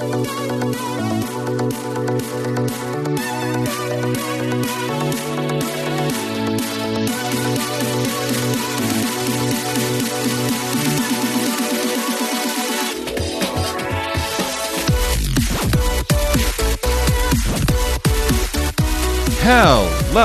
[0.00, 0.22] Hello,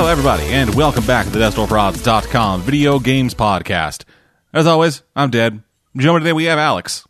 [0.08, 4.04] everybody, and welcome back to the DestroProds.com video games podcast.
[4.54, 5.64] As always, I'm Dead.
[5.98, 7.08] Joining today we have Alex.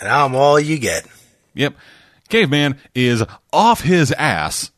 [0.00, 1.06] And I'm all you get.
[1.58, 1.74] Yep.
[2.28, 4.70] Caveman is off his ass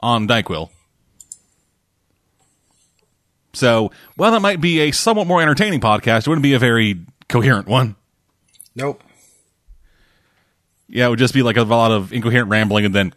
[0.00, 0.70] on DayQuil.
[3.54, 7.00] So, while that might be a somewhat more entertaining podcast, it wouldn't be a very
[7.28, 7.96] coherent one.
[8.74, 9.02] Nope.
[10.88, 13.12] Yeah, it would just be like a lot of incoherent rambling and then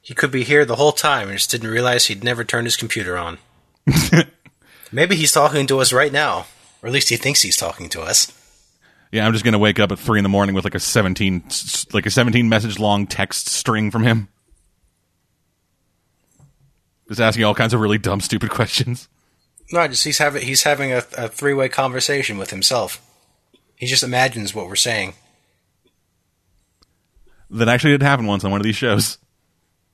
[0.00, 2.76] He could be here the whole time and just didn't realize he'd never turned his
[2.76, 3.38] computer on.
[4.92, 6.46] Maybe he's talking to us right now.
[6.82, 8.32] Or at least he thinks he's talking to us.
[9.14, 11.44] Yeah, I'm just gonna wake up at three in the morning with like a seventeen,
[11.92, 14.26] like a seventeen message long text string from him,
[17.06, 19.08] just asking all kinds of really dumb, stupid questions.
[19.70, 23.00] No, just he's having he's having a, a three way conversation with himself.
[23.76, 25.14] He just imagines what we're saying.
[27.50, 29.18] That actually did happen once on one of these shows.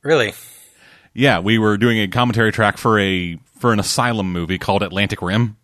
[0.03, 0.33] Really?
[1.13, 5.21] Yeah, we were doing a commentary track for a for an asylum movie called Atlantic
[5.21, 5.59] Rim.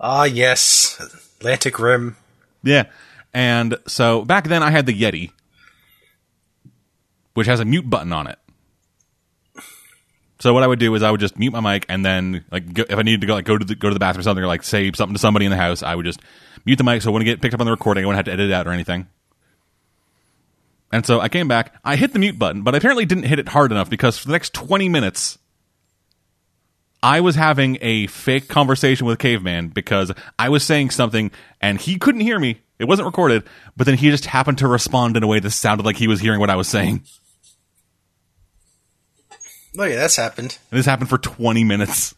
[0.00, 2.16] Ah, yes, Atlantic Rim.
[2.62, 2.84] Yeah,
[3.32, 5.32] and so back then I had the Yeti,
[7.34, 8.38] which has a mute button on it.
[10.38, 12.72] So what I would do is I would just mute my mic, and then like
[12.72, 14.24] go, if I needed to go like go to the, go to the bathroom or
[14.24, 16.20] something, or like say something to somebody in the house, I would just
[16.64, 18.04] mute the mic so it wouldn't get picked up on the recording.
[18.04, 19.08] I wouldn't have to edit it out or anything.
[20.92, 21.74] And so I came back.
[21.84, 24.26] I hit the mute button, but I apparently didn't hit it hard enough because for
[24.26, 25.38] the next twenty minutes,
[27.02, 31.30] I was having a fake conversation with Caveman because I was saying something
[31.60, 32.60] and he couldn't hear me.
[32.78, 33.44] It wasn't recorded,
[33.76, 36.20] but then he just happened to respond in a way that sounded like he was
[36.20, 37.02] hearing what I was saying.
[39.78, 40.58] Oh yeah, that's happened.
[40.70, 42.14] And this happened for 20 minutes.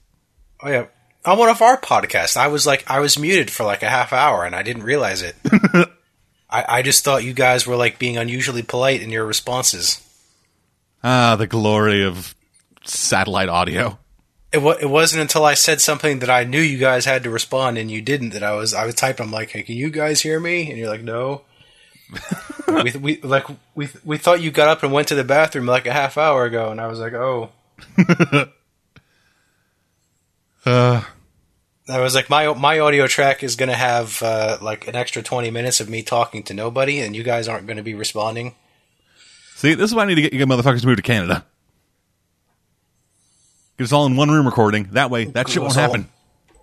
[0.63, 0.87] Oh yeah.
[1.25, 4.13] On one of our podcasts, I was like I was muted for like a half
[4.13, 5.37] hour and I didn't realize it.
[6.51, 10.03] I, I just thought you guys were like being unusually polite in your responses.
[11.05, 12.35] Ah, the glory of
[12.85, 13.99] satellite audio.
[14.51, 17.31] It, wa- it wasn't until I said something that I knew you guys had to
[17.31, 19.27] respond and you didn't that I was I was typing.
[19.27, 20.71] I'm like, hey, can you guys hear me?
[20.71, 21.43] And you're like, no.
[22.69, 23.45] we, we like
[23.75, 26.47] we we thought you got up and went to the bathroom like a half hour
[26.47, 27.51] ago, and I was like, oh.
[30.67, 31.03] Uh,
[31.89, 35.51] I was like, my my audio track is gonna have uh, like an extra twenty
[35.51, 38.55] minutes of me talking to nobody, and you guys aren't gonna be responding.
[39.55, 41.47] see, this is why I need to get you motherfuckers to move to Canada.
[43.79, 44.89] Get us all in one room recording.
[44.93, 46.09] That way, that shit won't So- happen.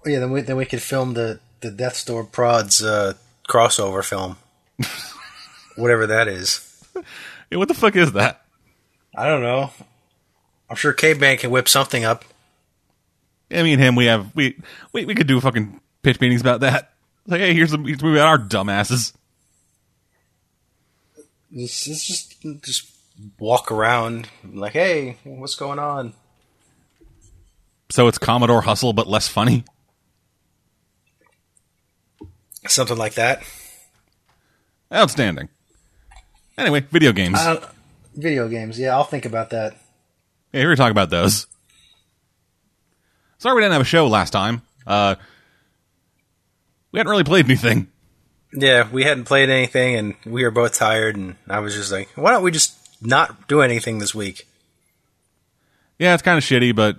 [0.06, 3.14] Yeah, then we then we could film the the Death Store Prods uh,
[3.50, 4.38] crossover film,
[5.78, 6.62] whatever that is.
[7.50, 8.46] Hey, what the fuck is that?
[9.18, 9.72] I don't know.
[10.70, 12.24] I'm sure Caveman can whip something up.
[13.50, 13.96] I mean, him.
[13.96, 14.62] We have we
[14.94, 16.92] we we could do fucking pitch meetings about that.
[17.26, 19.14] Like, hey, here's a here's a movie about our dumbasses.
[21.52, 22.92] It's just just
[23.40, 26.14] walk around like, hey, what's going on?
[27.90, 29.64] So it's Commodore Hustle, but less funny.
[32.68, 33.44] Something like that.
[34.92, 35.50] Outstanding.
[36.58, 37.38] Anyway, video games.
[37.40, 37.68] Uh,
[38.16, 38.80] video games.
[38.80, 39.74] Yeah, I'll think about that.
[40.52, 41.48] Hey, we're gonna talk about those.
[43.38, 44.62] Sorry we didn't have a show last time.
[44.88, 45.16] Uh,
[46.92, 47.90] we hadn't really played anything.
[48.54, 51.18] Yeah, we hadn't played anything, and we were both tired.
[51.18, 54.48] And I was just like, why don't we just not do anything this week?
[56.00, 56.98] Yeah, it's kind of shitty, but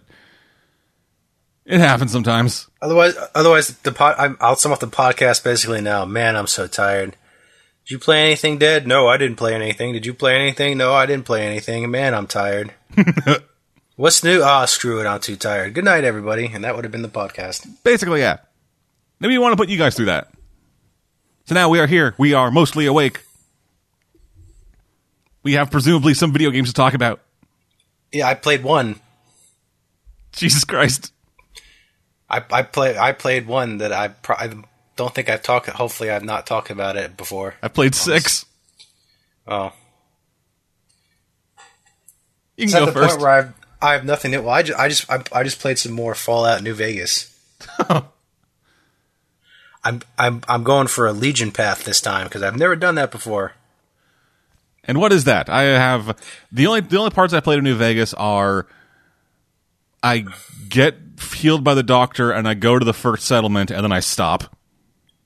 [1.67, 2.69] it happens sometimes.
[2.81, 6.05] Otherwise, otherwise, the pod, I'm, I'll sum up the podcast basically now.
[6.05, 7.17] Man, I'm so tired.
[7.85, 8.87] Did you play anything, Dead?
[8.87, 9.93] No, I didn't play anything.
[9.93, 10.79] Did you play anything?
[10.79, 11.91] No, I didn't play anything.
[11.91, 12.73] Man, I'm tired.
[13.97, 14.43] What's new?
[14.43, 15.07] Ah, screw it.
[15.07, 15.75] I'm too tired.
[15.75, 16.47] Good night, everybody.
[16.53, 17.67] And that would have been the podcast.
[17.83, 18.39] Basically, yeah.
[19.21, 20.33] Maybe we want to put you guys through that.
[21.47, 22.15] So now we are here.
[22.19, 23.23] We are mostly awake.
[25.43, 27.21] We have presumably some video games to talk about.
[28.13, 29.01] Yeah, I played one.
[30.33, 31.13] Jesus Christ.
[32.29, 34.53] I I play I played one that I, pro- I
[34.97, 35.69] don't think I've talked.
[35.69, 37.55] Hopefully, I've not talked about it before.
[37.63, 38.45] I played six.
[39.47, 39.73] Oh,
[42.57, 43.11] You can go the first.
[43.11, 44.41] point where I've I have nothing new.
[44.43, 47.33] Well, I just I just I, I just played some more Fallout New Vegas.
[49.85, 53.11] I'm I'm I'm going for a Legion path this time because I've never done that
[53.13, 53.53] before.
[54.85, 55.49] And what is that?
[55.49, 56.17] I have
[56.51, 58.67] the only the only parts I played in New Vegas are
[60.03, 60.25] I
[60.69, 64.01] get healed by the doctor and I go to the first settlement and then I
[64.01, 64.57] stop.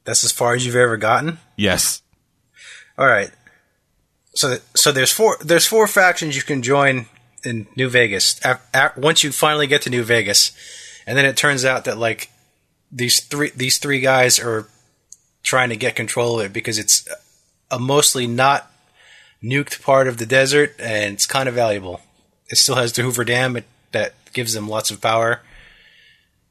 [0.04, 1.38] That's as far as you've ever gotten.
[1.56, 2.02] Yes.
[2.98, 3.30] All right.
[4.34, 7.06] So th- so there's four there's four factions you can join
[7.44, 8.40] in New Vegas.
[8.44, 10.52] A- a- once you finally get to New Vegas,
[11.06, 12.30] and then it turns out that like
[12.92, 14.68] these three these three guys are
[15.42, 17.08] trying to get control of it because it's
[17.70, 18.70] a mostly not
[19.42, 22.00] nuked part of the desert and it's kind of valuable.
[22.48, 25.40] It still has the Hoover Dam it, that gives them lots of power.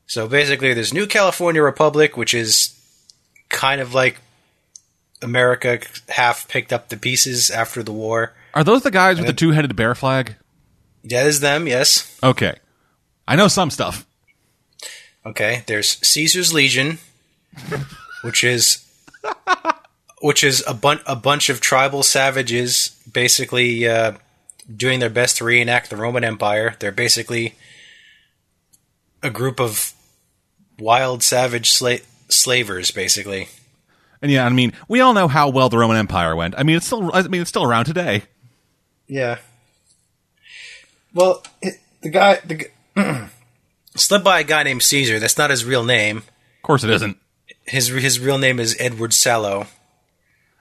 [0.09, 2.75] So basically, there's New California Republic, which is
[3.47, 4.17] kind of like
[5.21, 8.33] America half picked up the pieces after the war.
[8.56, 10.35] Are those the guys with the two headed bear flag?
[11.03, 12.19] That is them, yes.
[12.23, 12.56] Okay.
[13.27, 14.07] I know some stuff.
[15.27, 16.97] Okay, there's Caesar's Legion,
[18.23, 18.83] which is
[20.23, 24.13] which is a bunch a bunch of tribal savages basically uh,
[24.75, 26.75] doing their best to reenact the Roman Empire.
[26.79, 27.53] They're basically
[29.21, 29.94] a group of
[30.79, 33.49] wild savage sla- slavers, basically.
[34.21, 36.55] And yeah, I mean, we all know how well the Roman Empire went.
[36.57, 38.23] I mean, it's still I mean, it's still around today.
[39.07, 39.37] Yeah.
[41.13, 42.65] Well, it, the guy the g-
[43.93, 45.19] it's led by a guy named Caesar.
[45.19, 46.17] That's not his real name.
[46.17, 47.17] Of course it isn't.
[47.65, 49.67] His his real name is Edward Sallow.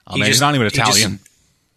[0.07, 1.19] Oh, He man, he's just- not even he just- Italian.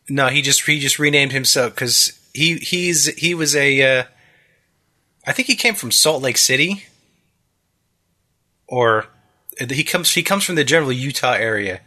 [0.08, 4.04] No, he just he just renamed himself because he he's he was a uh,
[5.26, 6.84] I think he came from Salt Lake City,
[8.72, 9.04] or
[9.68, 11.82] he comes he comes from the general Utah area,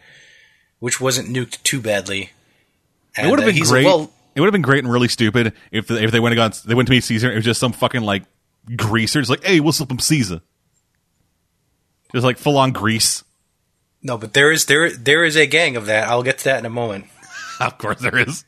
[0.77, 2.29] which wasn't nuked too badly.
[3.17, 3.85] it would have uh, been a great.
[3.85, 6.61] well- it would have been great and really stupid if if they went and got
[6.67, 7.31] they went to meet Caesar.
[7.31, 8.23] It was just some fucking like
[8.75, 9.19] greaser.
[9.19, 10.41] It's like, hey, we'll slip him Caesar.
[12.13, 13.23] Just like full on grease.
[14.03, 16.07] no, but there is there there is a gang of that.
[16.07, 17.05] I'll get to that in a moment.
[17.61, 18.43] of course there is.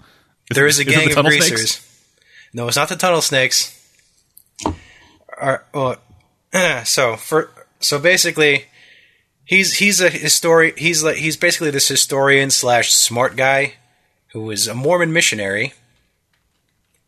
[0.53, 1.71] There is a Is gang of greasers.
[1.71, 2.11] Snakes?
[2.53, 3.73] No, it's not the tunnel snakes.
[5.37, 5.95] Are- well,
[6.83, 8.65] so for so basically,
[9.45, 13.73] he's he's a histori He's like he's basically this historian slash smart guy
[14.33, 15.73] who is a Mormon missionary.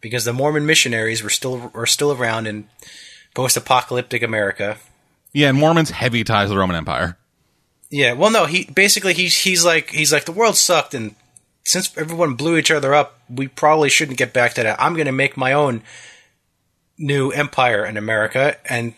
[0.02, 2.70] Because the Mormon missionaries were still are still around in
[3.36, 4.78] post apocalyptic America.
[5.34, 7.18] Yeah, and Mormons heavy ties to the Roman Empire.
[7.90, 11.16] Yeah, well, no, he basically he's he's like he's like the world sucked, and
[11.64, 14.82] since everyone blew each other up, we probably shouldn't get back to that.
[14.82, 15.82] I'm going to make my own
[16.98, 18.94] new empire in America, and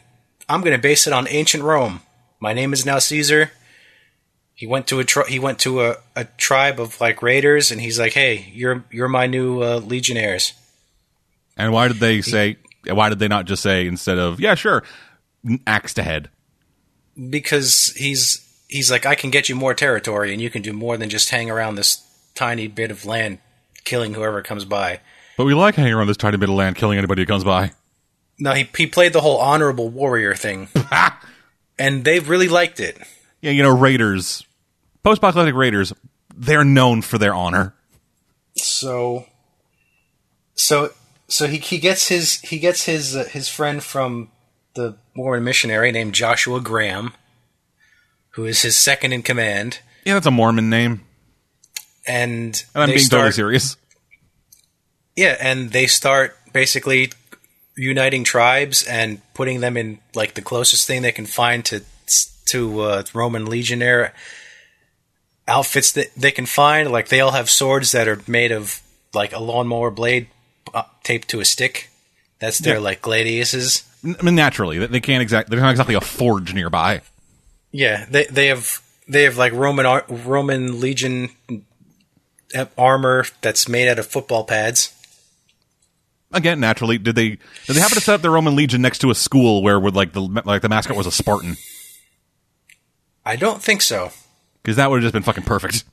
[0.52, 2.02] I'm going to base it on ancient Rome.
[2.40, 3.52] My name is now Caesar.
[4.54, 7.82] He went to a tri- he went to a, a tribe of like raiders, and
[7.82, 10.54] he's like, "Hey, you're you're my new uh, legionnaires."
[11.58, 12.58] And why did they say?
[12.86, 14.84] Why did they not just say instead of yeah, sure,
[15.66, 16.30] axe to head?
[17.30, 20.98] because he's he's like I can get you more territory and you can do more
[20.98, 22.06] than just hang around this
[22.36, 23.40] tiny bit of land
[23.84, 25.00] killing whoever comes by.
[25.38, 27.72] But we like hanging around this tiny bit of land, killing anybody who comes by.
[28.42, 30.68] No, he he played the whole honorable warrior thing,
[31.80, 32.98] and they really liked it.
[33.40, 34.44] Yeah, you know, raiders,
[35.04, 35.94] post-apocalyptic raiders,
[36.36, 37.76] they're known for their honor.
[38.58, 39.28] So,
[40.56, 40.92] so
[41.28, 44.30] so he he gets his he gets his uh, his friend from
[44.74, 47.14] the Mormon missionary named Joshua Graham,
[48.32, 51.02] who is his second in command, Yeah, that's a Mormon name.
[52.08, 53.78] and, And I'm being start, totally serious.
[55.16, 57.12] Yeah, and they start basically
[57.76, 61.82] uniting tribes and putting them in like the closest thing they can find to
[62.48, 64.14] to uh, Roman legionnaire
[65.48, 66.92] outfits that they can find.
[66.92, 68.82] Like they all have swords that are made of
[69.14, 70.28] like a lawnmower blade
[70.74, 71.90] uh, taped to a stick.
[72.40, 72.82] That's their Yeah.
[72.82, 73.84] like gladiuses.
[74.04, 75.50] I mean, naturally, they- can't exact.
[75.50, 77.02] There's not exactly a forge nearby.
[77.72, 81.30] Yeah, they they have they have like Roman ar- Roman legion
[82.56, 84.94] uh, armor that's made out of football pads.
[86.34, 87.40] Again, naturally, did they did
[87.76, 90.14] they happen to set up their Roman legion next to a school where would like
[90.14, 91.58] the like the mascot was a Spartan?
[93.26, 94.12] I don't think so.
[94.64, 95.84] Because that would have just been fucking perfect.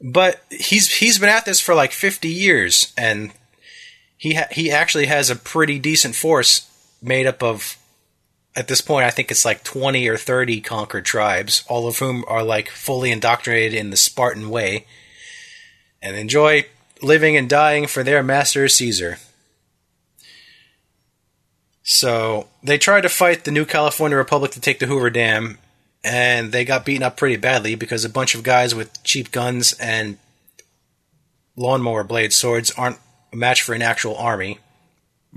[0.00, 3.32] but he's he's been at this for like 50 years and
[4.16, 6.70] he ha- he actually has a pretty decent force
[7.02, 7.76] made up of
[8.56, 12.24] at this point I think it's like 20 or 30 conquered tribes all of whom
[12.28, 14.86] are like fully indoctrinated in the Spartan way
[16.00, 16.66] and enjoy
[17.02, 19.18] living and dying for their master Caesar
[21.86, 25.58] so they tried to fight the new California Republic to take the Hoover Dam
[26.02, 29.74] and they got beaten up pretty badly because a bunch of guys with cheap guns
[29.74, 30.18] and
[31.56, 32.98] lawnmower blade swords aren't
[33.32, 34.58] a match for an actual army.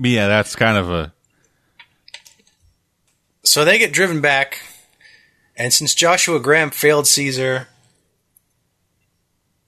[0.00, 1.12] Yeah, that's kind of a
[3.44, 4.60] So they get driven back,
[5.56, 7.68] and since Joshua Graham failed Caesar,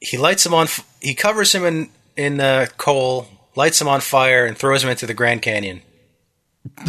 [0.01, 0.65] he lights him on.
[0.65, 4.91] f- He covers him in in uh, coal, lights him on fire, and throws him
[4.91, 5.83] into the Grand Canyon.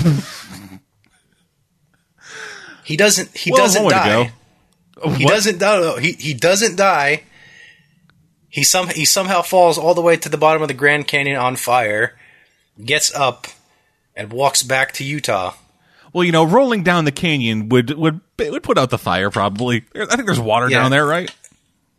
[2.83, 3.35] he doesn't.
[3.35, 4.31] He well, doesn't die.
[5.03, 5.09] go.
[5.11, 5.79] He doesn't die.
[5.79, 7.23] no, He he doesn't die.
[8.49, 11.37] He some he somehow falls all the way to the bottom of the Grand Canyon
[11.37, 12.17] on fire,
[12.83, 13.47] gets up,
[14.15, 15.53] and walks back to Utah.
[16.13, 19.29] Well, you know, rolling down the canyon would would would put out the fire.
[19.31, 19.85] Probably.
[19.95, 20.79] I think there's water Yeah.
[20.81, 21.33] down there, right?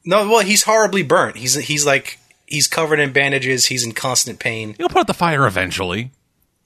[0.04, 1.36] No, well, he's horribly burnt.
[1.36, 3.66] He's he's like he's covered in bandages.
[3.66, 4.74] He's in constant pain.
[4.76, 6.10] He'll put out the fire eventually.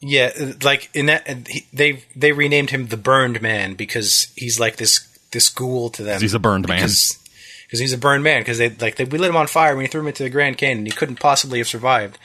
[0.01, 0.31] Yeah,
[0.63, 5.01] like in that he, they they renamed him the Burned Man because he's like this
[5.33, 6.21] this ghoul to them.
[6.21, 6.79] He's a burned man.
[6.79, 7.19] because
[7.67, 9.85] because he's a burned man because they like they, we lit him on fire when
[9.85, 10.87] he threw him into the Grand Canyon.
[10.87, 12.19] He couldn't possibly have survived.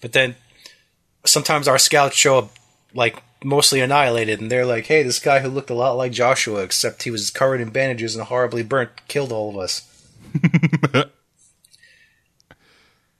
[0.00, 0.36] But then
[1.24, 2.50] sometimes our scouts show up
[2.94, 6.62] like mostly annihilated, and they're like, "Hey, this guy who looked a lot like Joshua,
[6.62, 9.82] except he was covered in bandages and horribly burnt, killed all of us."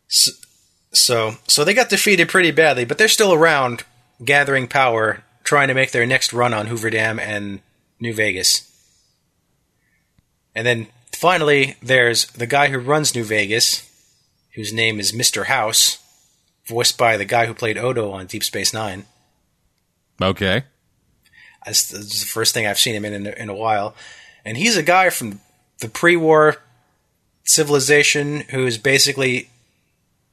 [0.08, 0.32] so,
[0.92, 3.84] so, so they got defeated pretty badly, but they're still around,
[4.24, 7.60] gathering power, trying to make their next run on Hoover Dam and
[8.00, 8.64] New Vegas.
[10.54, 13.88] And then finally, there's the guy who runs New Vegas,
[14.54, 15.46] whose name is Mr.
[15.46, 15.98] House,
[16.66, 19.06] voiced by the guy who played Odo on Deep Space Nine.
[20.20, 20.64] Okay.
[21.64, 23.94] That's this is the first thing I've seen him in, in a, in a while,
[24.44, 25.40] and he's a guy from
[25.80, 26.56] the pre-war
[27.44, 29.48] civilization who's basically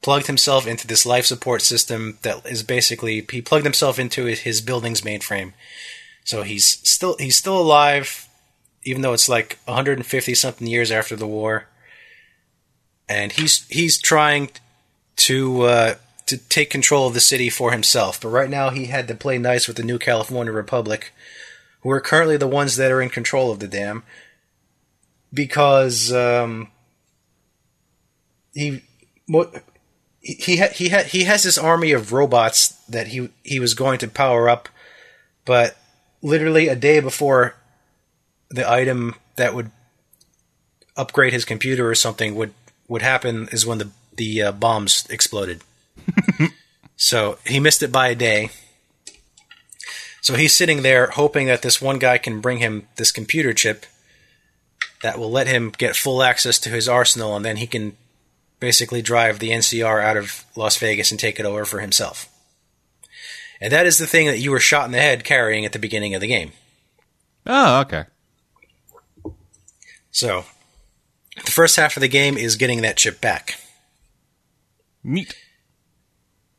[0.06, 4.62] plugged himself into this life support system that is basically he plugged himself into his
[4.62, 5.52] building's mainframe.
[6.24, 8.30] So he's still he's still alive,
[8.84, 11.70] even though it's like 150 something years after the war,
[13.10, 14.52] and he's he's trying
[15.16, 15.96] to uh,
[16.28, 18.22] to take control of the city for himself.
[18.22, 21.16] But right now, he had to play nice with the New California Republic,
[21.82, 24.04] who are currently the ones that are in control of the dam,
[25.34, 26.68] because um,
[28.54, 28.84] he
[30.26, 33.76] he he ha- he, ha- he has this army of robots that he he was
[33.76, 34.68] going to power up,
[35.46, 35.78] but
[36.24, 37.56] literally a day before
[38.50, 39.70] the item that would
[40.98, 42.54] upgrade his computer or something would
[42.88, 45.62] would happen is when the the uh, bombs exploded.
[46.96, 48.50] so he missed it by a day.
[50.22, 53.86] So he's sitting there hoping that this one guy can bring him this computer chip
[55.04, 57.96] that will let him get full access to his arsenal, and then he can
[58.66, 62.28] basically drive the NCR out of Las Vegas and take it over for himself.
[63.62, 65.80] And that is the thing that you were shot in the head carrying at the
[65.80, 66.52] beginning of the game.
[67.46, 68.06] Oh, okay.
[70.12, 70.46] So,
[71.44, 73.60] the first half of the game is getting that chip back.
[75.04, 75.36] Neat.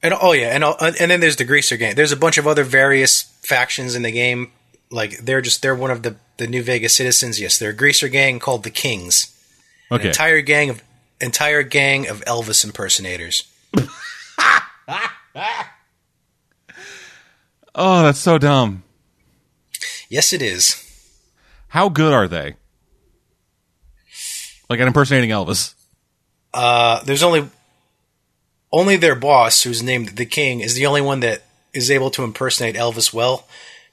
[0.03, 1.95] And oh yeah, and uh, and then there's the greaser gang.
[1.97, 4.53] There's a bunch of other various factions in the game.
[4.91, 7.41] Like they're just they're one of the the New Vegas citizens.
[7.41, 9.33] Yes, they're a greaser gang called the Kings.
[9.91, 10.09] An Okay.
[10.09, 10.83] entire gang of
[11.21, 13.45] entire gang of Elvis impersonators.
[17.75, 18.83] oh, that's so dumb.
[20.09, 20.83] Yes, it is.
[21.69, 22.55] How good are they?
[24.69, 25.75] Like at impersonating Elvis.
[26.53, 27.49] Uh, there's only
[28.73, 31.43] only their boss, who's named the King, is the only one that
[31.73, 33.47] is able to impersonate Elvis well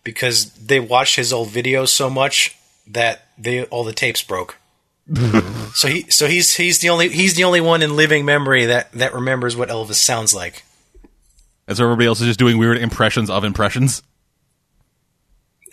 [0.03, 2.55] because they watched his old videos so much
[2.87, 4.57] that they all the tapes broke.
[5.73, 8.91] So he so he's he's the only he's the only one in living memory that
[8.93, 10.63] that remembers what Elvis sounds like.
[11.67, 14.01] And so everybody else is just doing weird impressions of impressions.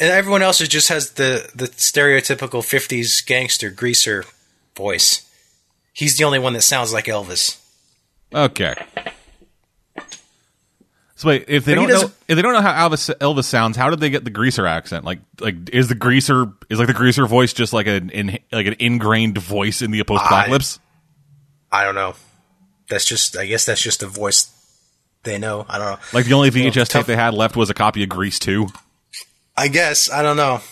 [0.01, 4.25] And everyone else is just has the the stereotypical 50s gangster greaser
[4.77, 5.27] voice.
[5.93, 7.59] He's the only one that sounds like Elvis.
[8.35, 8.75] Okay.
[11.21, 13.77] So wait, if they But don't know if they don't know how Elvis Elvis sounds,
[13.77, 15.05] how did they get the greaser accent?
[15.05, 18.67] Like like is the greaser is like the greaser voice just like an in, like
[18.67, 20.81] an ingrained voice in the post apocalypse?
[21.71, 22.15] I don't know.
[22.89, 24.51] That's just I guess that's just a voice
[25.23, 25.67] they know.
[25.69, 25.99] I don't know.
[26.15, 28.69] Like the only VHS tape they had left was a copy of Grease 2.
[29.59, 30.63] I guess I don't know.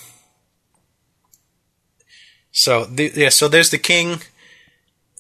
[2.53, 4.23] So the, yeah, so there's the king.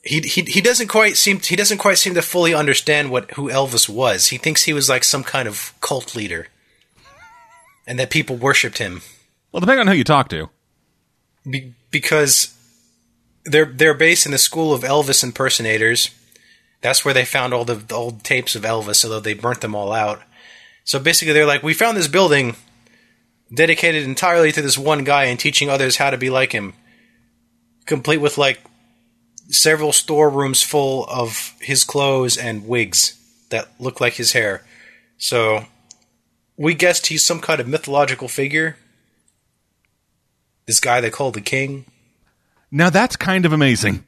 [0.04, 3.48] He, he he doesn't quite seem he doesn't quite seem to fully understand what who
[3.50, 4.28] Elvis was.
[4.28, 6.46] He thinks he was like some kind of cult leader,
[7.86, 9.02] and that people worshipped him
[9.52, 10.50] Well, depending on who you talk to.
[11.48, 12.54] be, because
[13.44, 16.10] they're they're based in the school of Elvis impersonators.
[16.80, 19.74] That's where they found all the, the old tapes of Elvis, although they burnt them
[19.74, 20.22] all out.
[20.84, 22.54] So basically, they're like, we found this building
[23.52, 26.74] dedicated entirely to this one guy and teaching others how to be like him,
[27.84, 28.60] complete with like
[29.48, 33.18] several storerooms full of his clothes and wigs
[33.50, 34.64] that look like his hair.
[35.16, 35.64] So
[36.56, 38.76] we guessed he's some kind of mythological figure.
[40.66, 41.86] This guy they call the king.
[42.70, 44.04] Now that's kind of amazing.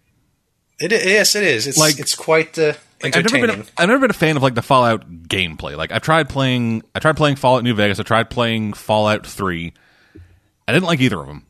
[0.79, 1.67] It is, yes, it is.
[1.67, 4.37] It's Like- it's quite uh, Like, I've never been a, I've never been a fan
[4.37, 5.77] of like the Fallout gameplay.
[5.77, 9.73] Like I've tried playing I tried playing Fallout New Vegas, I tried playing Fallout 3.
[10.69, 11.47] I didn't like either of them.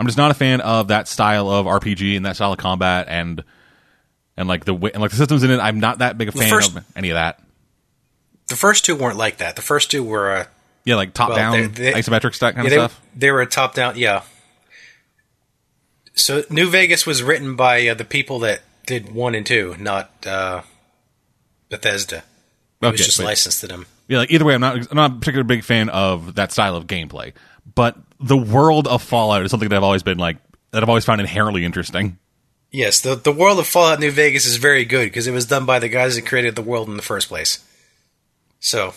[0.00, 3.06] I'm just not a fan of that style of RPG and that style of combat
[3.08, 3.44] and
[4.36, 5.58] and like the and like the systems in it.
[5.60, 7.40] I'm not that big a fan first- of any of that.
[8.48, 9.54] The first two weren't like that.
[9.56, 10.44] The first two were uh,
[10.84, 13.00] Yeah, like top Well, down they- they- isometric that kind yeah, of they, stuff.
[13.14, 13.96] they were a top down.
[13.98, 14.22] Yeah.
[16.14, 20.10] So New Vegas was written by uh, the people that did one and two, not
[20.26, 20.62] uh,
[21.68, 22.24] Bethesda.
[22.82, 23.86] It was just but- licensed to them.
[24.08, 26.74] Yeah, like either way, I'm not I'm not a particularly big fan of that style
[26.74, 27.32] of gameplay.
[27.74, 30.38] But the world of Fallout is something that I've always been like
[30.72, 32.18] that I've always found inherently interesting.
[32.70, 35.66] Yes, the the world of Fallout New Vegas is very good because it was done
[35.66, 37.64] by the guys that created the world in the first place.
[38.60, 38.94] So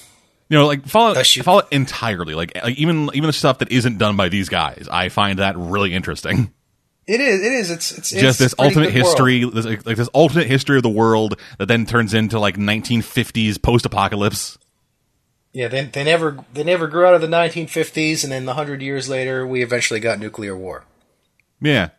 [0.50, 4.16] You know, like Fallout, Fallout entirely, like, like even even the stuff that isn't done
[4.16, 6.54] by these guys, I find that really interesting.
[7.08, 7.42] it is.
[7.42, 7.72] It is.
[7.72, 11.68] It's it's Just this ultimate history, this, like this alternate history of the world that
[11.68, 14.58] then turns into like 1950s post-apocalypse.
[15.54, 18.82] Yeah, they they never they never grew out of the 1950s, and then the hundred
[18.82, 20.84] years later, we eventually got nuclear war
[21.62, 21.90] Yeah,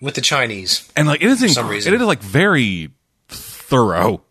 [0.00, 0.90] with the Chinese.
[0.96, 1.94] and like it is, inc- reason.
[1.94, 2.90] it is like very
[3.28, 4.22] thorough,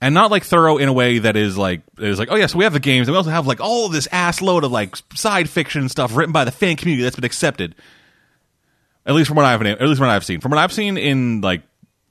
[0.00, 2.56] and not like thorough in a way that is like is like oh yeah, so
[2.58, 4.96] we have the games, and we also have like all this ass load of like
[5.14, 7.74] side fiction stuff written by the fan community that's been accepted.
[9.04, 10.96] At least from what I've at least from what I've seen, from what I've seen
[10.96, 11.62] in like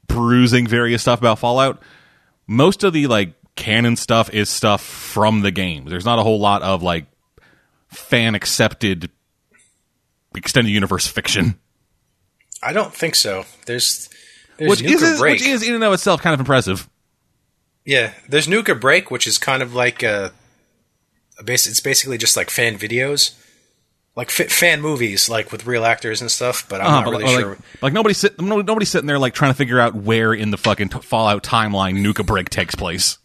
[0.07, 1.81] perusing various stuff about Fallout,
[2.49, 5.85] most of the like canon stuff is stuff from the game.
[5.85, 7.05] There's not a whole lot of like
[7.89, 9.11] fan accepted
[10.35, 11.59] extended universe fiction.
[12.63, 13.45] I don't think so.
[13.67, 14.09] There's
[14.57, 15.33] there's which Nuka is Break.
[15.39, 16.89] which is in and of itself kind of impressive.
[17.85, 20.31] Yeah, there's Nuka Break, which is kind of like a,
[21.37, 21.67] a base.
[21.67, 23.35] It's basically just like fan videos,
[24.19, 26.67] like f- fan movies, like with real actors and stuff.
[26.67, 27.57] But I'm Uh-huh, not but, really sure.
[27.81, 30.57] like nobody's sit, no- nobody's sitting there like trying to figure out where in the
[30.57, 33.17] fucking t- Fallout timeline Nuka Break takes place.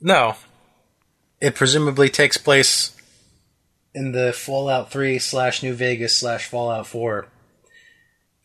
[0.00, 0.36] No,
[1.40, 2.92] it presumably takes place
[3.92, 7.26] in the Fallout Three slash New Vegas slash Fallout Four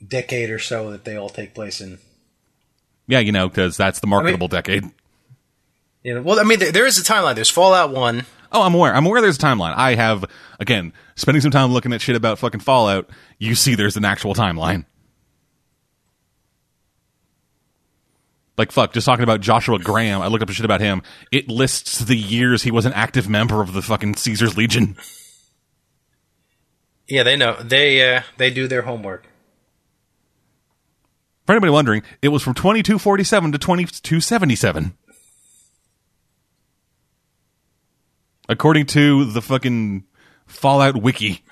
[0.06, 2.00] decade or so that they all take place in.
[3.08, 4.86] Yeah, you know, because that's the marketable decade.
[6.04, 7.36] You know, well, I mean, there, there is a timeline.
[7.36, 8.26] There's Fallout One.
[8.52, 8.94] Oh, I'm aware.
[8.94, 9.74] I'm aware there's a timeline.
[9.76, 10.26] I have
[10.60, 13.10] again spending some time looking at shit about fucking Fallout.
[13.40, 14.86] You see, there's an actual timeline.
[18.58, 20.22] Like fuck, just talking about Joshua Graham.
[20.22, 21.02] I looked up shit about him.
[21.32, 24.98] It lists the years he was an active member of the fucking Caesar's Legion.
[27.08, 27.56] Yeah, they know.
[27.62, 29.28] They uh, they do their homework.
[31.46, 34.96] For anybody wondering, it was from 2247 to 2277.
[38.52, 40.04] According to the fucking
[40.46, 41.44] Fallout wiki.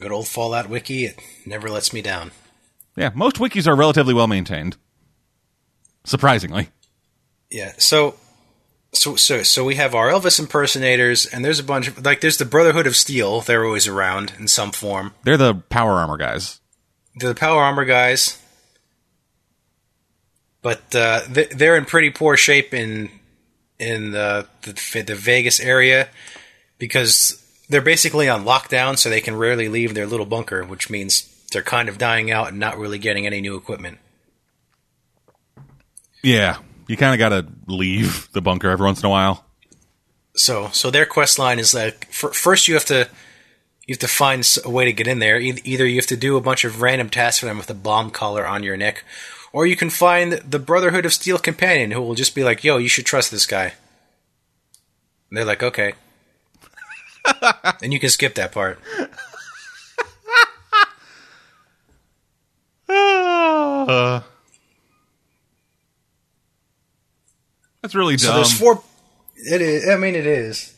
[0.00, 1.04] Good old Fallout Wiki.
[1.04, 2.32] It never lets me down.
[2.96, 4.76] Yeah, most wikis are relatively well maintained.
[6.02, 6.70] Surprisingly.
[7.50, 7.72] Yeah.
[7.78, 8.16] So,
[8.92, 12.38] so, so, so we have our Elvis impersonators, and there's a bunch of like there's
[12.38, 13.42] the Brotherhood of Steel.
[13.42, 15.14] They're always around in some form.
[15.22, 16.60] They're the power armor guys.
[17.14, 18.38] They're the Power Armor guys,
[20.62, 23.10] but uh, they- they're in pretty poor shape in
[23.82, 26.08] in the, the the Vegas area
[26.78, 31.28] because they're basically on lockdown, so they can rarely leave their little bunker, which means
[31.52, 33.98] they're kind of dying out and not really getting any new equipment.
[36.22, 39.44] Yeah, you kind of got to leave the bunker every once in a while.
[40.34, 43.08] So, so their quest line is like f- first you have to
[43.86, 45.40] you have to find a way to get in there.
[45.40, 47.74] E- either you have to do a bunch of random tasks for them with a
[47.74, 49.04] bomb collar on your neck,
[49.52, 52.78] or you can find the Brotherhood of Steel companion who will just be like, "Yo,
[52.78, 53.74] you should trust this guy."
[55.28, 55.94] And they're like, "Okay,"
[57.82, 58.78] and you can skip that part.
[62.88, 64.20] Uh,
[67.80, 68.36] that's really So dumb.
[68.36, 68.82] there's four.
[69.36, 69.88] It is.
[69.88, 70.74] I mean, it is.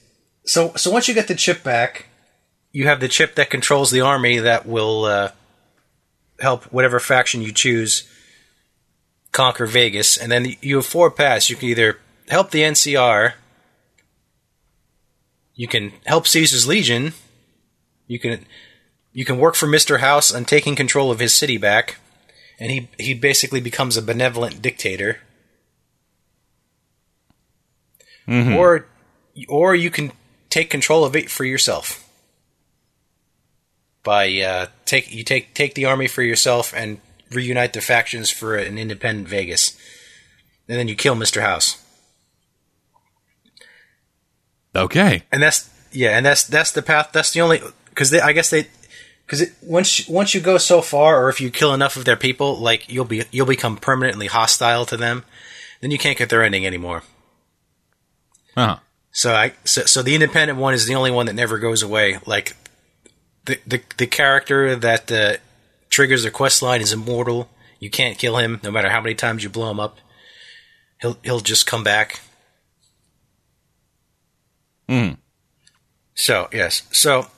[0.46, 2.06] So so once you get the chip back,
[2.72, 5.30] you have the chip that controls the army that will uh,
[6.40, 8.08] help whatever faction you choose
[9.34, 11.50] conquer Vegas, and then you have four paths.
[11.50, 13.34] You can either help the NCR,
[15.54, 17.12] you can help Caesar's Legion,
[18.06, 18.46] you can
[19.12, 21.96] you can work for Mister House on taking control of his city back,
[22.58, 25.18] and he he basically becomes a benevolent dictator.
[28.56, 28.86] Or
[29.48, 30.12] or you can
[30.48, 32.08] take control of it for yourself.
[34.02, 37.00] By uh, take you take take the army for yourself and
[37.34, 39.76] reunite the factions for an independent Vegas,
[40.68, 41.82] and then you kill Mister House,
[44.74, 45.22] okay.
[45.32, 47.10] and that's yeah, and that's that's the path.
[47.12, 48.66] That's the only because I guess they
[49.26, 52.56] because once once you go so far, or if you kill enough of their people,
[52.56, 55.24] like you'll be you'll become permanently hostile to them.
[55.80, 57.02] Then you can't get their ending anymore.
[58.56, 58.78] Uh-huh.
[59.12, 62.18] So I so, so the independent one is the only one that never goes away.
[62.26, 62.56] Like
[63.44, 65.36] the the, the character that uh,
[65.94, 67.48] triggers the quest line is immortal.
[67.78, 69.98] You can't kill him, no matter how many times you blow him up.
[71.00, 72.20] He'll he'll just come back.
[74.88, 75.18] Mm.
[76.14, 77.28] So yes, so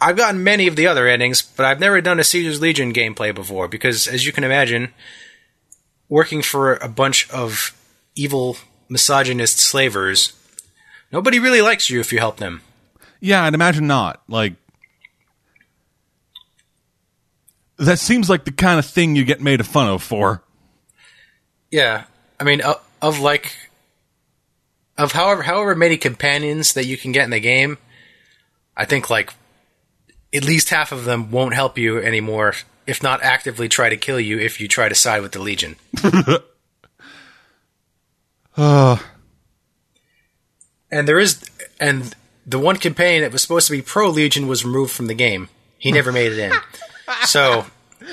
[0.00, 3.34] I've gotten many of the other endings, but I've never done a Caesar's Legion gameplay
[3.34, 4.94] before because, as you can imagine,
[6.08, 7.76] working for a bunch of
[8.14, 8.56] evil
[8.88, 10.32] misogynist slavers,
[11.12, 12.62] nobody really likes you if you help them.
[13.20, 14.22] Yeah, I'd imagine not.
[14.26, 14.54] Like
[17.78, 20.42] that seems like the kind of thing you get made fun of for.
[21.70, 22.04] Yeah,
[22.38, 23.54] I mean, of, of like,
[24.96, 27.78] of however however many companions that you can get in the game,
[28.76, 29.32] I think like
[30.34, 32.54] at least half of them won't help you anymore,
[32.86, 35.76] if not actively try to kill you if you try to side with the Legion.
[38.56, 38.96] Uh,
[40.90, 41.42] And there is,
[41.80, 42.14] and
[42.46, 45.48] the one companion that was supposed to be pro Legion was removed from the game.
[45.78, 46.52] He never made it in.
[47.24, 47.64] So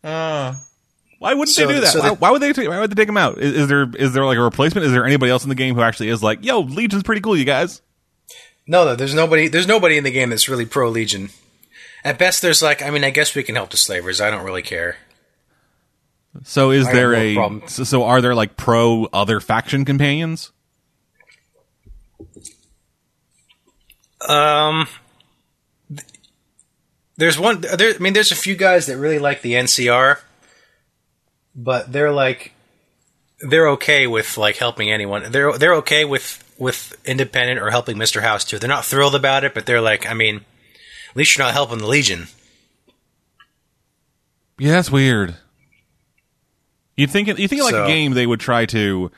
[0.00, 1.88] why wouldn't So- they do that?
[1.92, 2.52] so why, the- why would they?
[2.52, 3.38] Take, why would they take him out?
[3.38, 4.86] Is, is there is there like a replacement?
[4.86, 7.36] Is there anybody else in the game who actually is like, yo, Legion's pretty cool,
[7.36, 7.80] you guys?
[8.66, 9.48] no, there's nobody.
[9.48, 11.30] There's nobody in the game that's really pro Legion.
[12.02, 14.20] At best, there's like, I mean, I guess we can help the slavers.
[14.20, 14.96] I don't really care.
[16.42, 17.62] So is I there a problem.
[17.68, 20.50] so, so are there like pro other faction companions?
[24.28, 24.86] Um,
[27.16, 27.60] there's one.
[27.60, 30.18] There, I mean, there's a few guys that really like the NCR,
[31.54, 32.52] but they're like,
[33.40, 35.30] they're okay with like helping anyone.
[35.30, 38.58] They're they're okay with with independent or helping Mister House too.
[38.58, 40.36] They're not thrilled about it, but they're like, I mean,
[41.10, 42.28] at least you're not helping the Legion.
[44.58, 45.36] Yeah, that's weird.
[46.96, 49.10] You'd think you think like So- a game they would try to.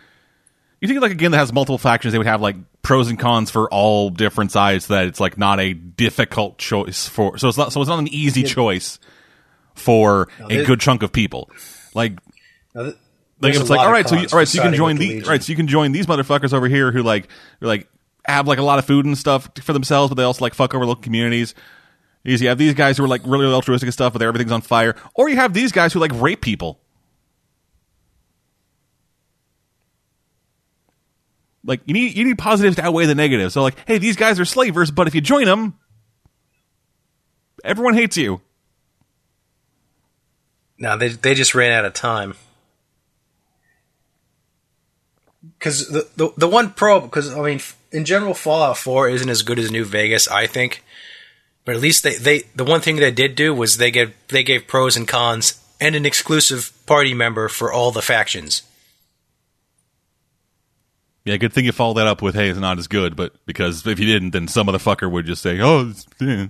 [0.80, 3.18] You think like a game that has multiple factions, they would have like pros and
[3.18, 7.38] cons for all different sides, so that it's like not a difficult choice for.
[7.38, 7.72] So it's not.
[7.72, 8.98] So it's not an easy choice
[9.74, 11.50] for a they- good chunk of people.
[11.94, 12.18] Like
[12.74, 12.96] Now, th-
[13.40, 15.28] Like it's like, all right, so you, all right, so you can join the the,
[15.28, 17.28] right, so you can join these motherfuckers over here who like
[17.60, 17.88] like
[18.26, 20.74] have like a lot of food and stuff for themselves, but they also like fuck
[20.74, 21.54] over local communities.
[22.24, 24.96] You have these guys who are like really altruistic and stuff, but everything's on fire,
[25.14, 26.80] or you have these guys who like rape people.
[31.66, 33.54] Like you need you need positives to outweigh the negatives.
[33.54, 35.78] So like, hey, these guys are slavers, but if you join them,
[37.64, 38.40] everyone hates you.
[40.78, 42.34] No, they they just ran out of time.
[45.58, 49.42] Because the, the the one pro, because I mean, in general, Fallout Four isn't as
[49.42, 50.84] good as New Vegas, I think.
[51.64, 54.44] But at least they, they the one thing they did do was they gave they
[54.44, 58.62] gave pros and cons and an exclusive party member for all the factions.
[61.26, 63.84] Yeah, good thing you followed that up with, hey, it's not as good, but because
[63.84, 66.46] if you didn't, then some motherfucker would just say, oh, it's, eh.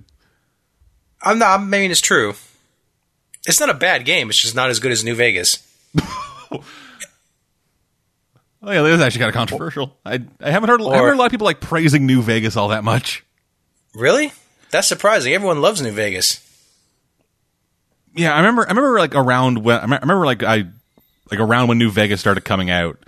[1.22, 1.60] I'm not.
[1.60, 2.34] I mean, it's true.
[3.46, 4.28] It's not a bad game.
[4.28, 5.66] It's just not as good as New Vegas.
[8.62, 9.96] Oh yeah, that is actually kind of controversial.
[10.04, 12.56] I I haven't heard I haven't heard a lot of people like praising New Vegas
[12.56, 13.24] all that much.
[13.94, 14.32] Really?
[14.72, 15.32] That's surprising.
[15.32, 16.40] Everyone loves New Vegas.
[18.16, 20.64] Yeah, I remember I remember like around when I remember like I
[21.30, 22.98] like around when New Vegas started coming out.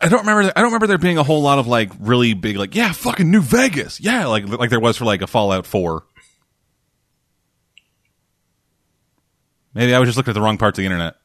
[0.00, 0.52] I don't remember.
[0.54, 3.30] I don't remember there being a whole lot of like really big like yeah fucking
[3.30, 6.04] New Vegas yeah like like there was for like a Fallout Four.
[9.74, 11.16] Maybe I was just looking at the wrong parts of the internet.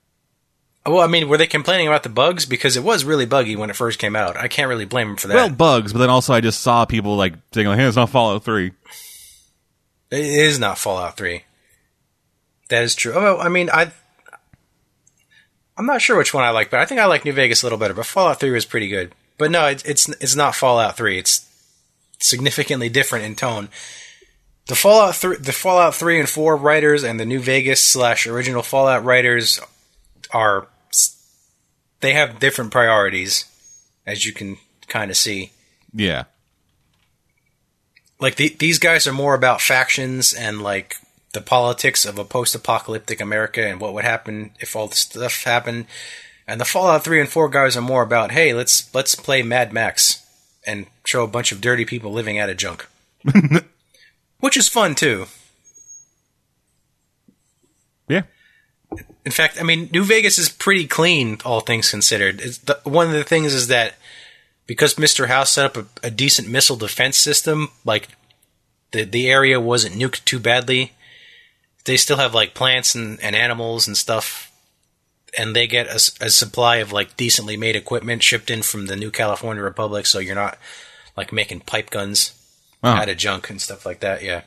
[0.86, 3.70] Well, I mean, were they complaining about the bugs because it was really buggy when
[3.70, 4.36] it first came out?
[4.36, 5.36] I can't really blame them for that.
[5.36, 8.10] Well, bugs, but then also I just saw people like saying like, "Hey, it's not
[8.10, 8.72] Fallout 3.
[10.12, 11.44] It is not Fallout Three.
[12.70, 13.14] That is true.
[13.16, 13.92] Oh, I mean, I,
[15.78, 17.66] I'm not sure which one I like, but I think I like New Vegas a
[17.66, 17.94] little better.
[17.94, 19.14] But Fallout Three was pretty good.
[19.38, 21.18] But no, it's it's it's not Fallout Three.
[21.18, 21.48] It's
[22.20, 23.70] significantly different in tone.
[24.68, 28.62] The Fallout three, the Fallout Three and Four writers, and the New Vegas slash original
[28.62, 29.60] Fallout writers
[30.32, 30.68] are
[32.02, 33.46] they have different priorities,
[34.06, 34.58] as you can
[34.88, 35.52] kind of see.
[35.94, 36.26] Yeah,
[38.22, 40.96] like the, these guys are more about factions and like
[41.34, 45.86] the politics of a post-apocalyptic America and what would happen if all this stuff happened.
[46.48, 49.72] And the Fallout 3 and 4 guys are more about, hey, let's let's play Mad
[49.72, 50.26] Max
[50.66, 52.88] and show a bunch of dirty people living out of junk.
[54.40, 55.28] Which is fun too.
[58.08, 58.24] yeah.
[59.24, 62.42] In fact, I mean, New Vegas is pretty clean, all things considered.
[62.42, 63.94] It's the, one of the things is that
[64.66, 65.28] because Mr.
[65.28, 68.10] House set up a, a decent missile defense system, like
[68.92, 70.94] the the area wasn't nuked too badly.
[71.86, 74.52] They still have like plants and, and animals and stuff
[75.38, 79.10] and they get a supply of like decently made equipment shipped in from the New
[79.12, 80.58] California Republic, so you're not
[81.16, 82.34] like making pipe guns
[82.84, 82.90] Oh.
[82.90, 84.24] out of junk and stuff like that.
[84.24, 84.42] Yeah.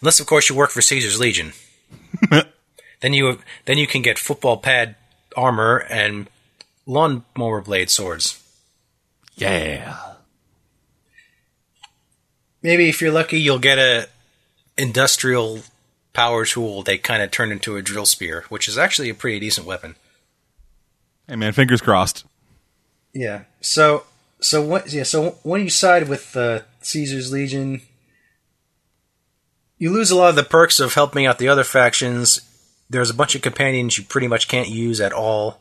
[0.00, 1.52] Unless, of course, you work for Caesar's Legion.
[2.30, 4.96] then you then you can get football pad
[5.36, 6.28] armor and
[6.86, 8.42] lawnmower blade swords.
[9.36, 10.14] Yeah.
[12.62, 14.08] Maybe if you're lucky, you'll get a
[14.76, 15.60] industrial
[16.12, 19.40] power tool they kind of turn into a drill spear, which is actually a pretty
[19.40, 19.96] decent weapon.
[21.28, 22.24] Hey man, fingers crossed.
[23.12, 23.44] Yeah.
[23.60, 24.04] So
[24.40, 24.92] so what?
[24.92, 25.04] Yeah.
[25.04, 27.82] So when you side with uh, Caesar's Legion,
[29.78, 32.40] you lose a lot of the perks of helping out the other factions.
[32.90, 35.60] There's a bunch of companions you pretty much can't use at all.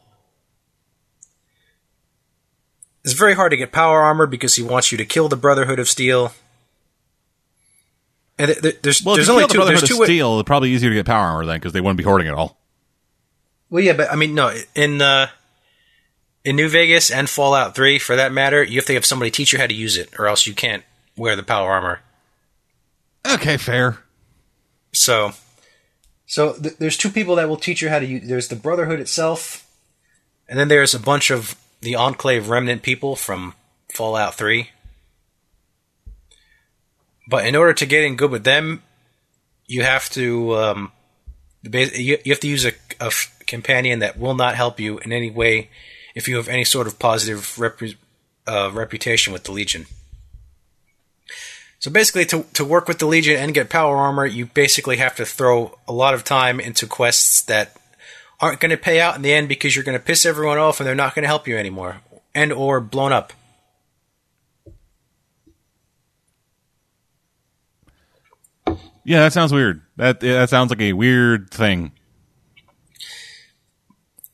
[3.03, 5.79] It's very hard to get power armor because he wants you to kill the Brotherhood
[5.79, 6.33] of Steel.
[8.43, 9.77] And th- th- there's Well, there's only kill the two.
[9.77, 10.03] There's two.
[10.03, 12.33] Steel, it's probably easier to get power armor then because they wouldn't be hoarding it
[12.33, 12.57] all.
[13.69, 15.27] Well, yeah, but I mean, no, in uh,
[16.43, 19.53] in New Vegas and Fallout Three, for that matter, you have to have somebody teach
[19.53, 20.83] you how to use it, or else you can't
[21.15, 22.01] wear the power armor.
[23.25, 23.99] Okay, fair.
[24.91, 25.31] So,
[26.25, 28.27] so th- there's two people that will teach you how to use.
[28.27, 29.65] There's the Brotherhood itself,
[30.49, 33.53] and then there's a bunch of the Enclave remnant people from
[33.93, 34.71] Fallout Three.
[37.27, 38.83] But in order to get in good with them,
[39.65, 40.91] you have to um,
[41.63, 42.73] you, have to use a
[43.45, 45.69] companion that will not help you in any way
[46.15, 47.95] if you have any sort of positive repre-
[48.47, 49.85] uh, reputation with the Legion.
[51.79, 55.15] So basically, to, to work with the Legion and get power armor, you basically have
[55.17, 57.75] to throw a lot of time into quests that
[58.39, 60.79] aren't going to pay out in the end because you're going to piss everyone off
[60.79, 61.97] and they're not going to help you anymore,
[62.33, 63.33] and or blown up.
[69.05, 69.81] Yeah, that sounds weird.
[69.97, 71.91] That that sounds like a weird thing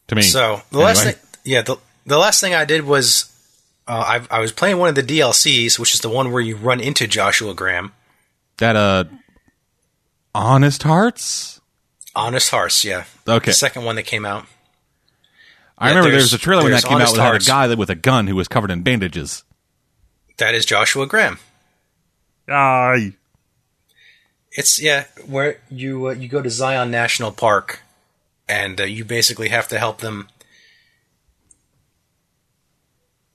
[0.08, 0.22] to me.
[0.22, 3.32] So the last thing, yeah, the the last thing I did was
[3.88, 6.56] uh, I I was playing one of the DLCs, which is the one where you
[6.56, 7.94] run into Joshua Graham.
[8.58, 9.06] that uh,
[10.34, 11.60] honest hearts.
[12.16, 13.06] Honest Hearts, yeah.
[13.28, 14.46] Okay, The second one that came out.
[15.78, 17.46] I yeah, remember there was a trailer when that came out Honest that had a
[17.46, 19.44] guy that with a gun who was covered in bandages.
[20.38, 21.40] That is Joshua Graham.
[22.50, 23.14] Aye.
[24.52, 27.82] It's yeah, where you uh, you go to Zion National Park,
[28.48, 30.28] and uh, you basically have to help them.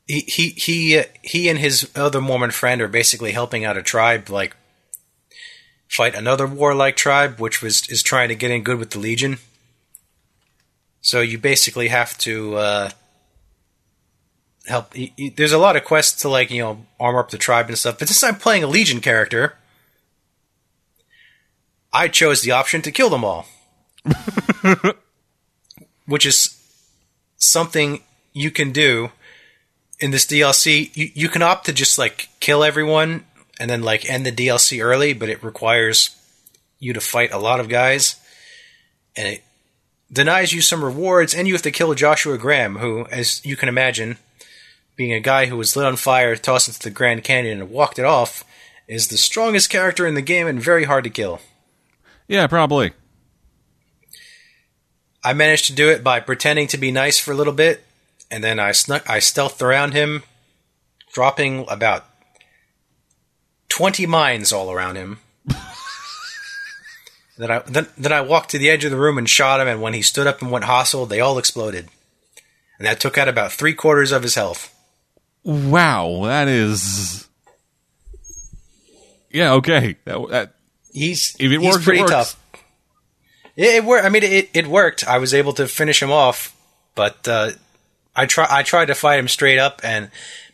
[0.06, 3.82] He he he uh, he and his other Mormon friend are basically helping out a
[3.82, 4.56] tribe like
[5.88, 9.38] fight another warlike tribe, which was is trying to get in good with the Legion.
[11.00, 12.90] So you basically have to uh,
[14.66, 14.94] help.
[15.36, 17.98] There's a lot of quests to like you know armor up the tribe and stuff.
[17.98, 19.56] But since I'm playing a Legion character,
[21.94, 23.46] I chose the option to kill them all,
[26.06, 26.60] which is
[27.36, 28.02] something
[28.32, 29.12] you can do
[30.00, 30.94] in this DLC.
[30.96, 33.24] You you can opt to just like kill everyone
[33.60, 36.16] and then like end the DLC early, but it requires
[36.80, 38.16] you to fight a lot of guys,
[39.16, 39.44] and it
[40.12, 43.68] denies you some rewards, and you have to kill Joshua Graham, who, as you can
[43.68, 44.18] imagine,
[44.96, 48.00] being a guy who was lit on fire, tossed into the Grand Canyon, and walked
[48.00, 48.44] it off,
[48.88, 51.40] is the strongest character in the game and very hard to kill.
[52.26, 52.92] Yeah, probably.
[55.22, 57.84] I managed to do it by pretending to be nice for a little bit,
[58.30, 60.22] and then I snuck, I stealthed around him,
[61.12, 62.04] dropping about
[63.68, 65.20] twenty mines all around him.
[67.38, 69.68] then I then, then I walked to the edge of the room and shot him,
[69.68, 71.88] and when he stood up and went hostile, they all exploded,
[72.78, 74.74] and that took out about three quarters of his health.
[75.42, 77.28] Wow, that is.
[79.30, 79.96] Yeah, okay.
[80.04, 80.54] That, that
[80.94, 82.12] He's if it he's works, pretty it works.
[82.12, 82.40] tough.
[83.56, 84.06] It, it worked.
[84.06, 85.06] I mean, it, it worked.
[85.06, 86.56] I was able to finish him off,
[86.94, 87.50] but uh,
[88.14, 90.10] I try I tried to fight him straight up, and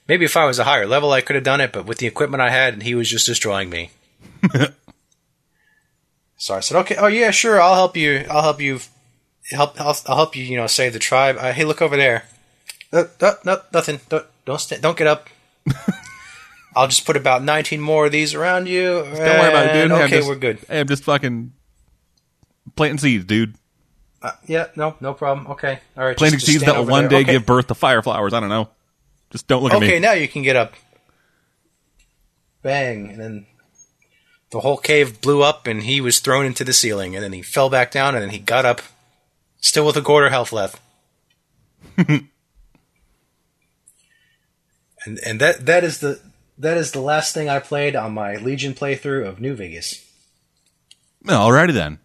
[0.08, 1.72] maybe if I was a higher level, I could have done it.
[1.72, 3.90] But with the equipment I had, and he was just destroying me.
[6.38, 8.24] so I said, "Okay, oh yeah, sure, I'll help you.
[8.30, 8.80] I'll help you.
[9.50, 9.78] Help.
[9.78, 10.44] I'll, I'll help you.
[10.44, 11.36] You know, save the tribe.
[11.38, 12.24] Uh, hey, look over there.
[12.90, 14.00] Uh, no, no, nothing.
[14.08, 15.28] Don't don't, sta don't get up."
[16.74, 19.02] I'll just put about 19 more of these around you.
[19.02, 19.92] Don't worry about it, dude.
[19.92, 20.58] Okay, just- we're good.
[20.68, 21.52] Hey, I'm just fucking
[22.76, 23.54] planting seeds, dude.
[24.22, 25.46] Uh, yeah, no, no problem.
[25.48, 26.16] Okay, all right.
[26.16, 27.10] Planting seeds that will one there.
[27.10, 27.32] day okay.
[27.32, 28.34] give birth to fire flowers.
[28.34, 28.68] I don't know.
[29.30, 29.86] Just don't look at me.
[29.86, 30.74] Okay, now you can get up.
[32.62, 33.46] Bang, and then
[34.50, 37.40] the whole cave blew up, and he was thrown into the ceiling, and then he
[37.40, 38.82] fell back down, and then he got up,
[39.58, 40.78] still with a quarter health left.
[41.96, 42.28] and
[45.24, 46.20] and that that is the
[46.60, 50.06] that is the last thing I played on my Legion playthrough of New Vegas.
[51.24, 51.98] Alrighty then.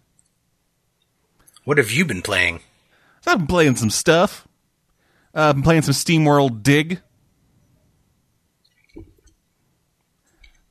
[1.63, 2.61] What have you been playing?
[3.27, 4.47] I've been playing some stuff.
[5.33, 7.01] Uh, I've been playing some SteamWorld Dig.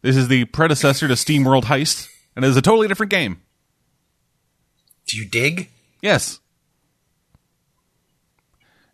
[0.02, 3.40] This is the predecessor to SteamWorld Heist, and it is a totally different game.
[5.06, 5.70] Do you dig?
[6.00, 6.40] Yes.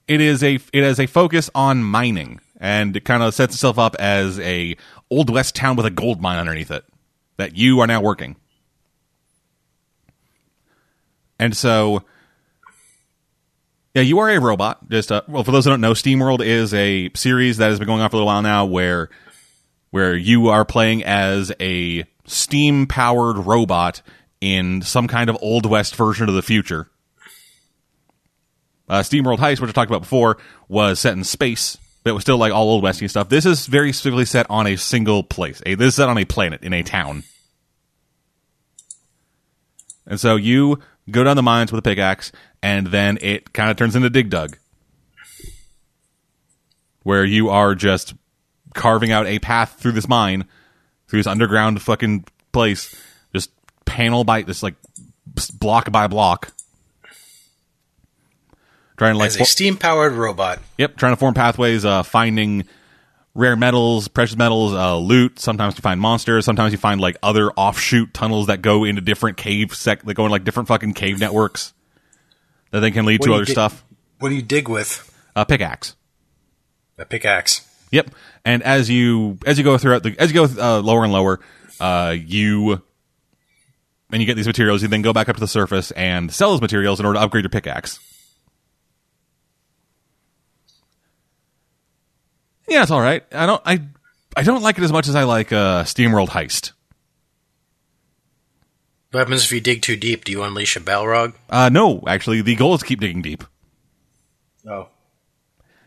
[0.08, 3.78] It is a it has a focus on mining, and it kind of sets itself
[3.78, 4.76] up as a
[5.10, 6.84] old west town with a gold mine underneath it
[7.38, 8.36] that you are now working.
[11.38, 12.04] And so,
[13.94, 14.88] yeah, you are a robot.
[14.90, 17.86] Just uh, well, for those who don't know, SteamWorld is a series that has been
[17.86, 19.08] going on for a little while now, where
[19.88, 24.02] where you are playing as a steam powered robot
[24.40, 26.88] in some kind of old west version of the future.
[28.86, 30.36] Uh, SteamWorld Heist, which I talked about before,
[30.68, 33.28] was set in space, but it was still like all old westy stuff.
[33.28, 35.62] This is very specifically set on a single place.
[35.66, 37.24] A, this is set on a planet in a town.
[40.06, 42.32] And so you go down the mines with a pickaxe,
[42.62, 44.56] and then it kind of turns into Dig Dug,
[47.02, 48.14] where you are just
[48.74, 50.46] carving out a path through this mine,
[51.08, 52.94] through this underground fucking place,
[53.32, 53.50] just
[53.84, 54.74] panel by this like
[55.58, 56.52] block by block,
[59.00, 60.58] trying to like As a steam powered robot.
[60.76, 62.66] Yep, trying to form pathways, uh, finding
[63.34, 65.38] rare metals, precious metals, uh, loot.
[65.38, 66.44] Sometimes you find monsters.
[66.44, 70.02] Sometimes you find like other offshoot tunnels that go into different cave sec.
[70.02, 71.72] They go in like different fucking cave networks
[72.72, 73.82] that they can lead What to other dig- stuff.
[74.18, 75.06] What do you dig with?
[75.34, 75.96] A pickaxe.
[76.98, 77.66] A pickaxe.
[77.92, 78.10] Yep.
[78.44, 81.40] And as you as you go throughout the as you go uh, lower and lower,
[81.80, 82.82] uh, you
[84.12, 84.82] and you get these materials.
[84.82, 87.24] You then go back up to the surface and sell those materials in order to
[87.24, 87.98] upgrade your pickaxe.
[92.70, 93.24] Yeah, it's all right.
[93.32, 93.82] I don't I
[94.36, 96.72] I don't like it as much as I like uh, SteamWorld Heist.
[99.10, 100.24] What happens if you dig too deep?
[100.24, 101.34] Do you unleash a Balrog?
[101.48, 103.42] Uh, no, actually, the goal is to keep digging deep.
[104.64, 104.86] Oh.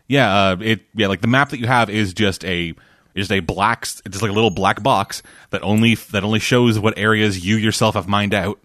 [0.07, 2.73] Yeah, uh, it yeah, like the map that you have is just a
[3.15, 6.77] is a black it's just like a little black box that only that only shows
[6.77, 8.59] what areas you yourself have mined out.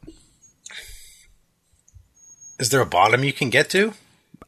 [2.59, 3.92] Is there a bottom you can get to?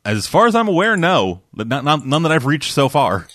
[0.05, 3.29] As far as I'm aware, no, not, not none that I've reached so far.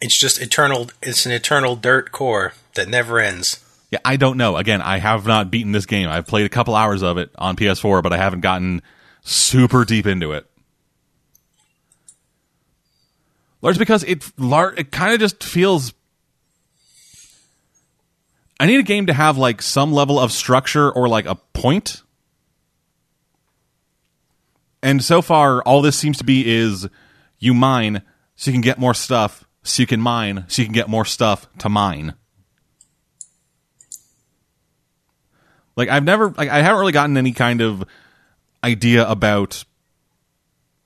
[0.00, 0.90] It's just eternal.
[1.02, 3.64] It's an eternal dirt core that never ends.
[3.90, 4.56] Yeah, I don't know.
[4.56, 6.08] Again, I have not beaten this game.
[6.08, 8.82] I've played a couple hours of it on PS4, but I haven't gotten
[9.22, 10.46] super deep into it.
[13.62, 15.92] Large because it lar- it kind of just feels.
[18.58, 22.02] I need a game to have like some level of structure or like a point.
[24.82, 26.88] And so far, all this seems to be is
[27.38, 28.02] you mine
[28.36, 31.04] so you can get more stuff, so you can mine so you can get more
[31.04, 32.14] stuff to mine.
[35.76, 37.84] Like I've never like I haven't really gotten any kind of
[38.64, 39.64] idea about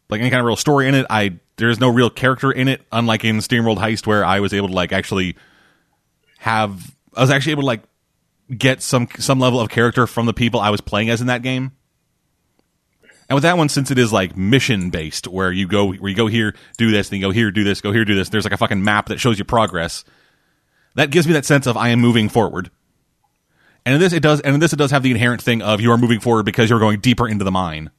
[0.09, 1.07] like any kind of real story in it.
[1.09, 4.69] I there's no real character in it, unlike in SteamWorld Heist where I was able
[4.69, 5.37] to like actually
[6.39, 7.83] have I was actually able to like
[8.57, 11.43] get some some level of character from the people I was playing as in that
[11.43, 11.73] game.
[13.31, 16.17] And with that one, since it is like mission based, where you go where you
[16.17, 18.29] go here, do this, then you go here, do this, go here, do this.
[18.29, 20.05] There's like a fucking map that shows you progress.
[20.97, 22.73] That gives me that sense of I am moving forward.
[23.87, 24.41] And in this, it does.
[24.41, 26.69] And in this, it does have the inherent thing of you are moving forward because
[26.69, 27.93] you're going deeper into the mine.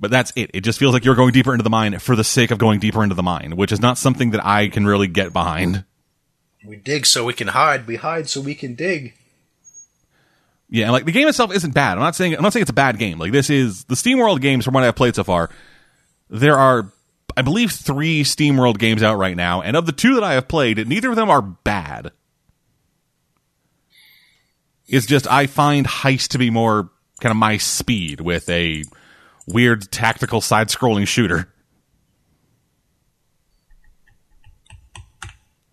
[0.00, 0.50] But that's it.
[0.52, 2.80] It just feels like you're going deeper into the mine for the sake of going
[2.80, 5.84] deeper into the mine, which is not something that I can really get behind.
[6.66, 7.86] We dig so we can hide.
[7.86, 9.14] We hide so we can dig.
[10.72, 11.94] Yeah, like the game itself isn't bad.
[11.94, 13.18] I'm not saying I'm not saying it's a bad game.
[13.18, 15.50] Like this is the SteamWorld games from what I've played so far.
[16.28, 16.92] There are,
[17.36, 20.46] I believe, three SteamWorld games out right now, and of the two that I have
[20.46, 22.12] played, neither of them are bad.
[24.86, 28.84] It's just I find Heist to be more kind of my speed with a
[29.46, 31.52] weird tactical side-scrolling shooter.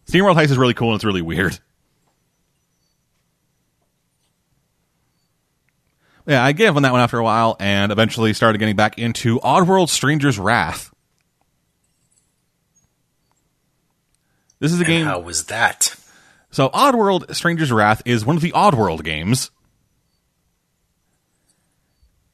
[0.08, 1.60] SteamWorld Heist is really cool and it's really weird.
[6.28, 9.00] Yeah, I gave up on that one after a while and eventually started getting back
[9.00, 10.94] into Oddworld Stranger's Wrath.
[14.60, 15.06] This is a And game.
[15.06, 15.96] how was that?
[16.52, 19.52] So, Oddworld Stranger's Wrath is one of the Oddworld games.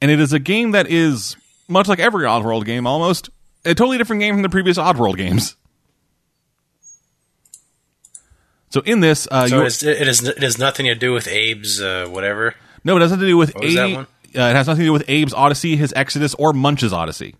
[0.02, 1.36] And it is a game that is,
[1.68, 3.30] much like every Oddworld game almost,
[3.64, 5.56] a totally different game from the previous Oddworld games.
[8.70, 11.28] So, in this, uh, So it is, it is it has nothing to do with
[11.28, 12.54] Abe's uh, whatever.
[12.84, 14.06] No, it has nothing to do with was that Abe- one?
[14.36, 17.36] Uh, it has nothing to do with Abe's Odyssey, his Exodus, or Munch's Odyssey.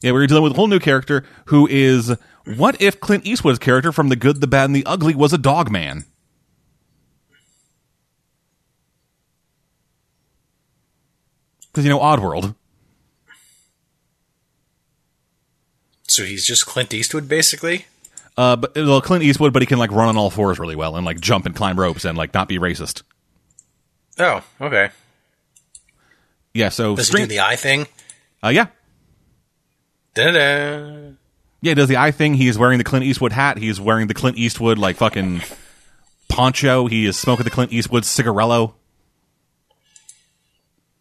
[0.00, 2.16] Yeah, we're dealing with a whole new character who is
[2.56, 5.38] what if Clint Eastwood's character from The Good, the Bad, and the Ugly was a
[5.38, 6.04] dog man?
[11.78, 12.56] because you know Oddworld.
[16.08, 17.86] So he's just Clint Eastwood, basically.
[18.36, 20.96] Uh, but well, Clint Eastwood, but he can like run on all fours really well
[20.96, 23.02] and like jump and climb ropes and like not be racist.
[24.18, 24.90] Oh, okay.
[26.54, 26.68] Yeah.
[26.70, 27.86] So Does String- he do the eye thing?
[28.42, 28.66] uh, yeah,
[30.14, 31.10] Da-da.
[31.60, 31.70] yeah.
[31.70, 32.34] He does the eye thing.
[32.34, 33.58] He's wearing the Clint Eastwood hat.
[33.58, 35.42] He's wearing the Clint Eastwood like fucking
[36.28, 36.86] poncho.
[36.86, 38.74] He is smoking the Clint Eastwood cigarello.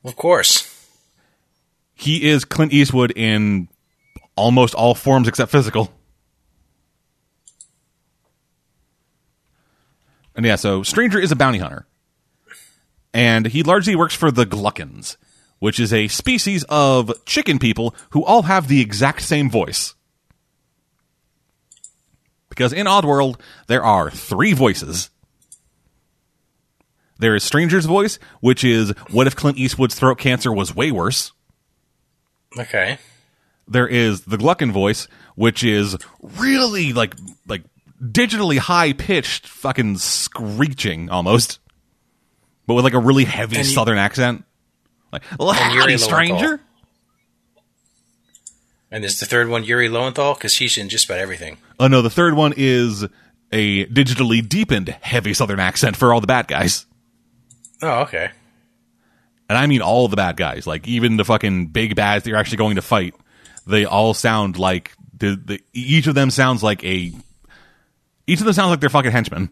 [0.03, 0.73] Of course.
[1.95, 3.67] He is Clint Eastwood in
[4.35, 5.91] almost all forms except physical.
[10.35, 11.87] And yeah, so Stranger is a bounty hunter.
[13.17, 15.17] And he largely works for the Gluckins,
[15.57, 19.95] which is a species of chicken people who all have the exact same voice.
[22.47, 25.09] Because in Oddworld, there are three voices.
[27.17, 31.31] There is Stranger's voice, which is what if Clint Eastwood's throat cancer was way worse?
[32.57, 32.99] Okay.
[33.67, 37.15] there is the Gluckin voice, which is really like
[37.47, 37.63] like
[37.99, 41.59] digitally high pitched, fucking screeching almost,
[42.67, 44.43] but with like a really heavy you- Southern accent.
[45.11, 46.09] Like, well, And Yuri ah, howdy, Lowenthal.
[46.37, 46.61] stranger.
[48.91, 50.33] And is the third one Yuri Lowenthal?
[50.33, 51.57] Because he's in just about everything.
[51.79, 53.03] Oh no, the third one is
[53.51, 56.85] a digitally deepened heavy Southern accent for all the bad guys.
[57.81, 58.31] Oh, okay.
[59.49, 62.39] And I mean all the bad guys, like even the fucking big bads that you're
[62.39, 63.13] actually going to fight.
[63.65, 67.13] They all sound like the, the each of them sounds like a
[68.25, 69.49] each of them sounds like they're fucking henchmen.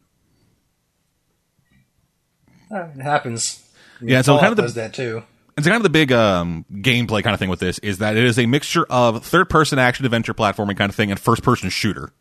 [2.76, 3.62] It happens.
[4.02, 5.24] Yeah, so kind of the does that too.
[5.58, 8.24] It's kind of the big um, gameplay kind of thing with this is that it
[8.26, 11.70] is a mixture of third person action adventure platforming kind of thing and first person
[11.70, 12.12] shooter.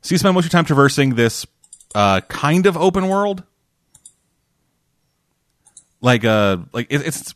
[0.00, 1.46] So you spend most of your time traversing this
[1.94, 3.42] uh, kind of open world.
[6.00, 7.34] Like uh like it, it's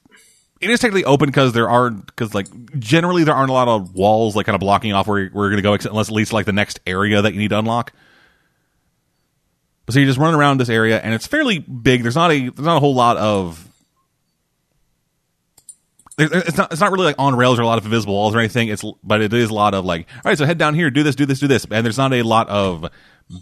[0.61, 2.47] it is technically open because there are because like
[2.79, 5.57] generally there aren't a lot of walls like kind of blocking off where we're going
[5.57, 7.93] to go unless at least like the next area that you need to unlock.
[9.91, 12.03] So you're just running around this area, and it's fairly big.
[12.03, 13.69] There's not a there's not a whole lot of
[16.19, 18.39] it's not it's not really like on rails or a lot of invisible walls or
[18.39, 18.69] anything.
[18.69, 21.03] It's but it is a lot of like all right, so head down here, do
[21.03, 22.89] this, do this, do this, and there's not a lot of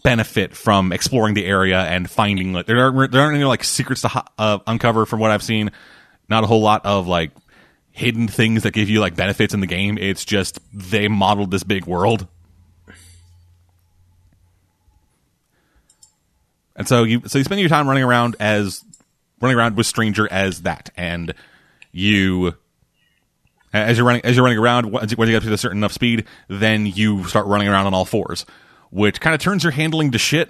[0.05, 4.03] benefit from exploring the area and finding like there aren't there aren't any like secrets
[4.03, 5.73] to uh, uncover from what I've seen.
[6.29, 7.33] Not a whole lot of like
[7.91, 9.99] hidden things that give you like benefits in the game.
[9.99, 12.27] It's just they modeled this big world.
[16.81, 18.83] And so you so you spend your time running around as
[19.39, 21.35] running around with stranger as that, and
[21.93, 22.55] you
[23.71, 26.25] as you're running as you're running around once you get to a certain enough speed,
[26.49, 28.47] then you start running around on all fours,
[28.91, 30.49] which kind of turns your handling to shit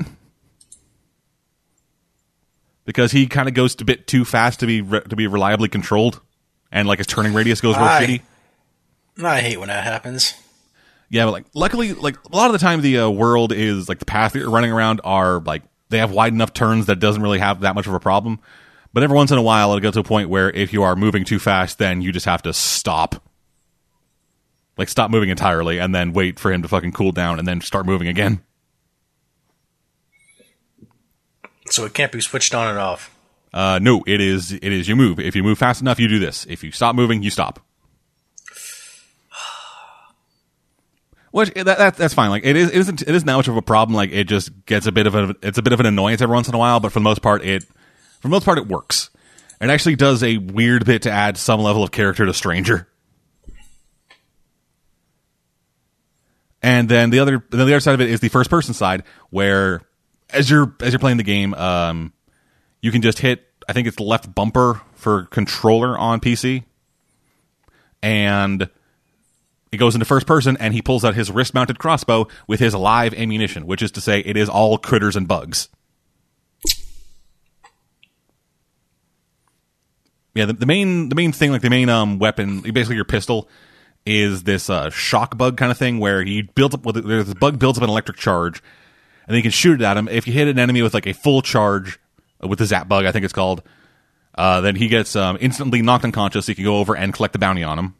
[2.84, 5.68] because he kind of goes a bit too fast to be re- to be reliably
[5.68, 6.20] controlled,
[6.70, 8.22] and like his turning radius goes real Aye.
[9.18, 9.24] shitty.
[9.24, 10.32] I hate when that happens.
[11.08, 13.98] Yeah, but like luckily, like a lot of the time, the uh, world is like
[13.98, 17.00] the path that you're running around are like they have wide enough turns that it
[17.00, 18.40] doesn't really have that much of a problem.
[18.92, 20.96] But every once in a while, it'll get to a point where if you are
[20.96, 23.22] moving too fast, then you just have to stop,
[24.76, 27.60] like stop moving entirely, and then wait for him to fucking cool down, and then
[27.60, 28.42] start moving again.
[31.66, 33.14] So it can't be switched on and off.
[33.52, 35.20] Uh, no, it is it is you move.
[35.20, 36.46] If you move fast enough, you do this.
[36.48, 37.60] If you stop moving, you stop.
[41.30, 42.30] Which that, that that's fine.
[42.30, 43.94] Like it is it isn't it isn't that much of a problem.
[43.94, 46.34] Like it just gets a bit of a it's a bit of an annoyance every
[46.34, 46.80] once in a while.
[46.80, 49.10] But for the most part, it for the most part it works.
[49.60, 52.88] It actually does a weird bit to add some level of character to Stranger.
[56.62, 59.04] And then the other then the other side of it is the first person side
[59.30, 59.82] where
[60.30, 62.12] as you're as you're playing the game, um,
[62.80, 66.64] you can just hit I think it's left bumper for controller on PC.
[68.02, 68.68] And
[69.72, 72.74] it goes into first person and he pulls out his wrist mounted crossbow with his
[72.74, 75.68] live ammunition, which is to say it is all critters and bugs.
[80.34, 83.48] Yeah, the, the main the main thing, like the main um weapon, basically your pistol,
[84.06, 87.58] is this uh, shock bug kind of thing where he builds up with there's bug
[87.58, 88.62] builds up an electric charge,
[89.26, 90.08] and then you can shoot it at him.
[90.08, 91.98] If you hit an enemy with like a full charge
[92.42, 93.62] uh, with the zap bug, I think it's called,
[94.36, 96.46] uh, then he gets um, instantly knocked unconscious.
[96.46, 97.94] So you can go over and collect the bounty on him.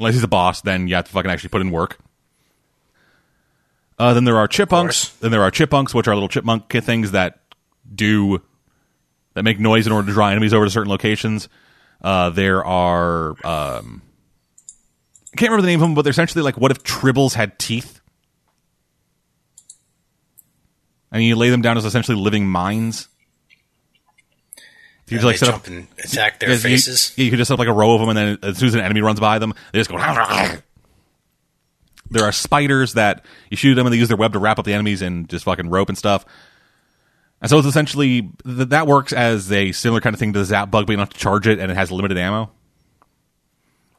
[0.00, 1.98] Unless he's a boss, then you have to fucking actually put in work.
[3.98, 5.10] Uh, then there are chipmunks.
[5.18, 7.38] Then there are chipmunks, which are little chipmunk things that
[7.94, 8.40] do
[9.34, 11.50] that make noise in order to draw enemies over to certain locations.
[12.00, 14.00] Uh, there are um,
[15.34, 17.58] I can't remember the name of them, but they're essentially like what if tribbles had
[17.58, 18.00] teeth?
[21.12, 23.08] And you lay them down as essentially living mines.
[25.10, 25.66] You just like set jump up.
[25.68, 27.12] and attack their you- faces.
[27.16, 28.68] yeah, you can just set up like a row of them, and then as soon
[28.68, 29.96] as an enemy runs by them, they just go.
[32.12, 34.64] There are spiders that you shoot them and they use their web to wrap up
[34.64, 36.24] the enemies and just fucking rope and stuff.
[37.40, 40.44] And so it's essentially th- that works as a similar kind of thing to the
[40.44, 42.50] zap bug, but you don't have to charge it and it has limited ammo.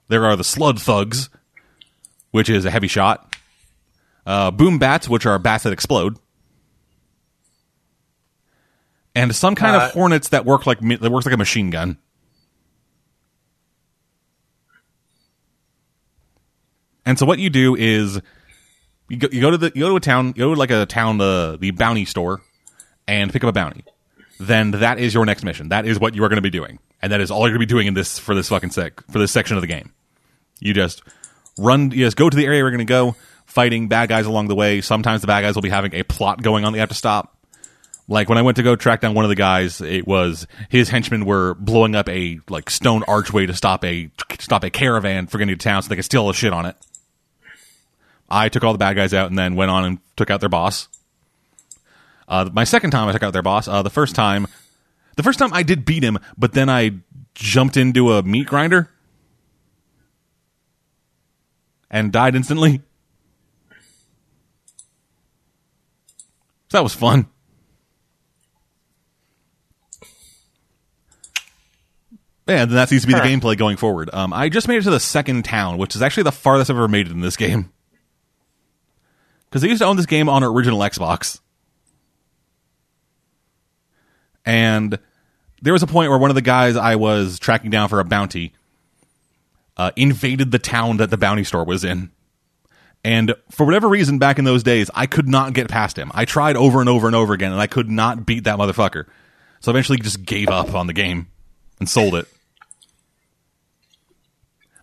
[0.10, 1.30] There are the slud thugs,
[2.32, 3.34] which is a heavy shot.
[4.26, 6.18] Uh, boom bats, which are bats that explode.
[9.14, 11.98] And some kind Uh, of hornets that work like that works like a machine gun.
[17.06, 18.22] And so what you do is
[19.10, 20.72] you go, you go to the you go to a town, you go to like
[20.72, 22.42] a town uh, the bounty store
[23.08, 23.84] and pick up a bounty.
[24.40, 25.70] Then that is your next mission.
[25.70, 26.80] That is what you are going to be doing.
[27.02, 29.02] And that is all you're going to be doing in this for this fucking sec
[29.12, 29.92] for this section of the game.
[30.60, 31.02] You just
[31.58, 34.48] run you just go to the area we're going to go, fighting bad guys along
[34.48, 34.82] the way.
[34.82, 36.96] Sometimes the bad guys will be having a plot going on that you have to
[36.96, 37.36] stop.
[38.12, 40.90] Like when I went to go track down one of the guys, it was his
[40.90, 45.38] henchmen were blowing up a like stone archway to stop a stop a caravan for
[45.38, 46.76] getting to town so they could steal the shit on it.
[48.30, 50.50] I took all the bad guys out and then went on and took out their
[50.50, 50.90] boss.
[52.28, 53.70] Uh, my second time I took out their boss.
[53.70, 54.46] Uh, the first time,
[55.16, 56.92] the first time I did beat him, but then I
[57.34, 58.90] jumped into a meat grinder
[61.90, 62.82] and died instantly.
[66.68, 67.31] So that was fun.
[72.52, 74.10] Yeah, then that seems to be the gameplay going forward.
[74.12, 76.78] Um, I just made it to the second town, which is actually the farthest I've
[76.78, 77.72] ever made it in this game.
[79.50, 81.40] Because I used to own this game on original Xbox.
[84.46, 84.98] And
[85.62, 88.04] there was a point where one of the guys I was tracking down for a
[88.04, 88.54] bounty
[89.78, 92.12] uh, invaded the town that the bounty store was in.
[93.04, 96.12] And for whatever reason, back in those days, I could not get past him.
[96.14, 99.06] I tried over and over and over again, and I could not beat that motherfucker.
[99.60, 101.28] So I eventually, just gave up on the game
[101.80, 102.28] and sold it.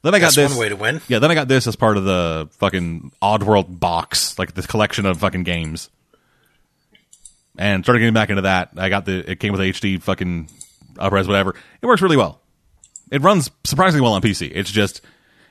[0.02, 0.50] Then I got That's this.
[0.50, 1.00] one way to win.
[1.08, 5.06] Yeah, then I got this as part of the fucking Oddworld box, like this collection
[5.06, 5.90] of fucking games.
[7.56, 8.70] And started getting back into that.
[8.76, 10.48] I got the it came with HD fucking
[10.94, 11.54] upres whatever.
[11.82, 12.40] It works really well.
[13.10, 14.52] It runs surprisingly well on PC.
[14.54, 15.00] It's just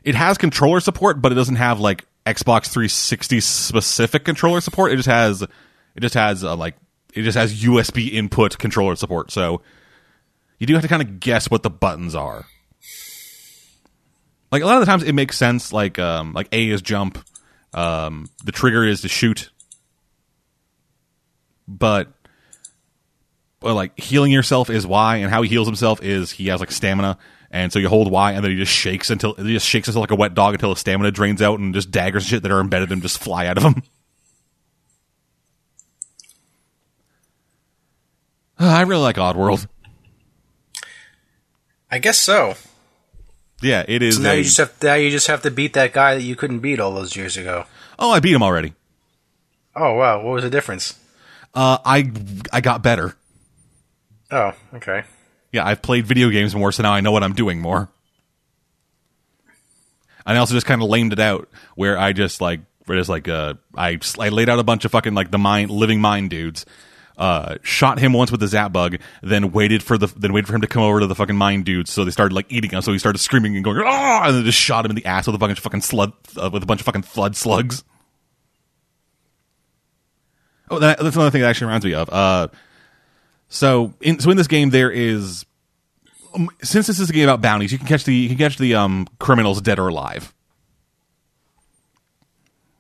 [0.04, 4.94] it has controller support, but it doesn't have like Xbox 360 specific controller support.
[4.94, 6.76] It just has it just has uh, like
[7.14, 9.32] it just has USB input controller support.
[9.32, 9.62] So
[10.60, 12.46] you do have to kind of guess what the buttons are
[14.52, 17.24] like a lot of the times it makes sense like um like a is jump
[17.74, 19.50] um the trigger is to shoot.
[21.68, 22.08] But
[23.62, 26.72] well, like healing yourself is y and how he heals himself is he has like
[26.72, 27.18] stamina.
[27.50, 30.04] And so you hold y and then he just shakes until he just shakes himself
[30.04, 32.52] like a wet dog until his stamina drains out and just daggers and shit that
[32.52, 33.82] are embedded in him just fly out of him.
[38.60, 39.68] I really like oddworld.
[41.90, 42.56] I guess so.
[43.62, 45.74] Yeah it is So now a- you just have now you just have to beat
[45.74, 47.66] that guy that you couldn't beat all those years ago.
[48.00, 48.74] oh i beat him already
[49.76, 50.98] Oh wow, what was the difference?
[51.54, 52.12] uh i
[52.52, 53.16] i got better
[54.30, 55.04] Oh, okay.
[55.54, 57.88] Yeah, I've played video games more, so now I know what I'm doing more.
[60.26, 63.08] And I also just kind of lamed it out where I just like, where it's
[63.08, 66.28] like, uh, I I laid out a bunch of fucking like the mine living mine
[66.28, 66.66] dudes,
[67.18, 70.56] uh, shot him once with the zap bug, then waited for the then waited for
[70.56, 72.82] him to come over to the fucking mine dudes, so they started like eating him,
[72.82, 75.26] so he started screaming and going, ah, and then just shot him in the ass
[75.26, 77.84] with a bunch of fucking flood uh, with a bunch of fucking flood slugs.
[80.70, 82.10] Oh, that, that's another thing that actually reminds me of.
[82.10, 82.48] Uh,
[83.50, 85.46] so in so in this game there is
[86.36, 88.58] um, since this is a game about bounties, you can catch the you can catch
[88.58, 90.34] the um criminals dead or alive.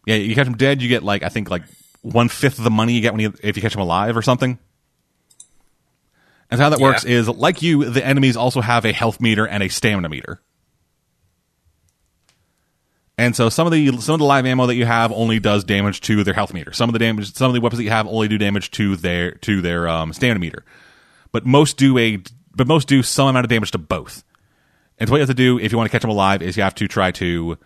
[0.06, 1.64] Yeah, you catch them dead, you get like I think like
[2.12, 4.22] one fifth of the money you get when you if you catch them alive or
[4.22, 4.58] something.
[6.49, 9.62] And how that works is like you, the enemies also have a health meter and
[9.62, 10.41] a stamina meter.
[13.18, 15.64] And so some of the some of the live ammo that you have only does
[15.64, 16.72] damage to their health meter.
[16.72, 18.95] Some of the damage, some of the weapons that you have only do damage to
[18.95, 20.64] their to their um, stamina meter.
[21.32, 22.20] But most do a
[22.55, 24.24] but most do some amount of damage to both.
[24.99, 26.58] And so what you have to do if you want to catch them alive is
[26.58, 27.58] you have to try to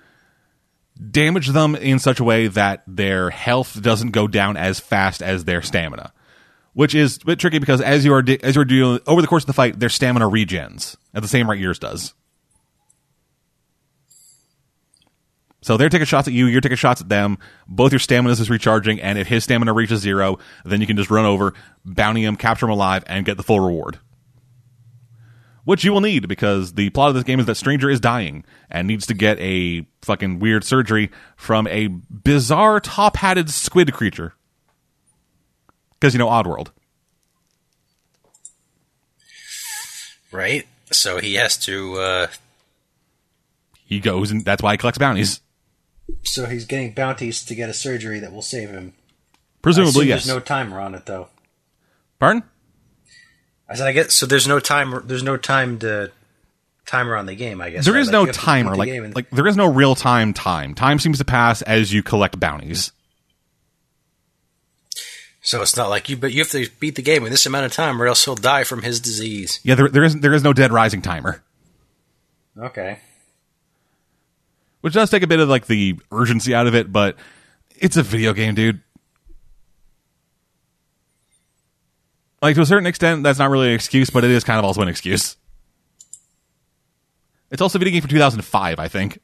[0.99, 5.45] damage them in such a way that their health doesn't go down as fast as
[5.45, 6.13] their stamina.
[6.73, 9.27] Which is a bit tricky because as you are de- as you're dealing over the
[9.27, 12.13] course of the fight, their stamina regens at the same rate yours does.
[15.63, 17.37] So they're taking shots at you, you're taking shots at them.
[17.67, 21.11] Both your stamina is recharging, and if his stamina reaches zero, then you can just
[21.11, 21.53] run over,
[21.85, 23.99] bounty him, capture him alive, and get the full reward.
[25.63, 28.43] Which you will need because the plot of this game is that Stranger is dying
[28.69, 34.33] and needs to get a fucking weird surgery from a bizarre top hatted squid creature.
[35.99, 36.69] Because, you know, Oddworld.
[40.31, 40.65] Right?
[40.91, 41.95] So he has to.
[41.99, 42.27] Uh,
[43.85, 45.41] He goes and that's why he collects bounties.
[46.23, 48.93] so he's getting bounties to get a surgery that will save him.
[49.61, 50.25] Presumably, assume yes.
[50.25, 51.27] There's no timer on it though.
[52.19, 52.43] Pardon?
[53.71, 54.25] I said I guess so.
[54.25, 55.01] There's no time.
[55.05, 56.11] There's no time to
[56.85, 57.61] timer on the game.
[57.61, 58.01] I guess There right?
[58.01, 58.75] is Like, no you have to beat timer.
[58.75, 60.75] Like, and- like there is no real time time.
[60.75, 62.91] Time seems to pass as you collect bounties.
[65.43, 67.65] so it's not like you, but you have to beat the game in this amount
[67.65, 69.59] of time, or else he'll die from his disease.
[69.63, 71.41] Yeah, there, there is there is no dead rising timer,
[72.57, 72.99] Okay.
[74.81, 77.15] which does take a bit of like the urgency out of it, but
[77.77, 78.81] it's a video game, dude.
[82.41, 84.65] Like to a certain extent, that's not really an excuse, but it is kind of
[84.65, 85.37] also an excuse.
[87.51, 89.19] It's also a video game for 2005, I think,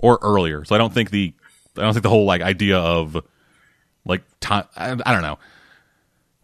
[0.00, 0.64] or earlier.
[0.64, 1.32] So I don't think the
[1.76, 3.16] I don't think the whole like idea of
[4.04, 4.64] like time.
[4.76, 5.38] I, I don't know.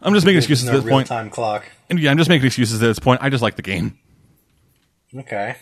[0.03, 1.09] I'm just making excuses no at this point.
[1.09, 1.67] time clock.
[1.89, 3.23] And yeah, I'm just making excuses at this point.
[3.23, 3.99] I just like the game.
[5.15, 5.57] Okay.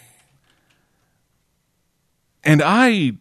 [2.44, 3.14] And I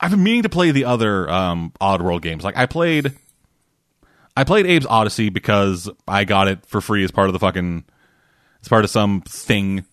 [0.00, 2.42] I've been meaning to play the other um Oddworld games.
[2.42, 3.12] Like I played
[4.36, 7.84] I played Abe's Odyssey because I got it for free as part of the fucking
[8.62, 9.84] as part of some thing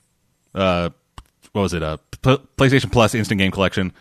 [0.55, 0.89] uh
[1.51, 1.83] what was it?
[1.83, 3.91] A P- PlayStation Plus instant game collection.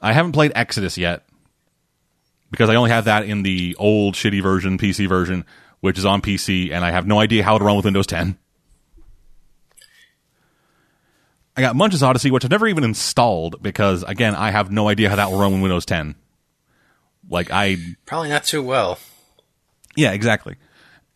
[0.00, 1.24] I haven't played Exodus yet
[2.50, 5.44] because I only have that in the old shitty version, PC version,
[5.80, 8.38] which is on PC and I have no idea how to run with Windows 10.
[11.58, 15.10] I got Munch's Odyssey, which I've never even installed because, again, I have no idea
[15.10, 16.14] how that will run with Windows 10.
[17.28, 17.78] Like, I.
[18.06, 19.00] Probably not too well.
[19.96, 20.54] Yeah, exactly.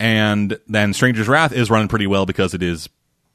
[0.01, 2.89] And then Stranger's Wrath is running pretty well because it is.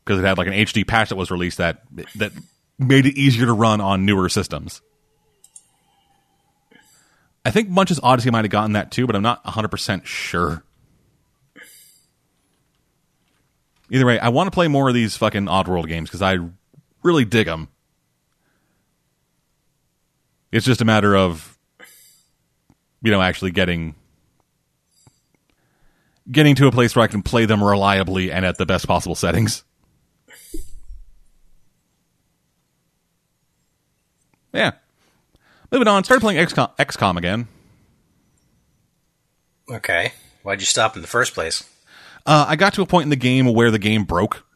[0.03, 1.81] Because it had like an HD patch that was released that
[2.15, 2.33] that
[2.77, 4.81] made it easier to run on newer systems.
[7.45, 10.61] I think Munch's Odyssey might have gotten that too, but I'm not 100% sure.
[13.89, 16.37] Either way, I want to play more of these fucking Oddworld games because I
[17.07, 17.69] really dig them.
[20.51, 21.57] It's just a matter of,
[23.01, 23.95] you know, actually getting
[26.29, 29.15] getting to a place where I can play them reliably and at the best possible
[29.15, 29.63] settings.
[34.53, 34.71] Yeah.
[35.71, 37.47] Moving on, started playing XCOM, XCOM again.
[39.69, 40.13] Okay.
[40.43, 41.69] Why'd you stop in the first place?
[42.25, 44.46] Uh, I got to a point in the game where the game broke.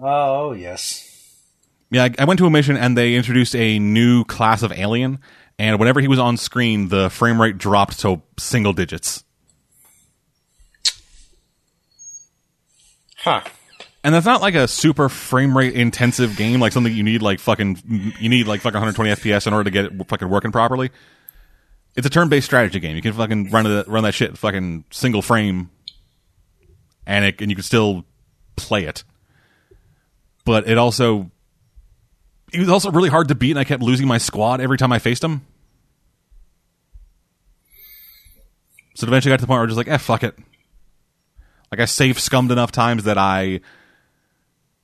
[0.00, 1.06] Oh, oh yes.
[1.90, 5.18] Yeah, I, I went to a mission and they introduced a new class of alien,
[5.58, 9.24] and whenever he was on screen, the frame rate dropped to single digits.
[13.16, 13.42] Huh.
[14.02, 17.38] And that's not like a super frame rate intensive game, like something you need like
[17.38, 20.90] fucking you need like fucking 120 FPS in order to get it fucking working properly.
[21.96, 22.96] It's a turn based strategy game.
[22.96, 25.68] You can fucking run it, run that shit fucking single frame,
[27.06, 28.06] and it and you can still
[28.56, 29.04] play it.
[30.50, 31.30] But it also
[32.52, 34.90] it was also really hard to beat, and I kept losing my squad every time
[34.90, 35.46] I faced him.
[38.96, 40.36] So eventually got to the point where I was just like, eh, fuck it.
[41.70, 43.60] Like I safe scummed enough times that I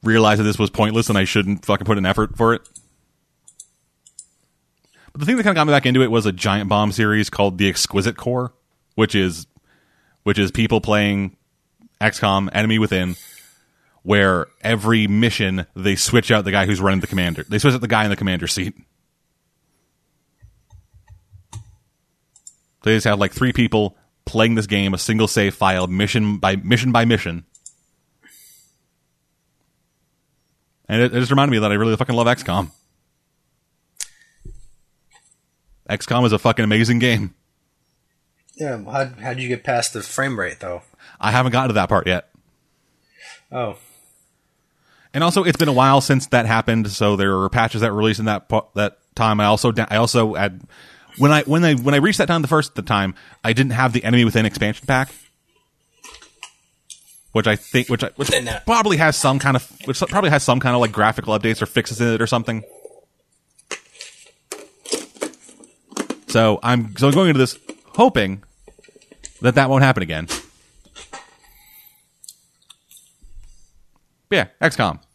[0.05, 2.63] realized that this was pointless and I shouldn't fucking put an effort for it.
[5.11, 6.93] But the thing that kind of got me back into it was a giant bomb
[6.93, 8.53] series called The Exquisite Corps,
[8.95, 9.49] which is
[10.23, 11.37] which is people playing
[12.01, 13.17] XCOM Enemy Within,
[14.07, 17.43] where every mission they switch out the guy who's running the commander.
[17.43, 18.73] They switch out the guy in the commander seat.
[22.85, 26.55] They just have like three people playing this game, a single save file, mission by
[26.55, 27.47] mission by mission.
[30.89, 32.71] And it, it just reminded me that I really fucking love XCOM.
[35.91, 37.35] XCOM is a fucking amazing game.
[38.55, 38.85] Yeah.
[38.85, 40.83] How how did you get past the frame rate though?
[41.21, 42.31] I haven't gotten to that part yet.
[43.51, 43.79] Oh.
[45.17, 47.97] And also, it's been a while since that happened, so there were patches that were
[47.97, 49.41] released in that that time.
[49.41, 50.61] I also I also had
[51.17, 53.73] when I when I when I reached that time the first the time, I didn't
[53.73, 55.15] have the Enemy Within expansion pack,
[57.33, 58.31] which I think which I, which
[58.67, 61.67] probably has some kind of which probably has some kind of like graphical updates or
[61.67, 62.63] fixes in it or something.
[66.29, 67.59] So I'm so I'm going into this
[67.95, 68.45] hoping
[69.41, 70.27] that that won't happen again.
[74.29, 75.06] But yeah, XCOM.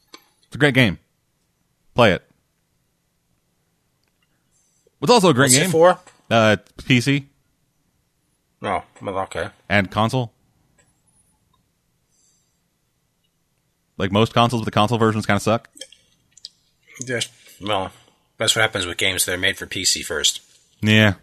[0.51, 0.99] It's a great game.
[1.95, 2.23] Play it.
[5.01, 5.69] It's also a great What's game.
[5.69, 5.97] for?
[6.29, 7.23] Uh, PC
[8.61, 9.47] Oh, well, okay.
[9.69, 10.33] and console.
[13.97, 15.69] Like most consoles, the console versions kind of suck.
[17.07, 17.29] Yes.
[17.61, 17.91] Well,
[18.37, 20.41] that's what happens with games that are made for PC first.
[20.81, 21.13] Yeah.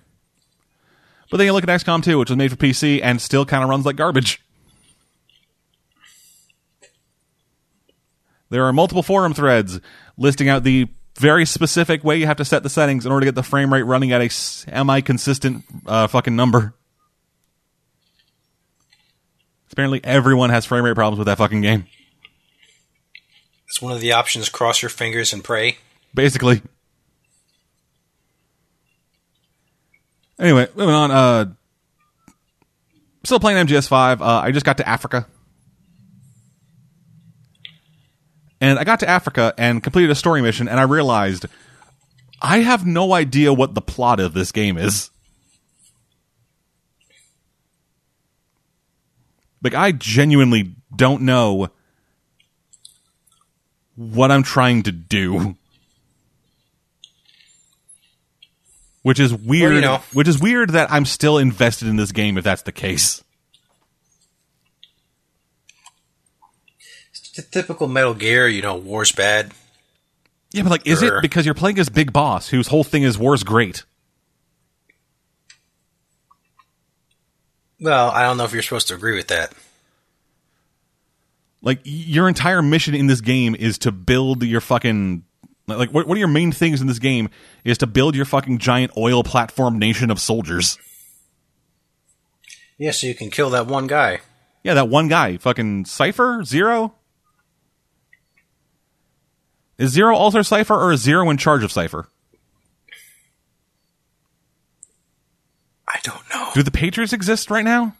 [1.30, 3.62] But then you look at XCOM 2, which was made for PC and still kind
[3.62, 4.40] of runs like garbage.
[8.50, 9.80] There are multiple forum threads
[10.16, 13.26] listing out the very specific way you have to set the settings in order to
[13.26, 16.74] get the frame rate running at a semi consistent uh, fucking number.
[19.72, 21.86] Apparently, everyone has frame rate problems with that fucking game.
[23.68, 25.76] It's one of the options cross your fingers and pray.
[26.14, 26.62] Basically.
[30.38, 31.10] Anyway, moving on.
[31.10, 31.52] Uh,
[33.24, 34.20] still playing MGS5.
[34.20, 35.26] Uh, I just got to Africa.
[38.60, 41.46] And I got to Africa and completed a story mission, and I realized
[42.40, 45.10] I have no idea what the plot of this game is.
[49.62, 51.70] Like, I genuinely don't know
[53.96, 55.56] what I'm trying to do.
[59.02, 59.70] Which is weird.
[59.70, 60.02] Well, you know.
[60.12, 63.24] Which is weird that I'm still invested in this game if that's the case.
[67.10, 69.52] It's the typical Metal Gear, you know, war's bad.
[70.52, 73.18] Yeah, but like, is it because you're playing as Big Boss, whose whole thing is
[73.18, 73.84] war's great?
[77.80, 79.52] Well, I don't know if you're supposed to agree with that.
[81.60, 85.24] Like, your entire mission in this game is to build your fucking.
[85.66, 87.28] Like, what, what are your main things in this game?
[87.62, 90.78] Is to build your fucking giant oil platform nation of soldiers.
[92.78, 94.20] Yeah, so you can kill that one guy.
[94.62, 96.42] Yeah, that one guy, fucking Cipher?
[96.44, 96.94] Zero?
[99.78, 102.08] Is Zero also Cipher, or is Zero in charge of Cipher?
[105.86, 106.50] I don't know.
[106.54, 107.94] Do the Patriots exist right now?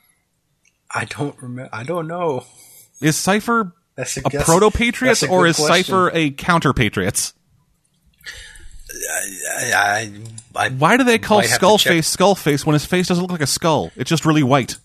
[0.91, 1.71] I don't remember.
[1.73, 2.45] I don't know.
[3.01, 5.85] Is Cipher a that's- proto Patriots, or is question.
[5.85, 7.33] Cipher a counter Patriots?
[9.51, 10.13] I, I,
[10.57, 11.61] I, Why do they call to check.
[11.61, 13.91] Skullface Skullface when his face doesn't look like a skull?
[13.97, 14.77] It's just really white.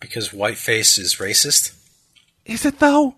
[0.00, 1.74] because white face is racist.
[2.44, 3.14] Is it though?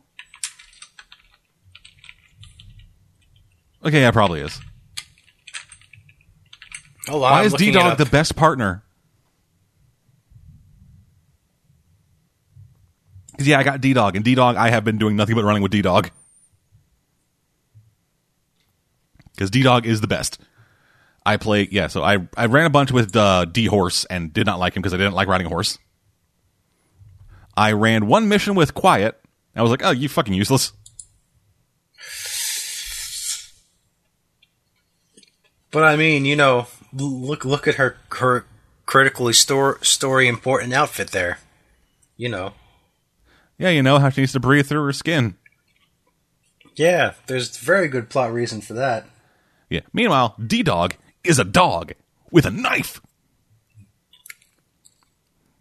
[3.85, 4.61] Okay, yeah, probably is.
[7.09, 7.99] Hold on, Why I'm is looking D it Dog up.
[7.99, 8.83] the best partner?
[13.33, 15.45] Because yeah, I got D Dog, and D Dog, I have been doing nothing but
[15.45, 16.11] running with D Dog.
[19.33, 20.39] Because D Dog is the best.
[21.25, 21.87] I play, yeah.
[21.87, 24.83] So I I ran a bunch with uh, D Horse and did not like him
[24.83, 25.79] because I didn't like riding a horse.
[27.57, 29.19] I ran one mission with Quiet.
[29.57, 30.73] I was like, oh, you fucking useless.
[35.71, 38.45] But I mean, you know, look look at her her
[38.87, 41.39] critically store, story important outfit there.
[42.17, 42.53] You know,
[43.59, 45.37] Yeah, you know how she needs to breathe through her skin.
[46.77, 49.07] yeah, there's very good plot reason for that.
[49.69, 49.81] Yeah.
[49.93, 51.93] Meanwhile, D Dog is a dog
[52.31, 53.01] with a knife.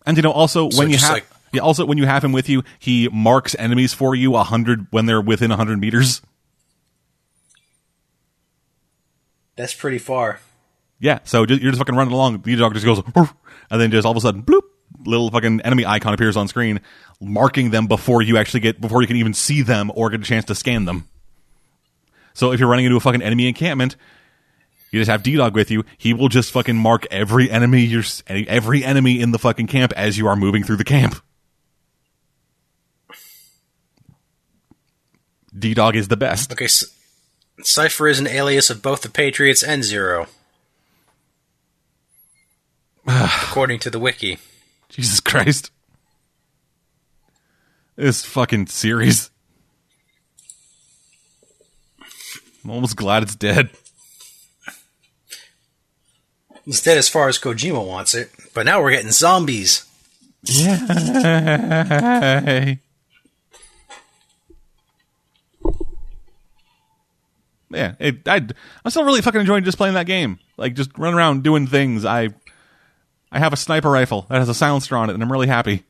[0.05, 2.31] And you know, also So when you have like- yeah, also when you have him
[2.31, 6.21] with you, he marks enemies for you a hundred when they're within a hundred meters.
[9.59, 10.39] That's pretty far.
[11.01, 12.37] Yeah, so ju- you're just fucking running along.
[12.37, 13.01] D Dog just goes,
[13.69, 14.61] and then just all of a sudden, bloop,
[15.05, 16.79] little fucking enemy icon appears on screen,
[17.19, 20.23] marking them before you actually get before you can even see them or get a
[20.23, 21.09] chance to scan them.
[22.33, 23.97] So if you're running into a fucking enemy encampment,
[24.91, 25.83] you just have D Dog with you.
[25.97, 30.17] He will just fucking mark every enemy you're every enemy in the fucking camp as
[30.17, 31.21] you are moving through the camp.
[35.53, 36.53] D Dog is the best.
[36.53, 36.85] Okay, C-
[37.63, 40.27] Cipher is an alias of both the Patriots and Zero,
[43.07, 44.39] according to the wiki.
[44.89, 45.71] Jesus Christ.
[47.95, 49.29] This fucking series.
[52.63, 53.71] I'm almost glad it's dead.
[56.65, 59.85] It's dead as far as Kojima wants it, but now we're getting zombies.
[60.43, 60.69] Yay.
[67.71, 70.39] Yeah, it, I, I'm still really fucking enjoying just playing that game.
[70.57, 72.03] Like, just running around doing things.
[72.03, 72.29] I
[73.31, 75.83] I have a sniper rifle that has a silencer on it, and I'm really happy.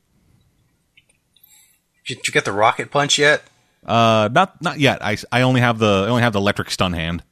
[2.06, 3.44] Did you get the rocket punch yet?
[3.86, 5.04] Uh, not not yet.
[5.04, 7.24] I, I only have the I only have the electric stun hand.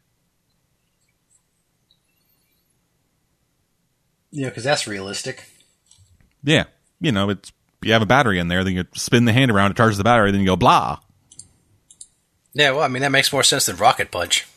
[4.31, 5.45] Yeah, because that's realistic.
[6.43, 6.65] Yeah,
[6.99, 9.71] you know, it's you have a battery in there, then you spin the hand around,
[9.71, 10.99] it charges the battery, then you go blah.
[12.57, 14.47] Yeah, well, I mean that makes more sense than rocket punch.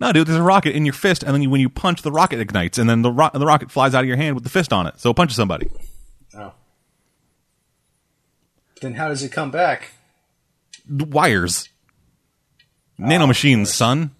[0.00, 2.10] No, dude, there's a rocket in your fist, and then you, when you punch, the
[2.10, 4.50] rocket ignites, and then the ro- the rocket flies out of your hand with the
[4.50, 4.98] fist on it.
[4.98, 5.68] So it punches somebody.
[6.34, 6.54] Oh.
[8.80, 9.90] Then how does it come back?
[10.88, 11.68] The wires,
[12.98, 14.12] oh, nanomachines, son.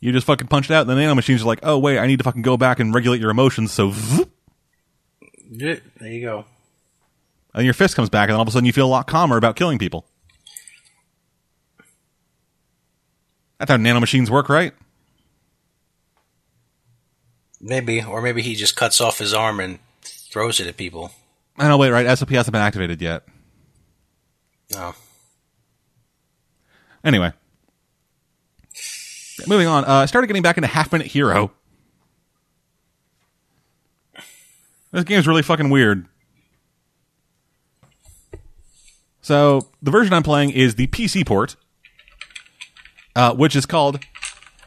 [0.00, 2.16] You just fucking punch it out, and the nanomachines are like, oh, wait, I need
[2.16, 4.30] to fucking go back and regulate your emotions, so vroom,
[5.50, 6.46] There you go.
[7.54, 9.06] And your fist comes back, and then all of a sudden you feel a lot
[9.06, 10.06] calmer about killing people.
[13.58, 14.72] That's how nanomachines work, right?
[17.60, 21.10] Maybe, or maybe he just cuts off his arm and throws it at people.
[21.58, 22.16] I know, wait, right?
[22.16, 23.24] SOP hasn't been activated yet.
[24.72, 24.94] No.
[27.02, 27.32] Anyway.
[29.46, 29.84] Moving on.
[29.84, 31.50] Uh, I started getting back into Half Minute Hero.
[34.92, 36.06] This game's really fucking weird.
[39.28, 41.56] So, the version I'm playing is the PC port,
[43.14, 44.02] uh, which is called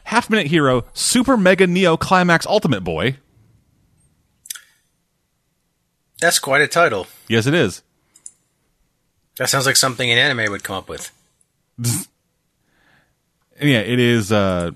[0.04, 3.16] Half Minute Hero Super Mega Neo Climax Ultimate Boy.
[6.20, 7.08] That's quite a title.
[7.26, 7.82] Yes, it is.
[9.38, 11.10] That sounds like something an anime would come up with.
[13.60, 14.32] Yeah, it is.
[14.32, 14.72] Uh,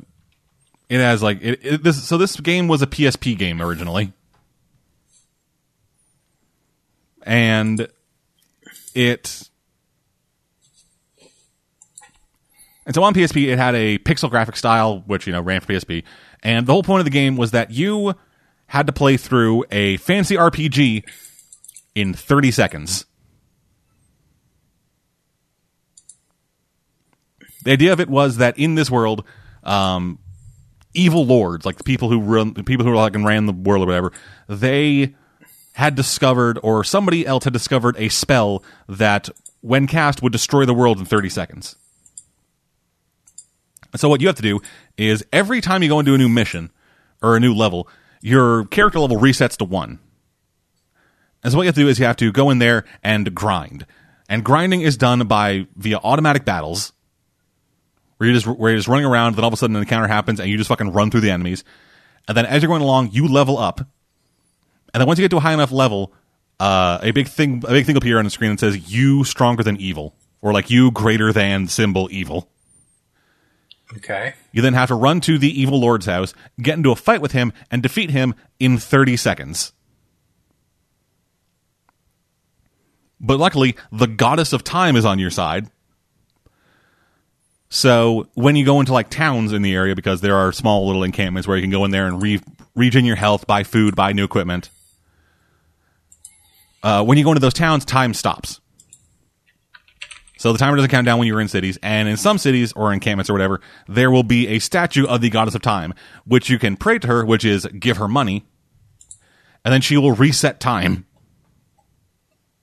[0.88, 2.00] it has like it, it, this.
[2.04, 4.12] So this game was a PSP game originally,
[7.22, 7.88] and
[8.94, 9.48] it.
[12.86, 15.72] And so on PSP, it had a pixel graphic style, which you know ran for
[15.72, 16.04] PSP,
[16.42, 18.14] and the whole point of the game was that you
[18.68, 21.04] had to play through a fancy RPG
[21.94, 23.06] in 30 seconds.
[27.64, 29.24] The idea of it was that in this world,
[29.64, 30.20] um,
[30.94, 33.82] evil lords, like the people who run, the people who like and ran the world
[33.82, 34.12] or whatever,
[34.48, 35.14] they
[35.72, 39.28] had discovered, or somebody else had discovered a spell that,
[39.60, 41.76] when cast, would destroy the world in 30 seconds.
[44.00, 44.60] So what you have to do
[44.96, 46.70] is every time you go into a new mission
[47.22, 47.88] or a new level,
[48.20, 49.98] your character level resets to one.
[51.42, 53.34] And so what you have to do is you have to go in there and
[53.34, 53.86] grind.
[54.28, 56.92] And grinding is done by via automatic battles
[58.16, 60.08] where you're just where you're just running around, then all of a sudden an encounter
[60.08, 61.64] happens and you just fucking run through the enemies.
[62.26, 63.80] And then as you're going along, you level up.
[63.80, 66.12] And then once you get to a high enough level,
[66.58, 69.24] uh, a big thing a big thing will appear on the screen that says you
[69.24, 70.14] stronger than evil.
[70.42, 72.48] Or like you greater than symbol evil.
[73.94, 74.34] Okay.
[74.52, 77.32] You then have to run to the evil lord's house, get into a fight with
[77.32, 79.72] him, and defeat him in 30 seconds.
[83.20, 85.70] But luckily, the goddess of time is on your side.
[87.68, 91.02] So when you go into like towns in the area, because there are small little
[91.02, 92.40] encampments where you can go in there and re-
[92.74, 94.70] regen your health, buy food, buy new equipment.
[96.82, 98.60] Uh, when you go into those towns, time stops.
[100.38, 102.92] So the timer doesn't count down when you're in cities, and in some cities or
[102.92, 105.94] encampments or whatever, there will be a statue of the goddess of time,
[106.26, 108.44] which you can pray to her, which is give her money,
[109.64, 111.06] and then she will reset time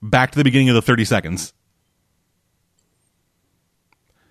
[0.03, 1.53] back to the beginning of the 30 seconds.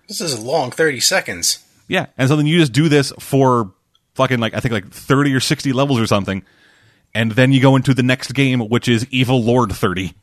[0.07, 1.59] This is a long 30 seconds.
[1.87, 3.73] Yeah, and so then you just do this for
[4.15, 6.45] fucking like I think like 30 or 60 levels or something,
[7.13, 10.13] and then you go into the next game, which is Evil Lord 30.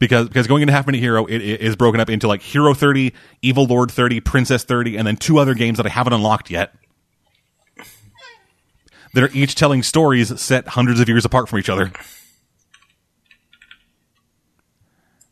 [0.00, 2.74] Because because going into Half Minute Hero, it, it is broken up into like Hero
[2.74, 6.50] 30, Evil Lord 30, Princess 30, and then two other games that I haven't unlocked
[6.50, 6.74] yet.
[9.12, 11.92] That are each telling stories set hundreds of years apart from each other.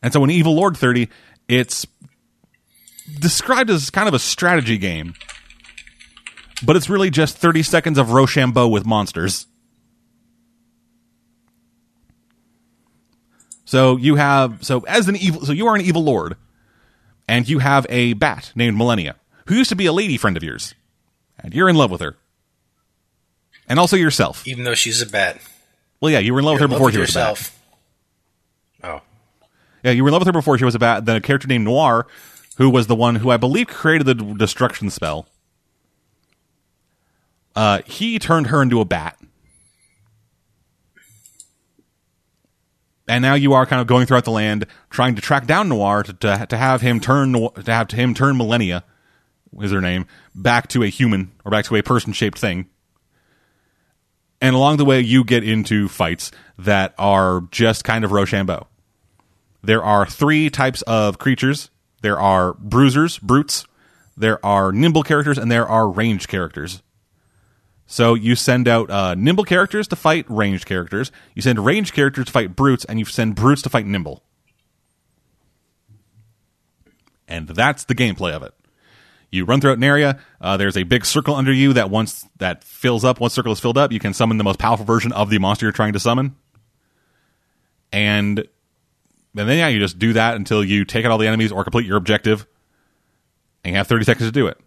[0.03, 1.09] And so in Evil Lord 30,
[1.49, 1.87] it's
[3.21, 5.15] described as kind of a strategy game.
[6.65, 9.47] But it's really just 30 seconds of Rochambeau with monsters.
[13.69, 16.37] So you have so as an evil so you are an evil lord
[17.29, 20.43] and you have a bat named Millennia who used to be a lady friend of
[20.43, 20.75] yours.
[21.39, 22.17] And you're in love with her.
[23.69, 24.49] And also yourself.
[24.49, 25.39] Even though she's a bat.
[26.01, 27.51] Well, yeah, you were in love with You're her before with she was a bat.
[28.85, 29.03] Oh.
[29.83, 31.05] Yeah, you were in love with her before she was a bat.
[31.05, 32.07] Then a character named Noir,
[32.57, 35.29] who was the one who I believe created the destruction spell.
[37.55, 39.19] Uh, he turned her into a bat,
[43.09, 46.03] and now you are kind of going throughout the land trying to track down Noir
[46.03, 48.85] to to, to have him turn to have him turn Millennia,
[49.61, 52.69] is her name, back to a human or back to a person shaped thing.
[54.41, 58.69] And along the way, you get into fights that are just kind of Rochambeau.
[59.63, 61.71] There are three types of creatures.
[62.03, 63.67] There are bruisers, brutes.
[64.17, 66.83] There are nimble characters, and there are ranged characters.
[67.91, 71.11] So you send out uh, nimble characters to fight ranged characters.
[71.35, 74.23] You send ranged characters to fight brutes, and you send brutes to fight nimble.
[77.27, 78.53] And that's the gameplay of it.
[79.31, 80.21] You run throughout an area.
[80.39, 83.61] Uh, there's a big circle under you that once that fills up, once circle is
[83.61, 86.01] filled up, you can summon the most powerful version of the monster you're trying to
[86.01, 86.37] summon.
[87.91, 88.41] And
[89.35, 91.65] and then yeah, you just do that until you take out all the enemies or
[91.65, 92.47] complete your objective,
[93.65, 94.59] and you have 30 seconds to do it.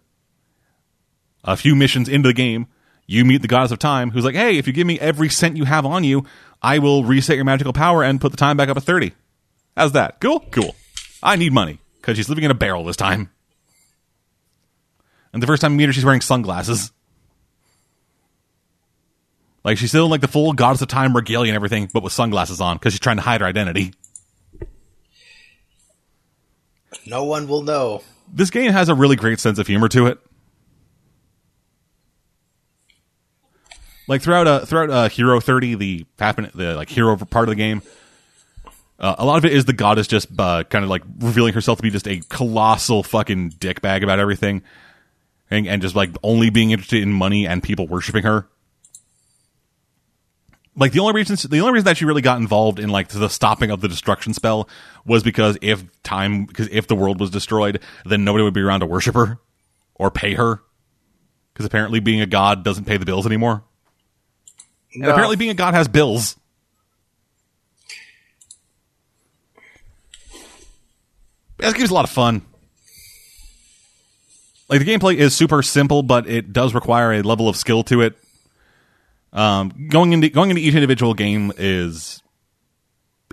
[1.44, 2.68] a few missions into the game,
[3.08, 5.58] you meet the goddess of time, who's like, "Hey, if you give me every cent
[5.58, 6.26] you have on you,
[6.62, 9.14] I will reset your magical power and put the time back up at 30."
[9.76, 10.20] How's that?
[10.20, 10.76] Cool, cool.
[11.24, 13.30] I need money because she's living in a barrel this time.
[15.34, 16.92] And the first time we meet her, she's wearing sunglasses.
[19.64, 22.14] Like she's still in like the full goddess of time regalia and everything, but with
[22.14, 23.94] sunglasses on because she's trying to hide her identity.
[27.06, 28.04] No one will know.
[28.34, 30.20] This game has a really great sense of humor to it.
[34.12, 37.56] Like throughout uh, throughout uh, Hero 30, the happen the like hero part of the
[37.56, 37.82] game,
[39.00, 41.78] uh, a lot of it is the goddess just uh, kind of like revealing herself
[41.78, 44.64] to be just a colossal fucking dickbag about everything,
[45.50, 48.50] and, and just like only being interested in money and people worshiping her.
[50.76, 53.30] Like the only reason the only reason that she really got involved in like the
[53.30, 54.68] stopping of the destruction spell
[55.06, 58.82] was because if time because if the world was destroyed, then nobody would be around
[58.82, 59.40] to worship her
[59.96, 60.62] or pay her.
[61.54, 63.64] Because apparently being a god doesn't pay the bills anymore.
[64.94, 66.36] And apparently being a god has bills.
[71.58, 72.42] This game's a lot of fun.
[74.68, 78.02] Like the gameplay is super simple, but it does require a level of skill to
[78.02, 78.18] it.
[79.34, 82.22] Um, going into going into each individual game is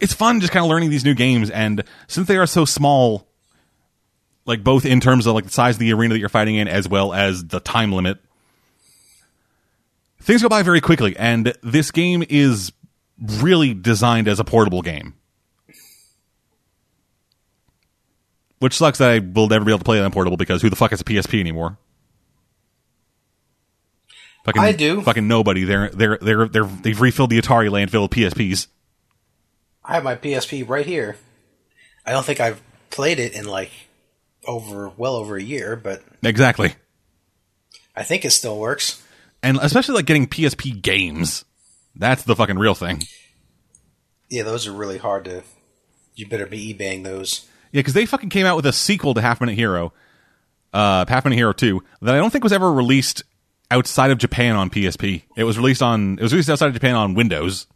[0.01, 3.27] it's fun just kind of learning these new games, and since they are so small,
[4.47, 6.69] like both in terms of like the size of the arena that you're fighting in,
[6.69, 8.19] as well as the time limit,
[10.21, 11.17] things go by very quickly.
[11.17, 12.73] And this game is
[13.19, 15.15] really designed as a portable game.
[18.59, 20.71] Which sucks that I will never be able to play it on portable because who
[20.71, 21.79] the fuck has a PSP anymore?
[24.45, 25.03] Fucking, I do.
[25.03, 25.65] Fucking nobody.
[25.65, 28.67] They're they're they're they're they've refilled the Atari landfill with PSPs.
[29.85, 31.17] I have my PSP right here.
[32.05, 32.61] I don't think I've
[32.91, 33.71] played it in like
[34.47, 36.75] over well over a year, but Exactly.
[37.95, 39.03] I think it still works.
[39.43, 41.45] And especially like getting PSP games.
[41.95, 43.03] That's the fucking real thing.
[44.29, 45.43] Yeah, those are really hard to.
[46.15, 47.47] You better be eBaying those.
[47.73, 49.93] Yeah, because they fucking came out with a sequel to Half Minute Hero,
[50.73, 53.23] uh, Half Minute Hero Two, that I don't think was ever released
[53.71, 55.23] outside of Japan on PSP.
[55.37, 57.67] It was released on it was released outside of Japan on Windows.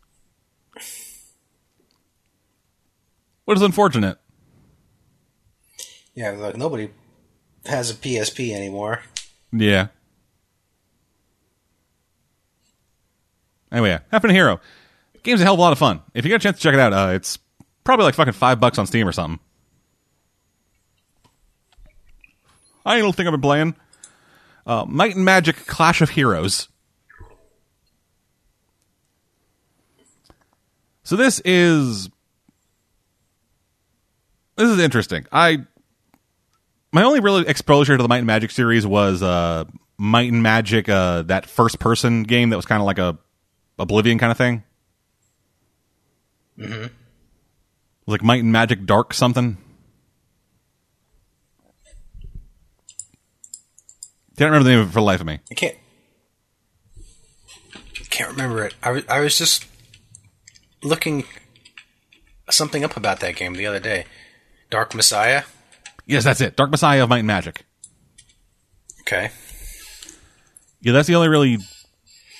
[3.44, 4.18] What is unfortunate.
[6.14, 6.90] Yeah, like nobody
[7.66, 9.02] has a PSP anymore.
[9.52, 9.88] Yeah.
[13.72, 14.60] Anyway, yeah, Half Minute Hero.
[15.22, 16.02] Game's a hell of a lot of fun.
[16.14, 17.38] If you get a chance to check it out, uh, it's
[17.84, 19.40] probably like fucking five bucks on Steam or something.
[22.84, 23.76] I don't think I've been playing.
[24.66, 26.68] Uh, Might and Magic Clash of Heroes.
[31.04, 32.08] So this is
[34.56, 35.26] this is interesting.
[35.32, 35.64] I
[36.92, 39.64] my only real exposure to the Might and Magic series was uh,
[39.98, 43.18] Might and Magic, uh, that first person game that was kind of like a
[43.78, 44.62] Oblivion kind of thing.
[46.58, 46.86] Mm-hmm.
[48.06, 49.56] Like Might and Magic Dark something.
[54.36, 55.40] Can't remember the name of it for the life of me.
[55.50, 55.76] I can't.
[58.10, 58.74] Can't remember it.
[58.82, 59.66] I was, I was just
[60.82, 61.24] looking
[62.50, 64.04] something up about that game the other day.
[64.68, 65.44] Dark Messiah.
[66.06, 66.56] Yes, that's it.
[66.56, 67.64] Dark Messiah of Might and Magic.
[69.02, 69.30] Okay.
[70.80, 71.58] Yeah, that's the only really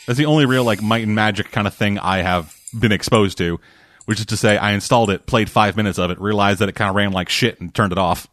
[0.07, 3.39] that's the only real like Might and Magic kind of thing I have been exposed
[3.39, 3.61] to.
[4.05, 6.75] Which is to say, I installed it, played five minutes of it, realized that it
[6.75, 8.27] kind of ran like shit, and turned it off.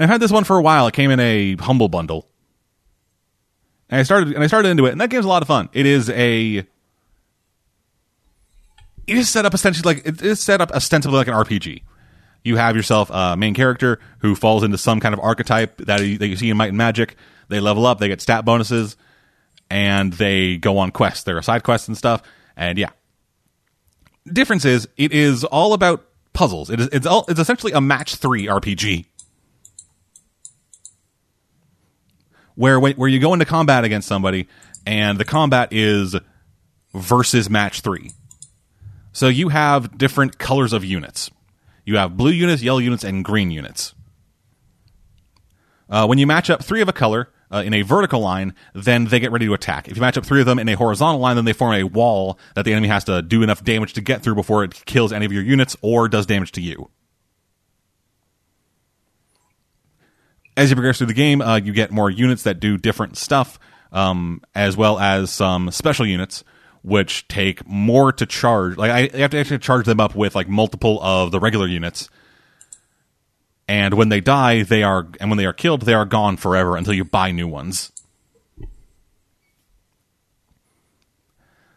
[0.00, 0.86] I've had this one for a while.
[0.86, 2.26] It came in a humble bundle,
[3.90, 5.68] and I started and I started into it, and that game's a lot of fun.
[5.72, 6.66] It is a
[9.06, 11.82] it is set up essentially like it is set up ostensibly like an RPG.
[12.42, 16.18] You have yourself a main character who falls into some kind of archetype that you,
[16.18, 17.16] that you see in Might and Magic.
[17.48, 18.96] They level up, they get stat bonuses,
[19.68, 21.24] and they go on quests.
[21.24, 22.22] There are side quests and stuff,
[22.56, 22.90] and yeah.
[24.26, 26.70] Difference is it is all about puzzles.
[26.70, 29.06] It is it's all it's essentially a match three RPG.
[32.54, 34.48] Where where you go into combat against somebody,
[34.86, 36.16] and the combat is
[36.94, 38.12] versus match three.
[39.12, 41.30] So you have different colors of units.
[41.84, 43.94] You have blue units, yellow units, and green units.
[45.88, 49.06] Uh, when you match up three of a color uh, in a vertical line, then
[49.06, 49.88] they get ready to attack.
[49.88, 51.82] If you match up three of them in a horizontal line, then they form a
[51.82, 55.12] wall that the enemy has to do enough damage to get through before it kills
[55.12, 56.90] any of your units or does damage to you.
[60.56, 63.58] As you progress through the game, uh, you get more units that do different stuff,
[63.92, 66.44] um, as well as some special units
[66.82, 68.76] which take more to charge.
[68.76, 72.08] Like I have to actually charge them up with like multiple of the regular units,
[73.70, 76.76] And when they die, they are and when they are killed, they are gone forever
[76.76, 77.92] until you buy new ones.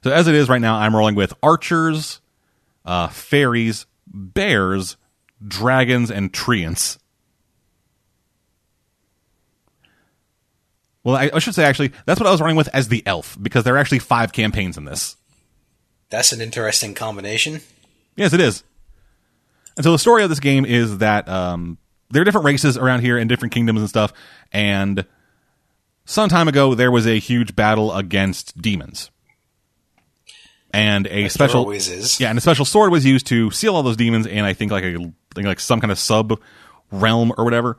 [0.03, 2.19] So as it is right now, I'm rolling with archers,
[2.83, 4.97] uh, fairies, bears,
[5.47, 6.97] dragons, and treants.
[11.03, 13.37] Well, I, I, should say actually that's what I was running with as the elf
[13.41, 15.17] because there are actually five campaigns in this.
[16.09, 17.61] That's an interesting combination.
[18.15, 18.63] Yes, it is.
[19.75, 21.77] And so the story of this game is that um,
[22.11, 24.13] there are different races around here in different kingdoms and stuff.
[24.51, 25.05] And
[26.05, 29.09] some time ago, there was a huge battle against demons.
[30.71, 32.19] And a Like special, always is.
[32.19, 34.71] yeah, and a special sword was used to seal all those demons And I think
[34.71, 36.39] like a like some kind of sub
[36.91, 37.77] realm or whatever.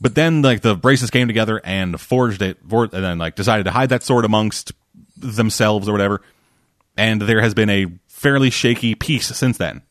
[0.00, 3.70] But then like the races came together and forged it, and then like decided to
[3.70, 4.72] hide that sword amongst
[5.16, 6.20] themselves or whatever.
[6.96, 9.82] And there has been a fairly shaky peace since then.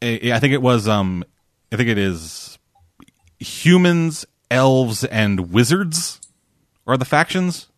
[0.00, 1.24] I I think it was um
[1.70, 2.58] I think it is
[3.38, 6.20] humans, elves, and wizards
[6.86, 7.68] are the factions.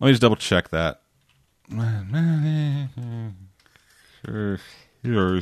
[0.00, 1.00] Let me just double check that.
[5.02, 5.40] Sure.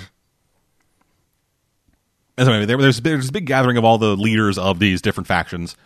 [2.37, 2.47] Yours.
[2.47, 5.27] So anyway, there, there's there's a big gathering of all the leaders of these different
[5.27, 5.77] factions.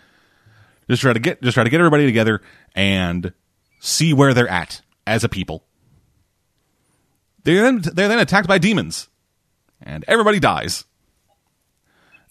[0.88, 2.40] Just try to get just try to get everybody together
[2.74, 3.32] and
[3.80, 5.64] see where they're at as a people.
[7.42, 9.08] They're then they're then attacked by demons,
[9.82, 10.84] and everybody dies,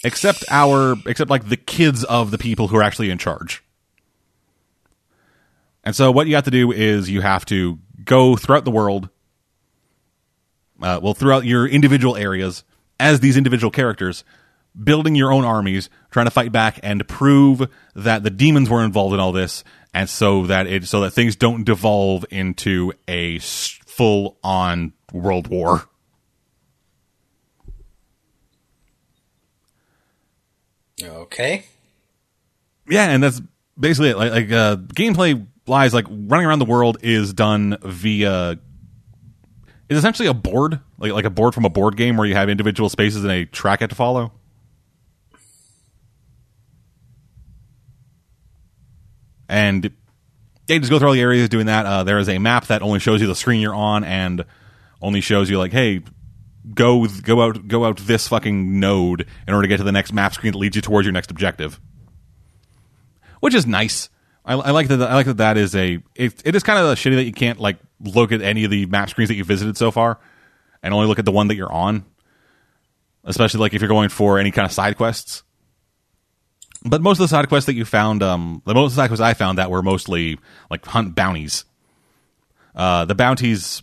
[0.04, 3.64] except our except like the kids of the people who are actually in charge.
[5.84, 9.10] And so what you have to do is you have to go throughout the world,
[10.82, 12.64] uh, well, throughout your individual areas
[13.00, 14.24] as these individual characters,
[14.82, 19.14] building your own armies, trying to fight back and prove that the demons were involved
[19.14, 24.38] in all this, and so that it so that things don't devolve into a full
[24.44, 25.88] on world war.
[31.02, 31.66] Okay.
[32.90, 33.42] Yeah, and that's
[33.80, 34.18] basically it.
[34.18, 38.60] Like, like uh, gameplay lies like running around the world is done via.
[39.90, 42.50] is essentially a board, like like a board from a board game where you have
[42.50, 44.32] individual spaces and a track it to follow.
[49.48, 49.92] And
[50.68, 51.86] you just go through all the areas doing that.
[51.86, 54.44] Uh, there is a map that only shows you the screen you're on and
[55.02, 56.02] only shows you like, hey,
[56.74, 60.14] go go out go out this fucking node in order to get to the next
[60.14, 61.80] map screen that leads you towards your next objective
[63.46, 64.10] which is nice.
[64.44, 65.00] I, I like that.
[65.04, 65.38] I like that.
[65.38, 66.00] That is a.
[66.16, 68.88] It, it is kind of shitty that you can't like look at any of the
[68.88, 70.20] map screens that you visited so far,
[70.86, 72.06] and only look at the one that you're on.
[73.24, 75.42] Especially like if you're going for any kind of side quests.
[76.86, 79.08] But most of the side quests that you found, um, the most of the side
[79.08, 80.38] quests I found that were mostly
[80.70, 81.66] like hunt bounties.
[82.76, 83.82] Uh, the bounties,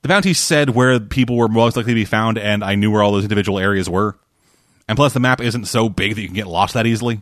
[0.00, 3.02] the bounties said where people were most likely to be found, and I knew where
[3.02, 4.18] all those individual areas were.
[4.88, 7.20] And plus, the map isn't so big that you can get lost that easily.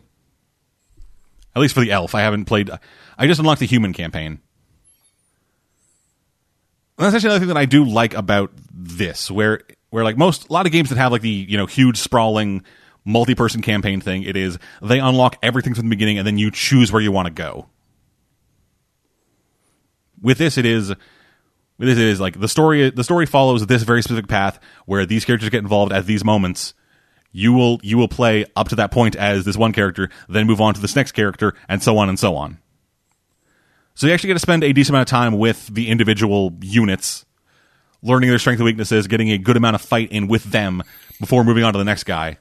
[1.53, 2.69] At least for the elf, I haven't played.
[3.17, 4.39] I just unlocked the human campaign.
[6.97, 10.49] And that's actually another thing that I do like about this, where where like most
[10.49, 12.63] a lot of games that have like the you know huge sprawling
[13.05, 16.91] multi-person campaign thing, it is they unlock everything from the beginning and then you choose
[16.91, 17.67] where you want to go.
[20.21, 20.97] With this, it is with
[21.87, 25.25] this it is like the story the story follows this very specific path where these
[25.25, 26.73] characters get involved at these moments
[27.33, 30.61] you will you will play up to that point as this one character, then move
[30.61, 32.59] on to this next character, and so on and so on.
[33.95, 37.25] So you actually get to spend a decent amount of time with the individual units,
[38.01, 40.83] learning their strengths and weaknesses, getting a good amount of fight in with them
[41.19, 42.37] before moving on to the next guy,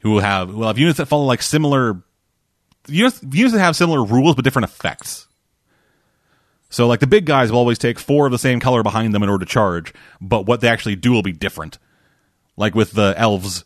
[0.00, 2.02] who will have will have units that follow like similar
[2.88, 5.28] units, units that have similar rules but different effects.
[6.68, 9.22] So like the big guys will always take four of the same color behind them
[9.22, 11.78] in order to charge, but what they actually do will be different.
[12.56, 13.64] Like with the elves,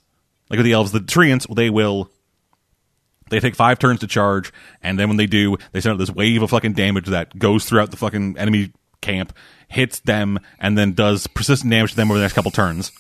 [0.49, 2.11] like with the elves, the treants, they will
[3.35, 6.11] they take five turns to charge, and then when they do, they send out this
[6.11, 9.37] wave of fucking damage that goes throughout the fucking enemy camp,
[9.67, 12.93] hits them, and then does persistent damage to them over the next couple turns.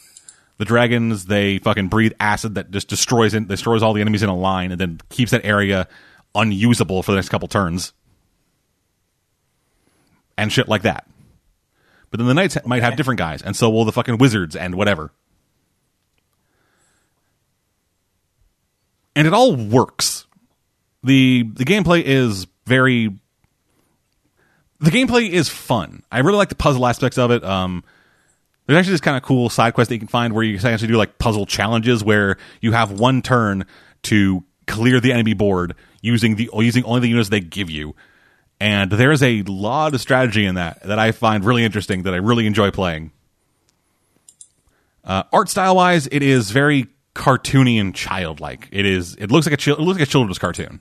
[0.58, 4.28] The dragons, they fucking breathe acid that just destroys it, destroys all the enemies in
[4.28, 5.86] a line, and then keeps that area
[6.34, 7.92] unusable for the next couple turns.
[10.36, 11.06] And shit like that.
[12.10, 14.74] But then the knights might have different guys, and so will the fucking wizards and
[14.74, 15.12] whatever.
[19.16, 20.23] and it all works.
[21.04, 23.10] The The gameplay is very.
[24.80, 26.02] The gameplay is fun.
[26.10, 27.44] I really like the puzzle aspects of it.
[27.44, 27.84] Um,
[28.66, 30.66] there's actually this kind of cool side quest that you can find where you can
[30.66, 33.66] actually do like puzzle challenges where you have one turn
[34.04, 37.94] to clear the enemy board using the using only the units they give you.
[38.60, 42.18] And there's a lot of strategy in that that I find really interesting that I
[42.18, 43.10] really enjoy playing.
[45.04, 48.68] Uh, art style wise, it is very cartoony and childlike.
[48.72, 49.14] It is.
[49.16, 50.80] It looks like a it looks like a children's cartoon,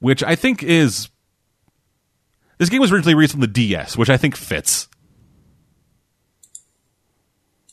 [0.00, 1.08] which I think is.
[2.58, 4.88] This game was originally released on the DS, which I think fits.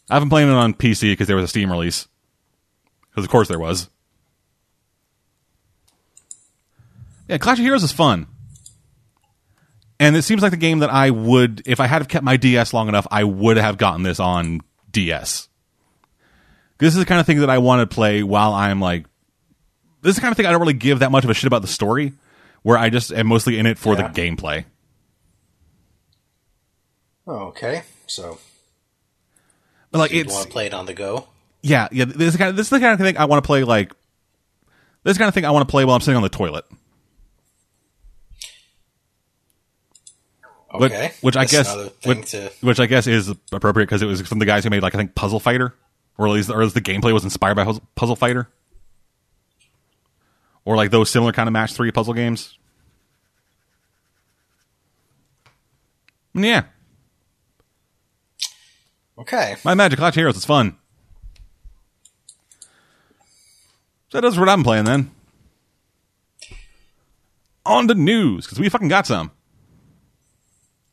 [0.10, 2.08] I've been playing it on PC because there was a Steam release.
[3.10, 3.90] Because of course there was.
[7.28, 8.28] Yeah, Clash of Heroes is fun.
[10.00, 12.38] And it seems like the game that I would, if I had have kept my
[12.38, 14.62] DS long enough, I would have gotten this on
[14.92, 15.48] DS.
[16.78, 19.06] This is the kind of thing that I want to play while I'm like,
[20.06, 21.48] this is the kind of thing I don't really give that much of a shit
[21.48, 22.14] about the story,
[22.64, 24.08] where I just am mostly in it for Yeah.
[24.08, 24.66] the gameplay.
[27.28, 27.84] Oh, okay.
[28.08, 28.38] So
[29.92, 31.28] But like you it's want to play it on the go?
[31.62, 32.06] yeah, yeah.
[32.06, 33.64] This is the kind of, this is the kind of thing I want to play.
[33.64, 33.92] Like
[35.04, 36.66] this kind of thing I want to play while I'm sitting on the toilet.
[40.74, 41.12] Okay.
[41.22, 41.74] which I guess,
[42.04, 44.84] which, to which I guess is appropriate because it was from the guys who made
[44.84, 45.74] like I think Puzzle Fighter,
[46.18, 47.64] or at least or at least the gameplay was inspired by
[47.96, 48.50] Puzzle Fighter,
[50.66, 52.58] or like those similar kind of match three puzzle games.
[56.34, 56.64] Yeah,
[59.18, 59.56] okay.
[59.64, 60.76] my Magic Clash Heroes is fun.
[64.10, 65.12] So that's what I'm playing then.
[67.66, 69.32] On the news because we fucking got some.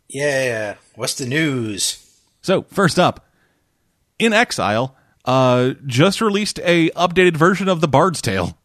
[0.09, 0.77] Yeah.
[0.95, 1.99] What's the news?
[2.43, 3.27] So first up,
[4.21, 4.95] inXile
[5.25, 8.59] uh, just released a updated version of the Bard's Tale.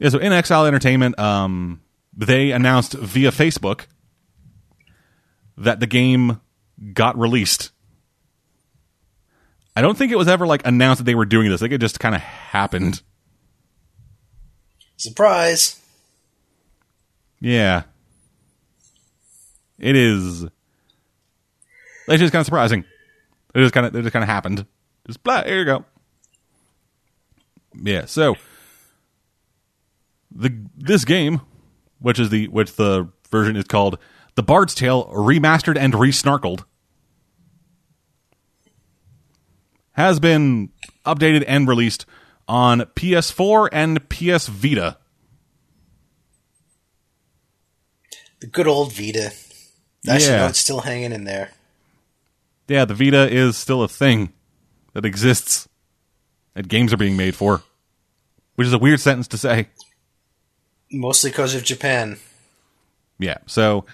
[0.00, 1.82] Yeah, so inXile Entertainment, um,
[2.16, 3.84] they announced via Facebook
[5.58, 6.40] that the game
[6.94, 7.70] got released.
[9.76, 11.60] I don't think it was ever like announced that they were doing this.
[11.60, 13.02] I think it just kind of happened.
[14.96, 15.78] Surprise.
[17.38, 17.82] Yeah.
[19.78, 20.44] It is.
[22.08, 22.84] It's just kind of surprising.
[23.54, 24.66] It just kind of it just kind of happened.
[25.06, 25.44] Just blah.
[25.44, 25.84] Here you go.
[27.74, 28.06] Yeah.
[28.06, 28.36] So
[30.30, 31.40] the this game,
[31.98, 33.98] which is the which the version is called
[34.34, 36.64] the Bard's Tale remastered and resnarkled,
[39.92, 40.70] has been
[41.04, 42.06] updated and released
[42.48, 44.96] on PS4 and PS Vita.
[48.40, 49.32] The good old Vita.
[50.08, 51.50] I should know it's still hanging in there.
[52.68, 54.32] yeah, the Vita is still a thing
[54.94, 55.68] that exists
[56.54, 57.62] that games are being made for,
[58.54, 59.68] which is a weird sentence to say.
[60.90, 62.18] Mostly because of Japan.
[63.18, 63.38] Yeah.
[63.46, 63.84] So,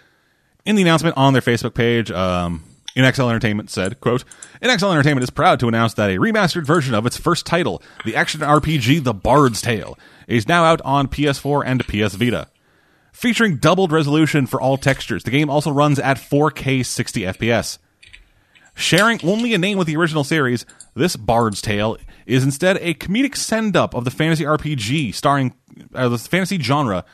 [0.65, 2.63] in the announcement on their Facebook page, um,
[2.97, 4.25] Entertainment said, "quote
[4.63, 8.17] inXile Entertainment is proud to announce that a remastered version of its first title, the
[8.17, 12.49] action RPG The Bard's Tale, is now out on PS4 and PS Vita."
[13.13, 17.79] Featuring doubled resolution for all textures, the game also runs at 4K 60 FPS.
[18.75, 21.97] Sharing only a name with the original series, this Bard's Tale
[22.27, 25.55] is instead a comedic send up of the fantasy RPG starring
[25.95, 27.05] uh, the fantasy genre,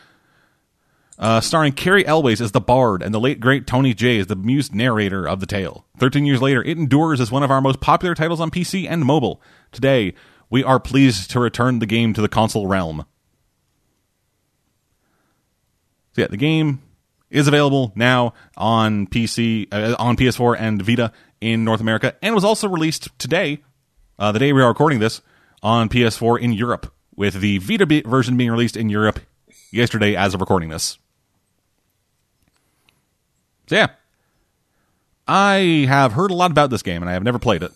[1.19, 4.37] uh, starring Cary Elwes as the Bard and the late great Tony Jay as the
[4.37, 5.87] muse narrator of the tale.
[5.99, 9.05] Thirteen years later, it endures as one of our most popular titles on PC and
[9.05, 9.41] mobile.
[9.71, 10.15] Today,
[10.51, 13.07] we are pleased to return the game to the console realm.
[16.13, 16.83] So yeah, the game
[17.31, 21.11] is available now on PC, uh, on PS4 and Vita
[21.41, 23.63] in North America, and was also released today,
[24.19, 25.23] uh, the day we are recording this,
[25.63, 29.21] on PS4 in Europe, with the Vita be- version being released in Europe
[29.71, 30.99] yesterday as of recording this.
[33.69, 33.89] So yeah,
[35.27, 37.73] I have heard a lot about this game, and I have never played it.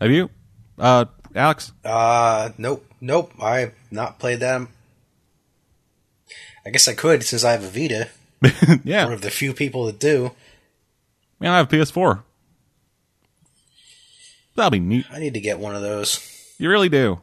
[0.00, 0.30] Have you,
[0.78, 1.72] uh, Alex?
[1.84, 2.84] Uh, nope.
[3.00, 3.32] Nope.
[3.42, 4.66] I've not played that.
[6.66, 8.08] I guess I could since I have a Vita.
[8.84, 10.32] yeah, One of the few people that do.
[11.40, 12.22] man, I have a PS4.
[14.58, 15.06] That'll be neat.
[15.12, 16.18] I need to get one of those.
[16.58, 17.20] You really do.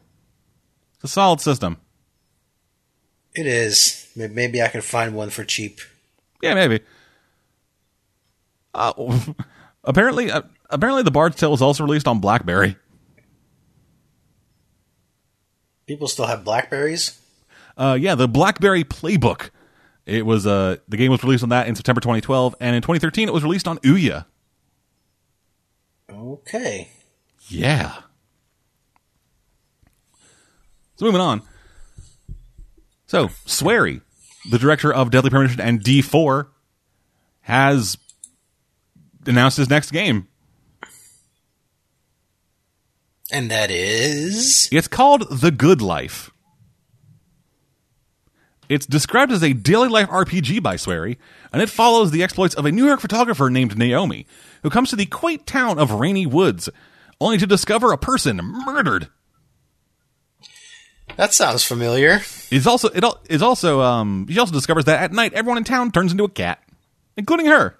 [0.93, 1.75] It's a solid system.
[3.33, 4.09] It is.
[4.15, 5.81] Maybe I can find one for cheap.
[6.41, 6.79] Yeah, maybe.
[8.73, 9.19] Uh,
[9.83, 12.77] apparently, uh, apparently, the Bard's Tale was also released on BlackBerry.
[15.87, 17.19] People still have Blackberries.
[17.75, 19.49] Uh, yeah, the BlackBerry Playbook.
[20.05, 23.27] It was uh, the game was released on that in September 2012, and in 2013
[23.27, 24.25] it was released on Ouya.
[26.09, 26.91] Okay.
[27.47, 27.93] Yeah.
[30.95, 31.41] So moving on.
[33.07, 34.01] So Swery,
[34.49, 36.47] the director of Deadly Premonition and D4,
[37.41, 37.97] has
[39.25, 40.27] announced his next game.
[43.31, 44.69] And that is.
[44.71, 46.31] It's called The Good Life.
[48.67, 51.17] It's described as a daily life RPG by Swery,
[51.53, 54.25] and it follows the exploits of a New York photographer named Naomi,
[54.63, 56.69] who comes to the quaint town of Rainy Woods,
[57.19, 59.09] only to discover a person murdered.
[61.17, 62.21] That sounds familiar.
[62.51, 65.91] It's also it is also um she also discovers that at night everyone in town
[65.91, 66.61] turns into a cat,
[67.15, 67.77] including her.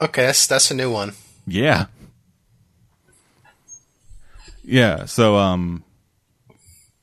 [0.00, 1.12] Okay, that's that's a new one.
[1.46, 1.86] Yeah.
[4.64, 5.84] Yeah, so um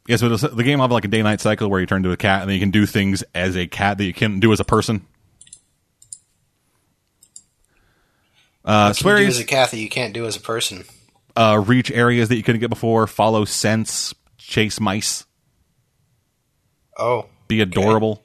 [0.07, 1.97] yeah, so the, the game will have like a day night cycle where you turn
[1.97, 4.39] into a cat and then you can do things as a cat that you can't
[4.39, 5.05] do as a person.
[8.67, 10.83] Uh do as a cat that you can't do as a person.
[11.35, 15.25] uh reach areas that you couldn't get before, follow scents, chase mice,
[16.97, 18.23] Oh, be adorable.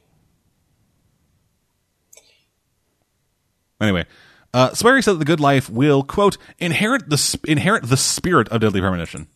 [3.80, 4.06] Anyway,
[4.54, 8.48] uh, Swery said that the good life will quote inherit the sp- inherit the spirit
[8.48, 9.26] of deadly premonition.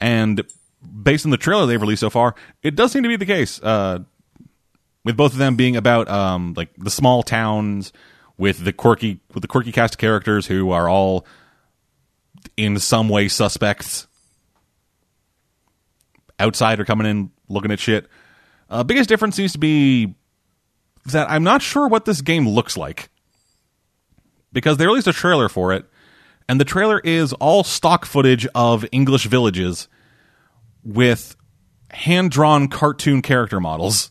[0.00, 0.42] And
[1.02, 3.62] based on the trailer they've released so far, it does seem to be the case.
[3.62, 4.00] Uh,
[5.04, 7.92] with both of them being about um, like the small towns
[8.36, 11.26] with the quirky with the quirky cast of characters who are all
[12.56, 14.06] in some way suspects.
[16.40, 18.08] Outsider coming in looking at shit.
[18.70, 20.14] Uh, biggest difference seems to be
[21.06, 23.10] that I'm not sure what this game looks like
[24.52, 25.84] because they released a trailer for it,
[26.48, 29.88] and the trailer is all stock footage of English villages
[30.82, 31.36] with
[31.90, 34.10] hand drawn cartoon character models.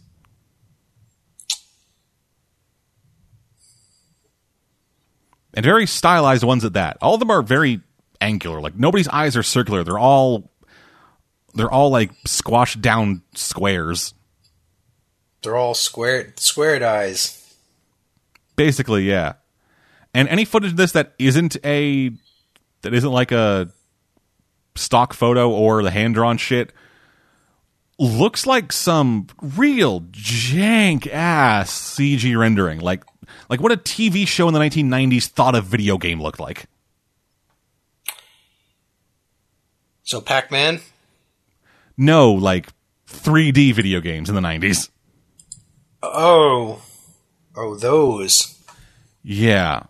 [5.53, 6.97] And very stylized ones at that.
[7.01, 7.81] All of them are very
[8.21, 8.61] angular.
[8.61, 9.83] Like nobody's eyes are circular.
[9.83, 10.51] They're all
[11.55, 14.13] they're all like squashed down squares.
[15.41, 17.35] they're all squared squared eyes.
[18.55, 19.33] Basically, yeah.
[20.13, 22.11] And any footage of this that isn't a
[22.81, 23.69] that isn't like a
[24.75, 26.71] stock photo or the hand drawn shit
[27.99, 32.79] looks like some real jank ass CG rendering.
[32.79, 33.03] Like
[33.49, 36.65] like what a TV show in the 1990s thought a video game looked like.
[40.03, 40.79] So Pac-Man.
[41.95, 42.67] No, like
[43.07, 44.89] 3D video games in the 90s.
[46.01, 46.81] Oh,
[47.55, 48.57] oh, those.
[49.21, 49.83] Yeah.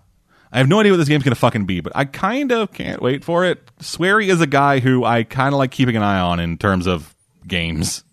[0.52, 2.74] I have no idea what this game's going to fucking be, but I kind of
[2.74, 3.62] can't wait for it.
[3.80, 6.88] Swery is a guy who I kind of like keeping an eye on in terms
[6.88, 7.16] of
[7.48, 8.04] games.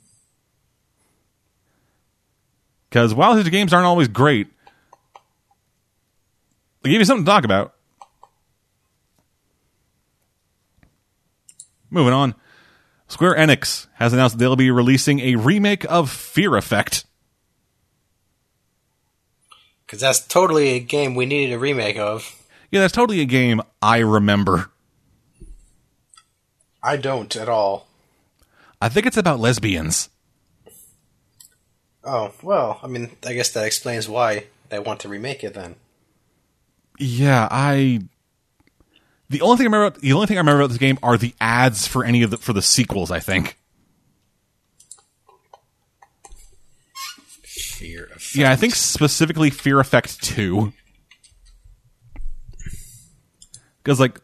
[2.88, 4.48] Because while his games aren't always great,
[6.82, 7.74] they give you something to talk about.
[11.90, 12.34] Moving on.
[13.08, 17.04] Square Enix has announced they'll be releasing a remake of Fear Effect.
[19.84, 22.34] Because that's totally a game we needed a remake of.
[22.70, 24.70] Yeah, that's totally a game I remember.
[26.82, 27.86] I don't at all.
[28.80, 30.10] I think it's about lesbians.
[32.04, 35.76] Oh, well, I mean, I guess that explains why they want to remake it then.
[36.98, 38.00] Yeah, I.
[39.28, 41.34] The only thing I remember, the only thing I remember about this game are the
[41.40, 43.10] ads for any of the for the sequels.
[43.10, 43.58] I think.
[47.44, 50.72] Fear of Yeah, I think specifically Fear Effect Two.
[53.82, 54.20] Because like,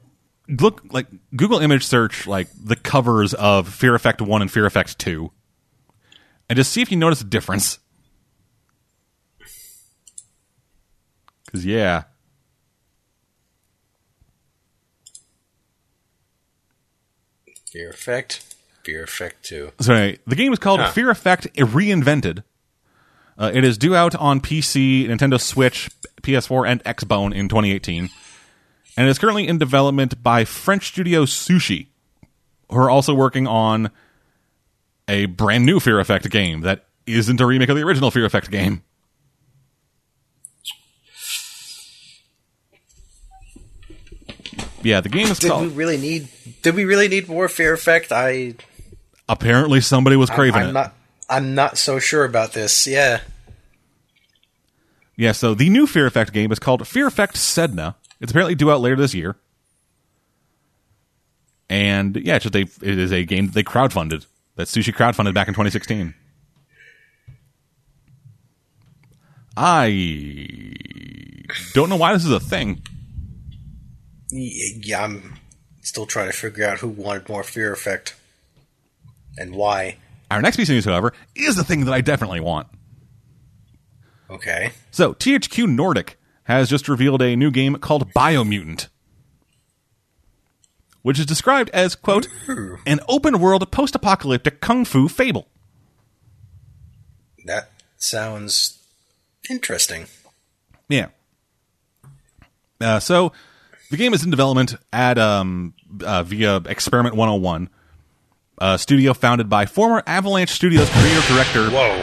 [0.48, 1.06] look like
[1.36, 5.30] Google image search like the covers of Fear Effect One and Fear Effect Two,
[6.48, 7.78] and just see if you notice a difference.
[11.44, 12.04] Because yeah,
[17.70, 18.54] Fear Effect.
[18.84, 19.70] Fear Effect 2.
[19.80, 20.90] Sorry, the game is called Huh.
[20.90, 22.42] Fear Effect Reinvented.
[23.38, 25.88] Uh, it is due out on PC, Nintendo Switch,
[26.22, 28.10] PS4, and Xbone in 2018,
[28.96, 31.86] and is currently in development by French studio Sushee,
[32.70, 33.90] who are also working on
[35.08, 38.50] a brand new Fear Effect game that isn't a remake of the original Fear Effect
[38.50, 38.82] game.
[44.82, 46.28] Yeah, the game is Did we really need?
[46.62, 48.10] Did we really need more Fear Effect?
[48.10, 48.54] I.
[49.28, 50.72] Apparently, somebody was craving I'm it.
[50.72, 50.94] not.
[51.30, 52.86] I'm not so sure about this.
[52.86, 53.20] Yeah.
[55.16, 57.94] Yeah, so the new Fear Effect game is called Fear Effect Sedna.
[58.22, 59.36] It's apparently due out later this year.
[61.68, 64.26] And yeah, it's just a it is a game that they crowdfunded.
[64.54, 66.14] That Sushee crowdfunded back in 2016.
[69.56, 70.72] I
[71.74, 72.82] don't know why this is a thing.
[74.30, 75.34] Yeah, I'm
[75.80, 78.14] still trying to figure out who wanted more Fear Effect
[79.36, 79.96] and why.
[80.30, 82.68] Our next piece of news, however, is the thing that I definitely want.
[84.30, 84.72] Okay.
[84.90, 86.18] So, THQ Nordic
[86.58, 88.88] has just revealed a new game called Biomutant.
[91.02, 92.28] which is described as, quote,
[92.86, 95.48] an open world post apocalyptic kung fu fable.
[97.44, 98.78] That sounds
[99.50, 100.06] interesting.
[100.88, 101.08] Yeah.
[102.80, 103.32] Uh, so
[103.90, 105.74] the game is in development at um,
[106.04, 107.68] uh, via Experiment 101,
[108.58, 111.68] a studio founded by former Avalanche Studios creative director.
[111.70, 112.02] Whoa,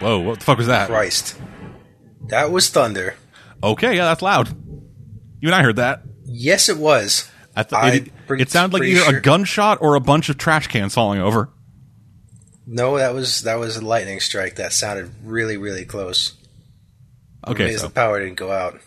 [0.00, 0.88] Whoa, what the fuck was that?
[0.88, 1.40] Christ.
[2.28, 3.14] That was thunder.
[3.62, 4.48] Okay, yeah, that's loud.
[5.40, 6.02] You and I heard that.
[6.24, 7.30] Yes, it was.
[7.56, 10.66] I I'm it, it sounded like either sure- a gunshot or a bunch of trash
[10.66, 11.50] cans falling over.
[12.66, 14.56] No, that was that was a lightning strike.
[14.56, 16.32] That sounded really, really close.
[17.46, 18.80] Okay, so, the power didn't go out.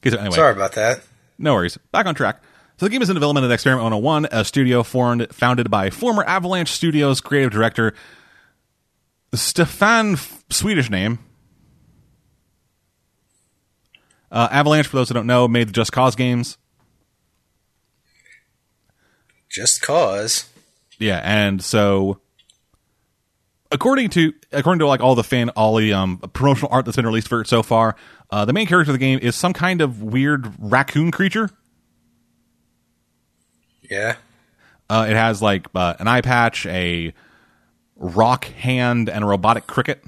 [0.00, 1.00] okay, so anyway, Sorry about that.
[1.38, 1.78] no worries.
[1.92, 2.42] Back on track.
[2.76, 6.24] So the game is in development at Experiment 101, a studio formed, founded by former
[6.24, 7.94] Avalanche Studios creative director
[9.32, 10.16] Stefan,
[10.50, 11.20] Swedish name.
[14.34, 16.58] Uh, Avalanche, for those who don't know, made the Just Cause games.
[19.48, 20.50] Just cause.
[20.98, 22.18] Yeah, and so
[23.70, 27.06] according to according to like all the fan all the um, promotional art that's been
[27.06, 27.94] released for it so far,
[28.30, 31.50] uh, the main character of the game is some kind of weird raccoon creature.
[33.88, 34.16] Yeah.
[34.90, 37.14] Uh, it has like uh, an eye patch, a
[37.94, 40.02] rock hand, and a robotic cricket.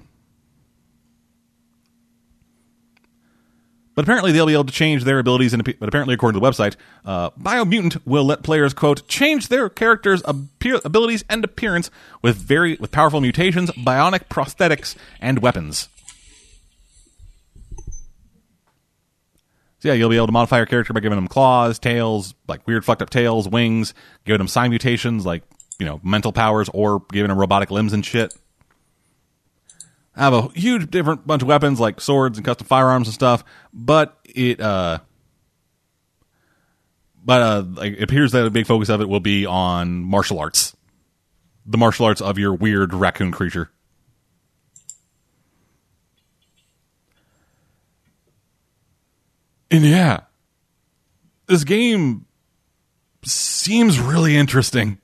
[3.97, 5.55] But apparently they'll be able to change their abilities.
[5.55, 9.71] And but apparently, according to the website, uh, Biomutant will let players quote change their
[9.71, 11.91] characters' appear- abilities and appearance
[12.21, 15.89] with very with powerful mutations, bionic prosthetics, and weapons.
[19.79, 22.67] So yeah, you'll be able to modify your character by giving them claws, tails, like
[22.67, 23.95] weird fucked up tails, wings,
[24.27, 25.43] giving them sign mutations like
[25.79, 28.35] you know mental powers, or giving them robotic limbs and shit.
[30.17, 33.45] I have a huge different bunch of weapons like swords and custom firearms and stuff,
[33.73, 35.01] but it uh
[37.23, 40.75] but uh it appears that a big focus of it will be on martial arts.
[41.67, 43.71] The martial arts of your weird raccoon creature.
[49.71, 50.21] And yeah,
[51.47, 52.25] this game
[53.25, 54.99] seems really interesting.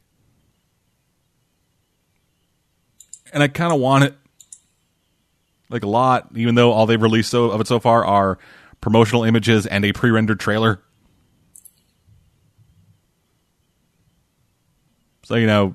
[3.32, 4.14] And I kind of want it
[5.72, 8.38] like a lot, even though all they've released so, of it so far are
[8.80, 10.82] promotional images and a pre-rendered trailer.
[15.24, 15.74] So you know,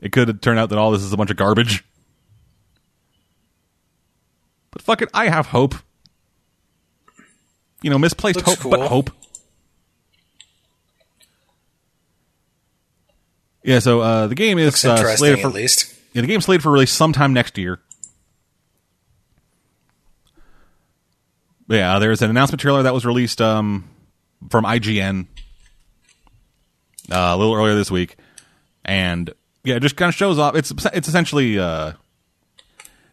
[0.00, 1.84] it could turn out that all this is a bunch of garbage.
[4.70, 5.74] But fuck it, I have hope.
[7.82, 9.10] You know, misplaced Looks hope, but hope.
[13.64, 15.94] Yeah, so uh, the game is uh, interesting, slated for at least.
[16.12, 17.80] yeah, the game's slated for release sometime next year.
[21.68, 23.88] Yeah, there's an announcement trailer that was released um,
[24.50, 25.26] from IGN
[27.10, 28.16] uh, a little earlier this week,
[28.84, 29.32] and
[29.64, 30.54] yeah, it just kind of shows off.
[30.54, 31.92] It's it's essentially uh,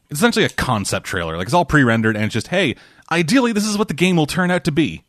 [0.09, 1.37] it's essentially a concept trailer.
[1.37, 2.75] Like it's all pre-rendered, and it's just hey,
[3.11, 5.03] ideally this is what the game will turn out to be.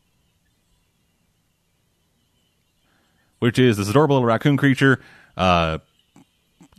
[3.38, 5.00] Which is this adorable little raccoon creature
[5.36, 5.78] uh,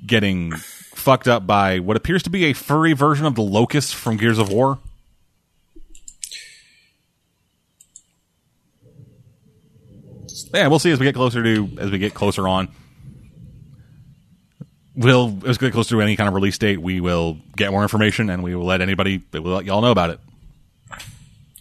[0.06, 4.18] getting fucked up by what appears to be a furry version of the locust from
[4.18, 4.78] Gears of War.
[10.54, 12.70] Yeah, we'll see as we get closer to as we get closer on.
[14.96, 17.84] We'll as we get closer to any kind of release date, we will get more
[17.84, 20.20] information and we will let anybody we'll let y'all know about it.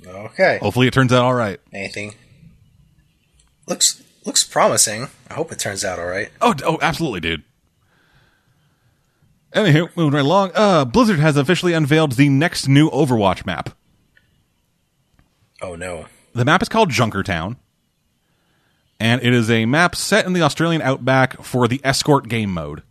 [0.07, 0.59] Okay.
[0.61, 1.61] Hopefully, it turns out all right.
[1.73, 2.15] Anything?
[3.67, 5.09] Looks looks promising.
[5.29, 6.31] I hope it turns out all right.
[6.41, 7.45] Oh, oh, absolutely, dude.
[9.55, 10.53] Anywho, moving right along.
[10.55, 13.71] Uh, Blizzard has officially unveiled the next new Overwatch map.
[15.61, 16.07] Oh no.
[16.33, 17.57] The map is called Junkertown,
[19.01, 22.82] and it is a map set in the Australian outback for the escort game mode.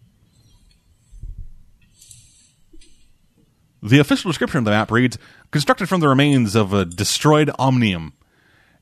[3.82, 5.18] The official description of the map reads
[5.52, 8.14] Constructed from the remains of a destroyed Omnium.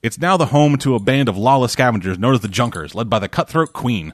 [0.02, 3.10] It's now the home to a band of lawless scavengers known as the Junkers, led
[3.10, 4.14] by the cutthroat Queen.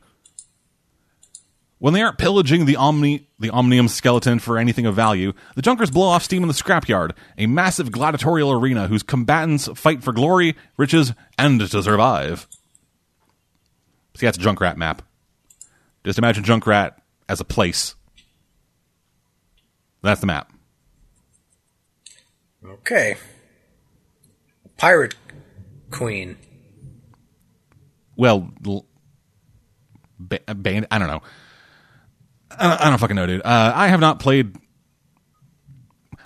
[1.77, 5.91] When they aren't pillaging the Omni the Omnium skeleton for anything of value, the Junkers
[5.91, 10.56] blow off steam in the scrapyard, a massive gladiatorial arena whose combatants fight for glory,
[10.77, 12.48] riches, and to survive.
[14.15, 15.02] See, that's a Junkrat map.
[16.03, 16.95] Just imagine Junkrat
[17.30, 17.95] as a place.
[20.02, 20.52] That's the map.
[22.65, 23.15] Okay.
[24.77, 25.15] Pirate
[25.91, 26.38] Queen.
[28.15, 28.85] Well, l-
[30.19, 30.88] ba- band.
[30.91, 31.22] I don't know.
[32.52, 33.41] I don't, I don't fucking know, dude.
[33.44, 34.56] Uh, I have not played.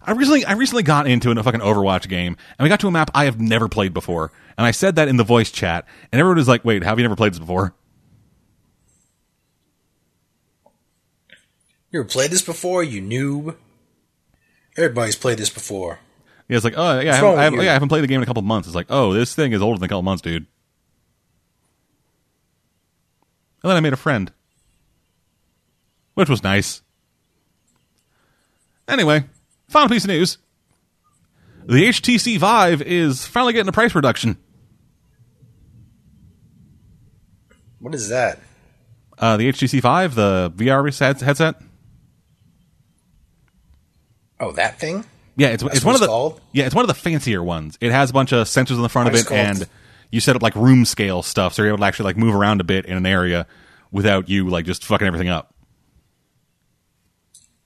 [0.07, 2.91] I recently I recently got into a fucking Overwatch game, and we got to a
[2.91, 6.19] map I have never played before, and I said that in the voice chat, and
[6.21, 7.75] everyone was like, "Wait, have you never played this before?"
[11.91, 13.55] You ever played this before, you noob?
[14.77, 15.99] Everybody's played this before.
[16.47, 18.17] Yeah, it's like, oh yeah, I haven't, I, haven't, yeah, I haven't played the game
[18.17, 18.67] in a couple months.
[18.67, 20.45] It's like, oh, this thing is older than a couple months, dude.
[23.63, 24.31] And then I made a friend,
[26.13, 26.81] which was nice.
[28.87, 29.25] Anyway,
[29.67, 30.37] final piece of news:
[31.65, 34.37] the HTC Vive is finally getting a price reduction.
[37.79, 38.39] What is that?
[39.17, 41.61] Uh, the HTC Vive, the VR headset.
[44.39, 45.03] Oh, that thing?
[45.35, 46.41] Yeah, it's That's it's one of the called?
[46.51, 47.77] yeah, it's one of the fancier ones.
[47.81, 49.39] It has a bunch of sensors on the front of it, is it called?
[49.39, 49.67] and
[50.11, 52.61] you set up like room scale stuff, so you're able to actually like move around
[52.61, 53.45] a bit in an area
[53.91, 55.53] without you like just fucking everything up.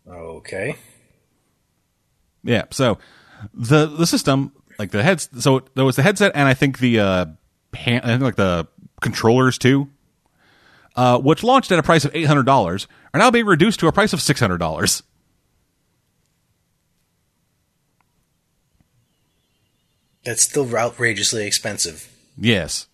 [0.07, 0.75] Okay.
[2.43, 2.97] Yeah, so
[3.53, 6.99] the the system like the heads, so there was the headset, and I think the
[6.99, 7.25] uh,
[7.73, 8.67] hand, I think like the
[8.99, 9.89] controllers too,
[10.95, 13.87] uh, which launched at a price of eight hundred dollars, are now being reduced to
[13.87, 15.03] a price of six hundred dollars.
[20.23, 22.11] That's still outrageously expensive.
[22.37, 22.87] Yes.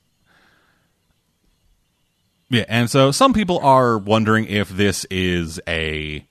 [2.50, 6.27] Yeah, and so some people are wondering if this is a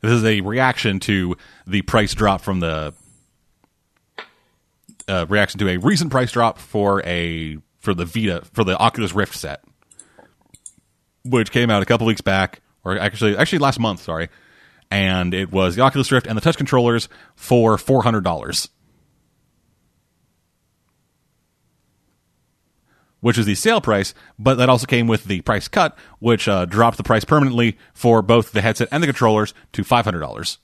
[0.00, 1.36] this is a reaction to
[1.66, 2.94] the price drop from the
[5.08, 9.14] uh, reaction to a recent price drop for a for the Vita for the Oculus
[9.14, 9.62] Rift set,
[11.24, 14.28] which came out a couple weeks back, or actually actually last month, sorry,
[14.90, 18.68] and it was the Oculus Rift and the touch controllers for four hundred dollars.
[23.20, 26.66] Which is the sale price, but that also came with the price cut, which uh,
[26.66, 30.58] dropped the price permanently for both the headset and the controllers to five hundred dollars.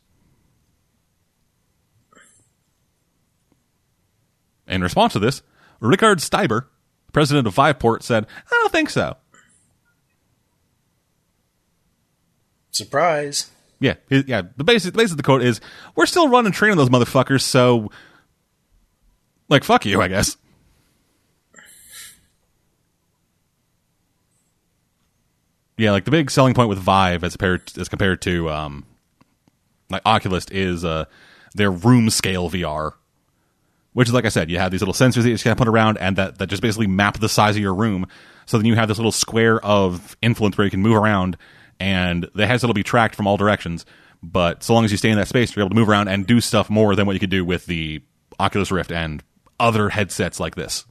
[4.68, 5.42] In response to this,
[5.80, 6.66] Rikard Steiber,
[7.12, 9.16] president of Viveport, said, "I don't think so."
[12.70, 13.50] Surprise.
[13.80, 14.42] Yeah, yeah.
[14.56, 15.60] The basic, the basic of the quote is,
[15.96, 17.90] "We're still running training those motherfuckers, so
[19.48, 20.36] like fuck you, I guess."
[25.82, 28.86] Yeah, like the big selling point with Vive as compared as compared to um,
[29.90, 31.06] like Oculus is uh,
[31.56, 32.92] their room scale VR,
[33.92, 35.98] which is like I said, you have these little sensors that you kind put around,
[35.98, 38.06] and that that just basically map the size of your room.
[38.46, 41.36] So then you have this little square of influence where you can move around,
[41.80, 43.84] and the headset will be tracked from all directions.
[44.22, 46.28] But so long as you stay in that space, you're able to move around and
[46.28, 48.02] do stuff more than what you could do with the
[48.38, 49.20] Oculus Rift and
[49.58, 50.84] other headsets like this.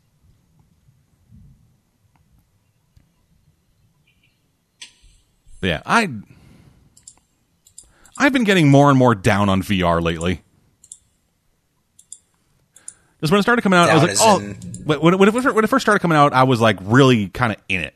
[5.61, 6.09] Yeah, I
[8.17, 10.43] I've been getting more and more down on VR lately.
[13.17, 15.63] Because when it started coming out, I was like, oh, in- when, when, it, when
[15.63, 17.93] it first started coming out, I was like really kind of in it.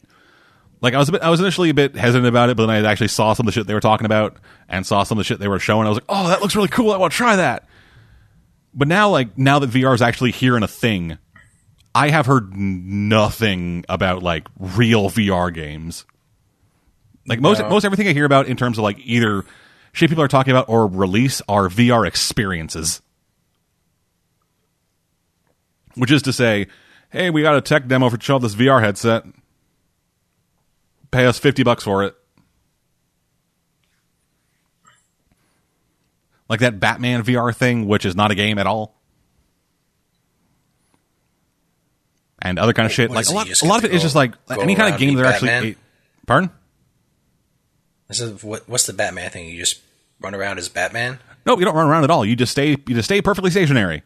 [0.81, 2.85] Like I was a bit, I was initially a bit hesitant about it, but then
[2.85, 4.37] I actually saw some of the shit they were talking about
[4.69, 5.87] and saw some of the shit they were showing.
[5.87, 6.91] I was like, oh, that looks really cool.
[6.91, 7.67] I want to try that.
[8.73, 11.17] But now, like now that VR is actually here and a thing,
[11.95, 16.05] I have heard nothing about like real VR games.
[17.27, 17.69] Like most No.
[17.69, 19.43] most everything I hear about in terms of like either
[19.93, 23.01] shit people are talking about or release are VR experiences.
[25.95, 26.67] Which is to say,
[27.09, 29.23] hey, we got a tech demo for show this VR headset.
[31.11, 32.15] Pay us fifty bucks for it.
[36.47, 38.93] Like that Batman VR thing, which is not a game at all.
[42.39, 43.09] And other kind of shit.
[43.09, 45.15] what Like a lot, a lot of it is just like any kind of game
[45.15, 45.75] they're actually.
[46.27, 46.51] Pardon?
[48.07, 49.49] This is what, what's the Batman thing?
[49.49, 49.81] You just
[50.19, 51.19] run around as Batman?
[51.45, 52.25] No, you don't run around at all.
[52.25, 52.69] You just stay.
[52.69, 54.03] You just stay perfectly stationary.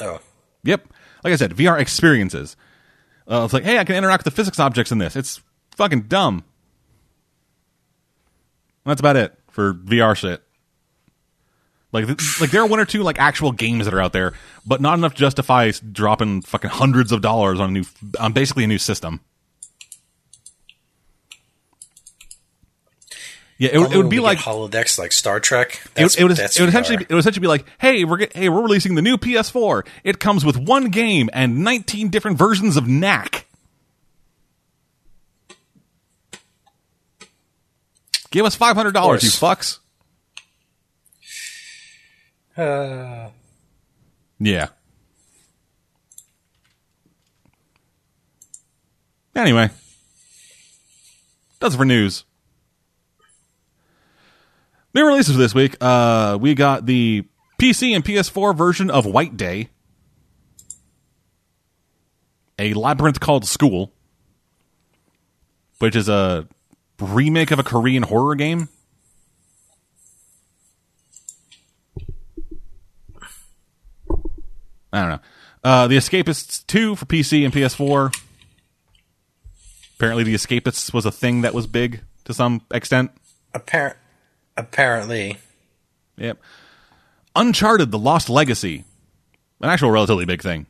[0.00, 0.20] Oh,
[0.64, 0.88] Yep.
[1.24, 2.56] Like I said, VR experiences.
[3.30, 5.16] Uh, it's like, hey, I can interact with the physics objects in this.
[5.16, 5.40] It's
[5.76, 6.44] fucking dumb.
[8.84, 10.42] That's about it for VR shit.
[11.92, 12.06] Like,
[12.40, 14.34] like there are one or two like actual games that are out there,
[14.66, 17.84] but not enough to justify dropping fucking hundreds of dollars on a new,
[18.20, 19.20] on basically a new system.
[23.58, 25.80] Yeah, it, would- it would be like holodecks, like Star Trek.
[25.84, 28.04] it, That's, it would, that's it would essentially be, it would essentially be like, hey,
[28.04, 29.84] we're get, hey, we're releasing the new PS4.
[30.04, 33.46] It comes with one game and 19 different versions of Knack.
[38.30, 39.78] Give us five hundred dollars, you fucks.
[42.56, 43.30] Uh,
[44.38, 44.68] Yeah.
[49.34, 49.70] Anyway,
[51.60, 52.24] that's it for news.
[54.98, 55.76] New releases this week.
[55.80, 57.24] Uh, we got the
[57.56, 59.68] PC and PS4 version of White Day,
[62.58, 63.92] a labyrinth called School,
[65.78, 66.48] which is a
[66.98, 68.68] remake of a Korean horror game.
[74.92, 75.20] I don't know.
[75.62, 78.12] Uh, the Escapists 2 for PC and PS4.
[79.94, 83.12] Apparently, The Escapists was a thing that was big to some extent.
[83.54, 83.94] Appar-
[84.58, 85.38] apparently.
[86.18, 86.38] Yep.
[87.34, 88.84] Uncharted: The Lost Legacy,
[89.60, 90.66] an actual relatively big thing.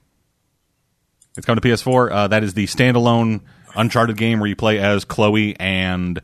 [1.37, 2.11] It's coming to PS4.
[2.13, 3.41] Uh, that is the standalone
[3.75, 6.21] Uncharted game where you play as Chloe and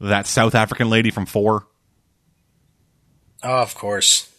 [0.00, 1.66] that South African lady from Four,
[3.42, 4.30] Oh, of course.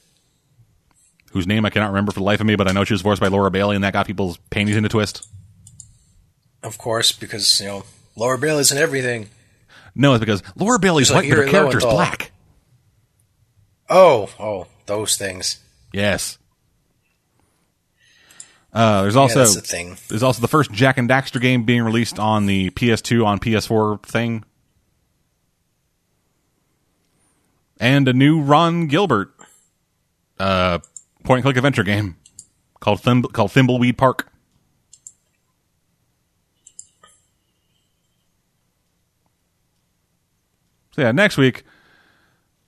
[1.31, 3.01] whose name I cannot remember for the life of me, but I know she was
[3.01, 5.27] voiced by Laura Bailey, and that got people's panties in a twist.
[6.63, 7.83] Of course, because, you know,
[8.15, 9.29] Laura Bailey's in everything.
[9.99, 11.91] No, it's because Laura Bailey's like white, but her character's Lowenthal.
[11.91, 12.31] black.
[13.89, 15.59] Oh, oh, those things.
[15.91, 16.37] Yes.
[18.71, 19.99] Uh, there's also yeah, the.
[20.07, 24.01] There's also the first Jak and Daxter game being released on the PS2 on PS4
[24.05, 24.45] thing.
[27.77, 29.33] And a new Ron Gilbert
[30.39, 30.79] uh,
[31.25, 32.15] point and click adventure game
[32.79, 34.28] called Thimb- called Thimbleweed Park.
[40.99, 41.63] So yeah, next week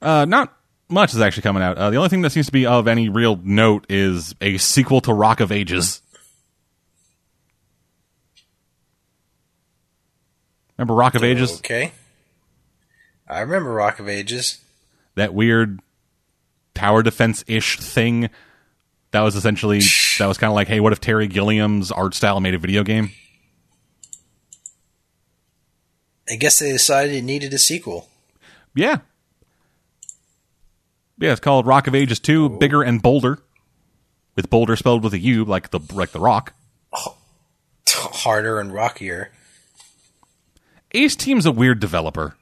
[0.01, 1.77] uh, not much is actually coming out.
[1.77, 5.01] Uh, the only thing that seems to be of any real note is a sequel
[5.01, 6.01] to Rock of Ages.
[10.77, 11.57] Remember Rock of Ages?
[11.57, 11.91] Okay.
[13.27, 14.61] I remember Rock of Ages.
[15.15, 15.81] That weird
[16.73, 18.29] tower defense ish thing.
[19.11, 19.81] That was essentially
[20.19, 22.85] that was kind of like, hey, what if Terry Gilliam's art style made a video
[22.85, 23.11] game?
[26.29, 28.07] I guess they decided it needed a sequel.
[28.75, 28.99] Yeah.
[31.19, 33.39] Yeah, it's called Rock of Ages 2, bigger and bolder.
[34.35, 36.53] With boulder spelled with a U, like the like the rock.
[36.93, 37.17] Oh,
[37.87, 39.31] harder and rockier.
[40.93, 42.35] Ace Team's a weird developer.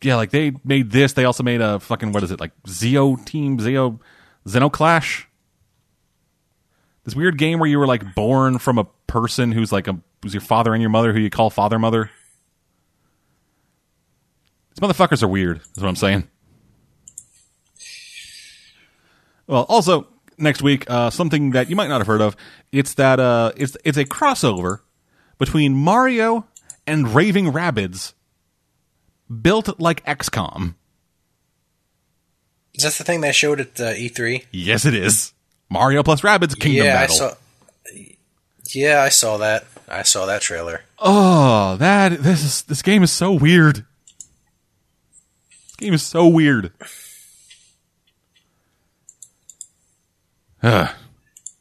[0.00, 1.12] Yeah, like they made this.
[1.12, 3.98] They also made a fucking what is it like Zeo Team Zeo
[4.46, 5.28] Zeno Clash.
[7.04, 10.34] This weird game where you were like born from a person who's like a who's
[10.34, 12.10] your father and your mother who you call father mother.
[14.70, 15.58] These motherfuckers are weird.
[15.58, 16.28] Is what I'm saying.
[19.46, 22.36] Well, also next week, uh, something that you might not have heard of.
[22.70, 24.80] It's that uh, it's it's a crossover
[25.38, 26.46] between Mario
[26.86, 28.12] and Raving Rabbids,
[29.42, 30.74] built like XCOM.
[32.74, 34.46] Is that the thing they showed at uh, E3?
[34.52, 35.32] Yes, it is.
[35.70, 37.14] Mario plus Rabbids Kingdom yeah, Battle.
[37.14, 37.34] I saw.
[38.74, 39.66] Yeah, I saw that.
[39.88, 40.82] I saw that trailer.
[40.98, 43.84] Oh, that this is this game is so weird.
[45.50, 46.72] This game is so weird.
[50.62, 50.90] Ugh.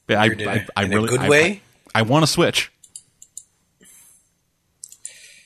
[0.10, 1.62] Yeah, I, Weird in a- I, I really good I- way?
[1.94, 2.72] I, I want to switch.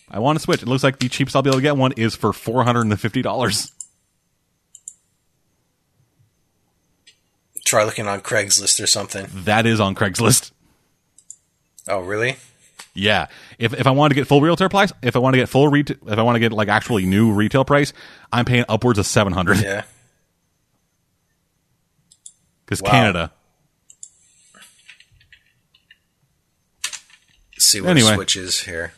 [0.09, 0.61] I want to switch.
[0.61, 2.81] It looks like the cheapest I'll be able to get one is for four hundred
[2.87, 3.71] and fifty dollars.
[7.65, 9.27] Try looking on Craigslist or something.
[9.45, 10.51] That is on Craigslist.
[11.91, 12.37] Oh, really?
[12.95, 13.27] Yeah.
[13.59, 15.67] If if I want to get full retail price, if I want to get full
[15.67, 17.93] retail, if I want to get like actually new retail price,
[18.31, 19.59] I'm paying upwards of seven hundred.
[19.59, 19.83] Yeah.
[22.65, 22.91] Because Wow.
[22.91, 23.31] Canada.
[27.53, 28.13] Let's see what Anyway.
[28.15, 28.93] Switch is here.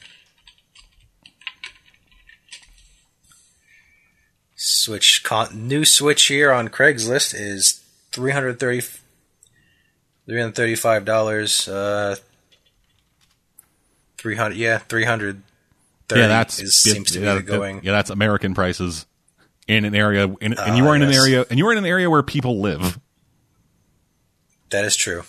[4.56, 8.88] Switch con- new Switch here on Craigslist is 330
[10.30, 12.16] $335 uh
[14.24, 15.42] 300 yeah 300
[16.16, 19.06] Yeah, that's is, yeah, seems to yeah, be going Yeah, that's American prices
[19.68, 21.78] in an area, in, and you uh, are in an area, and you are in
[21.78, 23.00] an area where people live.
[24.70, 25.24] that is true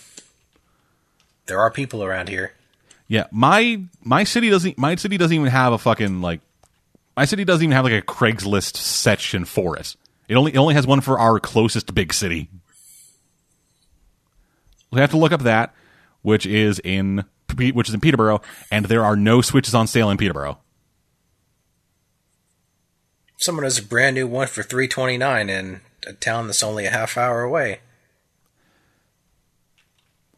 [1.45, 2.53] there are people around here
[3.07, 4.77] Yeah, my my city doesn't.
[4.77, 6.39] My city doesn't even have a fucking like.
[7.17, 9.95] My city doesn't even have like a Craigslist section for it.
[10.27, 12.49] It only it only has one for our closest big city.
[14.91, 15.73] We have to look up that,
[16.23, 18.41] which is in which is in Peterborough,
[18.71, 20.57] and there are no switches on sale in Peterborough.
[23.37, 27.17] someone has a brand new one for 329 in a town that's only a half
[27.17, 27.79] hour away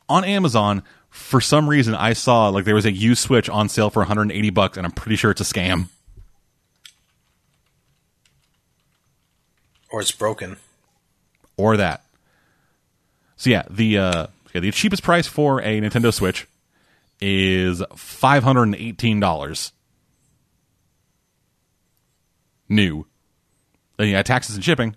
[0.10, 3.90] on Amazon, for some reason, I saw like there was a used Switch on sale
[3.90, 5.90] for 180 bucks, and I'm pretty sure it's a scam.
[9.90, 10.58] or it's broken
[11.56, 12.04] or that.
[13.36, 16.48] So yeah, the uh, yeah, the cheapest price for a Nintendo Switch
[17.20, 19.72] is five hundred and eighteen dollars.
[22.70, 23.06] new.
[23.98, 24.96] Then you taxes and shipping.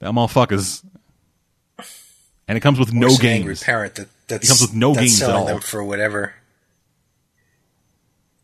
[0.00, 0.84] That motherfuckers.
[2.46, 3.62] And it comes with no an angry games.
[3.62, 5.46] parent that that's, comes with no games at selling all.
[5.46, 6.34] them for whatever.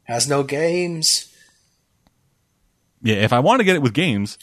[0.05, 1.33] Has no games.
[3.03, 4.37] Yeah, if I want to get it with games,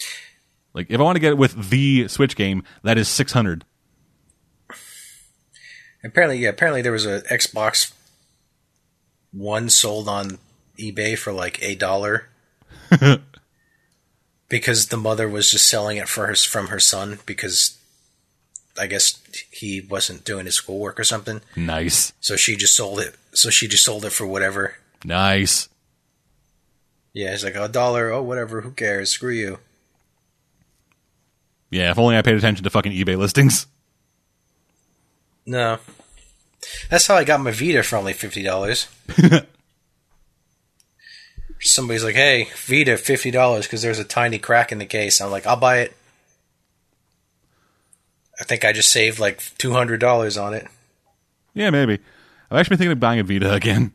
[0.73, 3.65] like if I want to get it with the Switch game, that is six hundred.
[6.03, 6.49] Apparently, yeah.
[6.49, 7.93] Apparently, there was a Xbox
[9.31, 10.39] One sold on
[10.79, 12.27] eBay for like a dollar
[14.49, 17.77] because the mother was just selling it for her from her son because
[18.79, 19.21] I guess
[19.51, 21.41] he wasn't doing his schoolwork or something.
[21.55, 23.15] Nice, So she just sold it.
[23.33, 24.75] So she just sold it for whatever.
[25.05, 25.67] nice.
[27.13, 28.09] Yeah, it's like a dollar.
[28.09, 28.61] Oh, whatever.
[28.61, 29.11] Who cares?
[29.11, 29.59] Screw you.
[31.69, 33.67] Yeah, if only I paid attention to fucking eBay listings.
[35.45, 35.79] No.
[36.89, 38.87] That's how I got my Vita for only fifty dollars.
[41.59, 45.31] Somebody's like, "Hey, Vita, fifty dollars because there's a tiny crack in the case." I'm
[45.31, 45.95] like, "I'll buy it."
[48.39, 50.67] I think I just saved like two hundred dollars on it.
[51.53, 51.99] Yeah, maybe.
[52.49, 53.91] I've actually been thinking of buying a Vita again.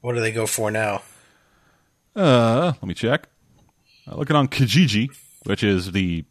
[0.00, 1.02] What do they go for now?
[2.14, 3.28] Uh, let me check.
[4.06, 5.08] Uh, looking on Kijiji,
[5.44, 6.24] which is the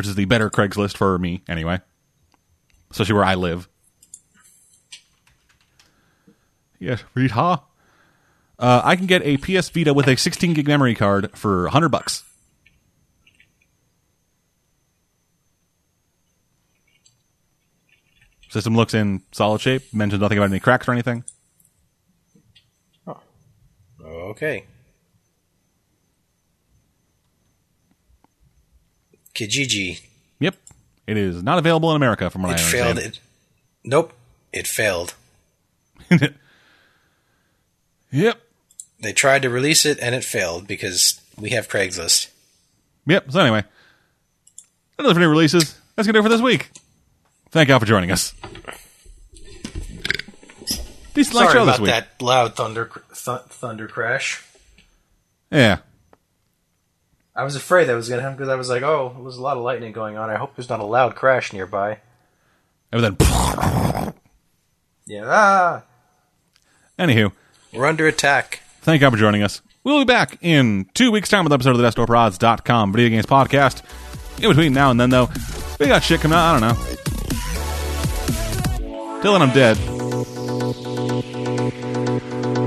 [0.00, 1.78] which is the better Craigslist for me anyway,
[2.90, 3.68] especially where I live.
[6.78, 7.60] Yes, Vita.
[8.58, 11.90] Uh, I can get a PS Vita with a 16 gig memory card for 100
[11.90, 12.24] bucks.
[18.48, 19.92] System looks in solid shape.
[19.92, 21.24] Mentions nothing about any cracks or anything.
[23.06, 23.20] Oh.
[24.02, 24.64] Okay.
[29.40, 30.00] Kijiji.
[30.40, 30.56] Yep,
[31.06, 32.88] it is not available in America, from what It I failed.
[32.90, 33.14] understand.
[33.14, 33.20] It.
[33.84, 34.12] Nope.
[34.52, 35.14] It failed.
[38.12, 38.40] Yep.
[39.00, 42.26] They tried to release it and it failed because we have Craigslist.
[43.06, 43.30] Yep.
[43.30, 43.62] So anyway,
[44.98, 45.78] another for new releases.
[45.94, 46.70] That's gonna do it for this week.
[47.50, 48.34] Thank y'all for joining us.
[51.14, 51.90] Decent light Sorry show this about week.
[51.90, 54.44] that loud thunder th- thunder crash.
[55.52, 55.78] Yeah.
[57.40, 59.42] I was afraid that was going to happen because I was like, "Oh, there's a
[59.42, 60.28] lot of lightning going on.
[60.28, 61.98] I hope there's not a loud crash nearby."
[62.92, 63.16] And then,
[65.06, 65.22] Yeah.
[65.26, 65.82] Ah,
[66.98, 67.32] anywho,
[67.72, 68.60] we're under attack.
[68.82, 69.62] thank y'all for joining us.
[69.84, 73.24] We'll be back in two weeks' time with an episode of the DesktopRods.com video games
[73.24, 73.82] podcast.
[74.42, 75.30] In between now and then, though,
[75.78, 76.56] we got shit coming out.
[76.56, 76.74] I don't know.
[79.22, 79.78] Till then, I'm dead,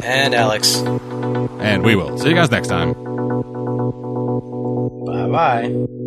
[0.03, 0.77] And Alex.
[0.77, 3.02] and we will see you guys next time.
[5.34, 6.02] Bye.